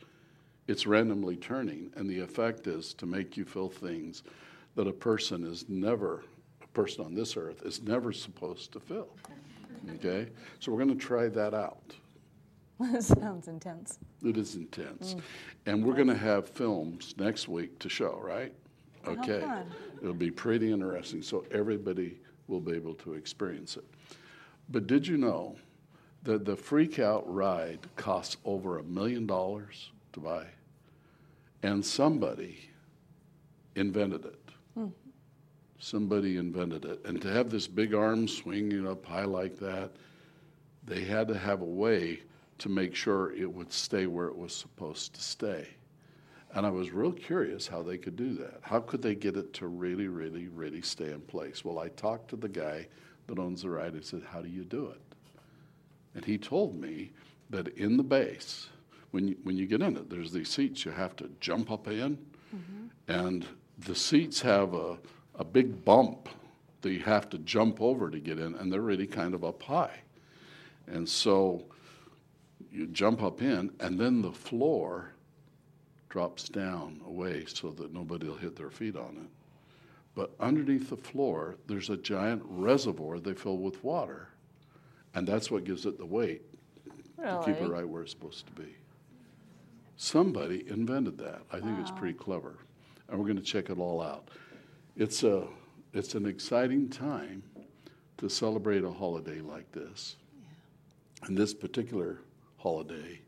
it's 0.68 0.88
randomly 0.88 1.36
turning. 1.36 1.92
And 1.96 2.10
the 2.10 2.20
effect 2.20 2.68
is 2.68 2.94
to 2.96 3.06
make 3.06 3.38
you 3.38 3.46
feel 3.46 3.70
things 3.70 4.24
that 4.76 4.88
a 4.88 4.94
person 4.94 5.46
is 5.46 5.66
never, 5.68 6.24
a 6.62 6.68
person 6.68 7.06
on 7.06 7.14
this 7.14 7.38
earth 7.38 7.62
is 7.64 7.82
never 7.82 8.12
supposed 8.12 8.72
to 8.74 8.80
feel. 8.80 9.10
Okay? 9.96 10.30
So 10.60 10.72
we're 10.72 10.84
going 10.84 10.98
to 10.98 11.06
try 11.06 11.28
that 11.28 11.54
out. 11.54 11.96
Sounds 13.00 13.48
intense. 13.48 14.00
It 14.24 14.38
is 14.38 14.56
intense. 14.56 15.14
Mm. 15.14 15.22
And 15.66 15.86
we're 15.86 15.96
going 15.96 16.08
to 16.08 16.18
have 16.18 16.48
films 16.48 17.14
next 17.18 17.48
week 17.48 17.78
to 17.80 17.90
show, 17.90 18.20
right? 18.24 18.54
Okay. 19.06 19.44
It'll 20.02 20.14
be 20.14 20.32
pretty 20.32 20.72
interesting, 20.72 21.22
so 21.22 21.46
everybody 21.52 22.18
will 22.48 22.62
be 22.62 22.74
able 22.74 22.94
to 22.96 23.14
experience 23.14 23.78
it. 23.78 23.86
But 24.70 24.88
did 24.88 25.06
you 25.06 25.18
know 25.18 25.56
that 26.24 26.46
the 26.46 26.56
Freak 26.56 27.00
Out 27.00 27.32
ride 27.32 27.80
costs 27.96 28.38
over 28.46 28.80
a 28.80 28.84
million 28.84 29.26
dollars 29.26 29.92
to 30.14 30.20
buy? 30.20 30.46
And 31.62 31.86
somebody 31.86 32.70
invented 33.76 34.26
it. 34.26 34.50
Hmm. 34.76 34.88
Somebody 35.80 36.38
invented 36.38 36.86
it. 36.86 37.02
And 37.06 37.22
to 37.22 37.28
have 37.30 37.50
this 37.50 37.68
big 37.68 37.94
arm 37.94 38.28
swinging 38.28 38.88
up 38.88 39.06
high 39.06 39.26
like 39.26 39.58
that, 39.60 39.92
they 40.86 41.04
had 41.04 41.28
to 41.30 41.38
have 41.38 41.62
a 41.62 41.66
way 41.66 42.22
to 42.60 42.70
make 42.70 42.96
sure 42.96 43.34
it 43.34 43.52
would 43.52 43.72
stay 43.72 44.06
where 44.08 44.28
it 44.28 44.38
was 44.38 44.56
supposed 44.56 45.14
to 45.16 45.22
stay. 45.22 45.68
And 46.54 46.66
I 46.66 46.70
was 46.70 46.92
real 46.92 47.12
curious 47.12 47.68
how 47.68 47.82
they 47.82 47.98
could 47.98 48.16
do 48.16 48.36
that. 48.36 48.60
How 48.62 48.80
could 48.80 49.02
they 49.02 49.16
get 49.16 49.38
it 49.38 49.54
to 49.56 49.68
really, 49.68 50.08
really, 50.08 50.48
really 50.48 50.82
stay 50.82 51.12
in 51.12 51.22
place? 51.22 51.66
Well, 51.66 51.80
I 51.80 51.90
talked 51.90 52.30
to 52.30 52.36
the 52.36 52.50
guy 52.50 52.88
that 53.28 53.40
owns 53.40 53.64
the 53.64 53.70
ride. 53.70 53.94
and 53.94 54.06
said, 54.06 54.24
How 54.24 54.42
do 54.42 54.50
you 54.50 54.64
do 54.64 54.88
it? 54.88 55.02
And 56.14 56.24
he 56.24 56.38
told 56.38 56.80
me 56.80 57.12
that 57.50 57.70
in 57.70 57.98
the 57.98 58.04
base, 58.04 58.68
when 59.14 59.28
you, 59.28 59.38
when 59.44 59.56
you 59.56 59.68
get 59.68 59.84
in 59.84 59.96
it, 59.96 60.10
there's 60.10 60.32
these 60.32 60.50
seats 60.50 60.86
you 60.86 60.92
have 60.92 61.16
to 61.18 61.30
jump 61.40 61.70
up 61.70 61.88
in, 61.88 62.18
mm-hmm. 62.54 62.88
and 63.08 63.46
the 63.78 63.94
seats 63.94 64.42
have 64.42 64.74
a, 64.74 64.98
a 65.36 65.44
big 65.44 65.86
bump 65.86 66.30
that 66.82 66.92
you 66.92 67.00
have 67.00 67.30
to 67.30 67.38
jump 67.38 67.80
over 67.80 68.10
to 68.10 68.20
get 68.20 68.40
in, 68.40 68.56
and 68.56 68.74
they're 68.74 68.82
really 68.82 69.06
kind 69.06 69.36
of 69.36 69.44
up 69.44 69.62
high. 69.62 70.02
And 70.88 71.08
so 71.08 71.64
you 72.72 72.88
jump 72.88 73.22
up 73.22 73.44
in, 73.44 73.72
and 73.80 74.00
then 74.00 74.24
the 74.24 74.32
floor 74.32 75.14
drops 76.10 76.50
down 76.50 77.00
away 77.06 77.46
so 77.46 77.70
that 77.70 77.94
nobody 77.94 78.28
will 78.28 78.36
hit 78.36 78.56
their 78.56 78.72
feet 78.72 78.96
on 78.96 79.18
it. 79.24 79.30
But 80.16 80.32
underneath 80.40 80.90
the 80.90 80.98
floor, 80.98 81.58
there's 81.68 81.92
a 81.92 81.98
giant 81.98 82.42
reservoir 82.48 83.20
they 83.20 83.36
fill 83.36 83.60
with 83.60 83.84
water, 83.84 84.30
and 85.14 85.28
that's 85.28 85.52
what 85.52 85.66
gives 85.66 85.86
it 85.86 86.00
the 86.00 86.06
weight 86.06 86.42
to 87.18 87.44
keep 87.46 87.62
it 87.62 87.70
right 87.70 87.88
where 87.88 88.02
it's 88.02 88.12
supposed 88.12 88.48
to 88.48 88.54
be. 88.54 88.76
Somebody 89.98 90.66
invented 90.68 91.18
that. 91.20 91.42
I 91.52 91.60
think 91.60 91.80
it's 91.80 91.92
pretty 91.92 92.16
clever, 92.16 92.56
and 93.08 93.18
we're 93.18 93.26
going 93.26 93.38
to 93.38 93.44
check 93.44 93.70
it 93.70 93.78
all 93.78 94.02
out. 94.02 94.30
It's 94.98 95.24
a 95.24 95.48
it's 95.94 96.16
an 96.16 96.26
exciting 96.26 96.90
time 96.90 97.44
to 98.18 98.28
celebrate 98.28 98.84
a 98.84 98.92
holiday 98.92 99.42
like 99.42 99.72
this, 99.72 100.16
and 101.24 101.38
this 101.38 101.54
particular 101.54 102.20
holiday 102.58 103.20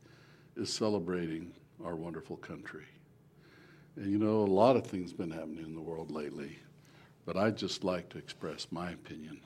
is 0.55 0.73
celebrating 0.73 1.51
our 1.83 1.95
wonderful 1.95 2.37
country. 2.37 2.85
And 3.95 4.11
you 4.11 4.17
know, 4.17 4.41
a 4.41 4.45
lot 4.45 4.75
of 4.75 4.87
things 4.87 5.13
been 5.13 5.31
happening 5.31 5.65
in 5.65 5.75
the 5.75 5.81
world 5.81 6.11
lately, 6.11 6.57
but 7.25 7.37
I'd 7.37 7.57
just 7.57 7.83
like 7.83 8.09
to 8.09 8.17
express 8.17 8.67
my 8.71 8.91
opinion. 8.91 9.39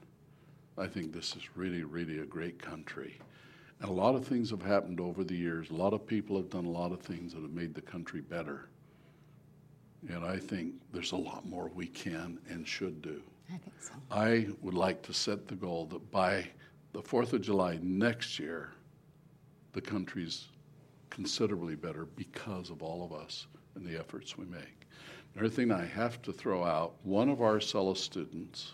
I 0.78 0.88
think 0.88 1.12
this 1.12 1.36
is 1.36 1.56
really, 1.56 1.84
really 1.84 2.20
a 2.20 2.26
great 2.26 2.60
country. 2.60 3.20
And 3.82 3.90
a 3.90 3.94
lot 3.94 4.16
of 4.16 4.26
things 4.26 4.50
have 4.50 4.62
happened 4.62 5.00
over 5.00 5.24
the 5.24 5.36
years. 5.36 5.70
A 5.70 5.74
lot 5.74 5.94
of 5.94 6.06
people 6.06 6.36
have 6.36 6.50
done 6.50 6.66
a 6.66 6.72
lot 6.72 6.92
of 6.92 7.00
things 7.00 7.34
that 7.34 7.42
have 7.42 7.54
made 7.54 7.74
the 7.74 7.82
country 7.82 8.22
better. 8.22 8.70
And 10.08 10.26
I 10.26 10.38
think 10.38 10.74
there's 10.92 11.12
a 11.14 11.18
lot 11.18 11.46
more 11.46 11.70
we 11.74 11.88
can 11.88 12.40
and 12.50 12.68
should 12.68 13.02
do. 13.02 13.22
I 13.50 13.58
think 13.58 13.74
so. 13.80 13.94
I 14.12 14.48
would 14.62 14.74
like 14.74 15.02
to 15.04 15.14
set 15.14 15.48
the 15.48 15.56
goal 15.56 15.86
that 15.88 16.12
by 16.12 16.48
the 16.94 17.02
4th 17.02 17.34
of 17.34 17.42
July 17.42 17.80
next 17.82 18.40
year, 18.40 18.72
the 19.74 19.82
country's 19.82 20.48
considerably 21.10 21.76
better 21.76 22.06
because 22.06 22.70
of 22.70 22.82
all 22.82 23.04
of 23.04 23.14
us 23.14 23.48
and 23.76 23.86
the 23.86 23.98
efforts 23.98 24.38
we 24.38 24.46
make. 24.46 24.88
Another 25.36 25.54
thing 25.54 25.72
I 25.72 25.86
have 25.86 26.22
to 26.24 26.34
throw 26.34 26.64
out 26.64 26.96
one 27.04 27.30
of 27.30 27.42
our 27.42 27.58
Acellus 27.58 27.98
students 27.98 28.74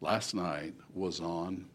last 0.00 0.34
night 0.34 0.74
was 0.94 1.20
on 1.20 1.66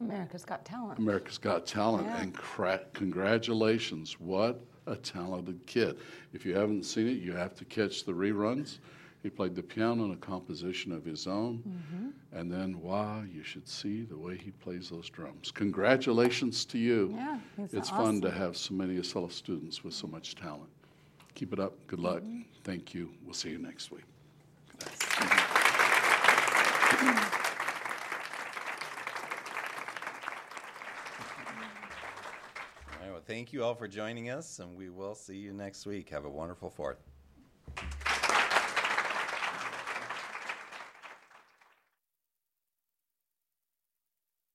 America's 0.00 0.44
Got 0.44 0.64
Talent. 0.64 0.98
America's 0.98 1.38
Got 1.38 1.66
Talent, 1.66 2.06
Yeah. 2.06 2.20
and 2.22 2.34
cra- 2.34 2.84
congratulations. 2.92 4.18
What 4.20 4.60
a 4.86 4.96
talented 4.96 5.64
kid. 5.66 5.98
If 6.32 6.46
you 6.46 6.54
haven't 6.54 6.84
seen 6.84 7.08
it, 7.08 7.18
you 7.18 7.32
have 7.32 7.54
to 7.56 7.64
catch 7.64 8.04
the 8.04 8.12
reruns. 8.12 8.78
He 9.22 9.28
played 9.28 9.56
the 9.56 9.62
piano 9.62 10.04
in 10.04 10.12
a 10.12 10.16
composition 10.16 10.92
of 10.92 11.04
his 11.04 11.26
own. 11.26 11.58
Mm-hmm. 11.68 12.38
And 12.38 12.50
then, 12.52 12.80
wow, 12.80 13.22
you 13.22 13.42
should 13.42 13.66
see 13.68 14.02
the 14.04 14.16
way 14.16 14.36
he 14.36 14.52
plays 14.52 14.90
those 14.90 15.10
drums. 15.10 15.50
Congratulations 15.50 16.64
to 16.66 16.78
you. 16.78 17.12
Yeah, 17.16 17.40
it's 17.72 17.90
fun 17.90 18.20
to 18.20 18.30
have 18.30 18.56
so 18.56 18.74
many 18.74 18.96
Acellus 18.96 19.32
students 19.32 19.82
with 19.82 19.92
so 19.94 20.06
much 20.06 20.36
talent. 20.36 20.70
Keep 21.34 21.52
it 21.52 21.58
up. 21.58 21.74
Good 21.88 21.98
luck. 22.00 22.22
Mm-hmm. 22.22 22.42
Thank 22.62 22.94
you. 22.94 23.10
We'll 23.24 23.34
see 23.34 23.50
you 23.50 23.58
next 23.58 23.90
week. 23.90 24.04
All 32.90 33.02
right, 33.02 33.12
well, 33.12 33.17
thank 33.28 33.52
you 33.52 33.62
all 33.62 33.74
for 33.74 33.86
joining 33.86 34.30
us, 34.30 34.58
and 34.58 34.74
we 34.74 34.88
will 34.88 35.14
see 35.14 35.36
you 35.36 35.52
next 35.52 35.84
week. 35.84 36.08
Have 36.08 36.24
a 36.24 36.30
wonderful 36.30 36.70
fourth. 36.70 37.17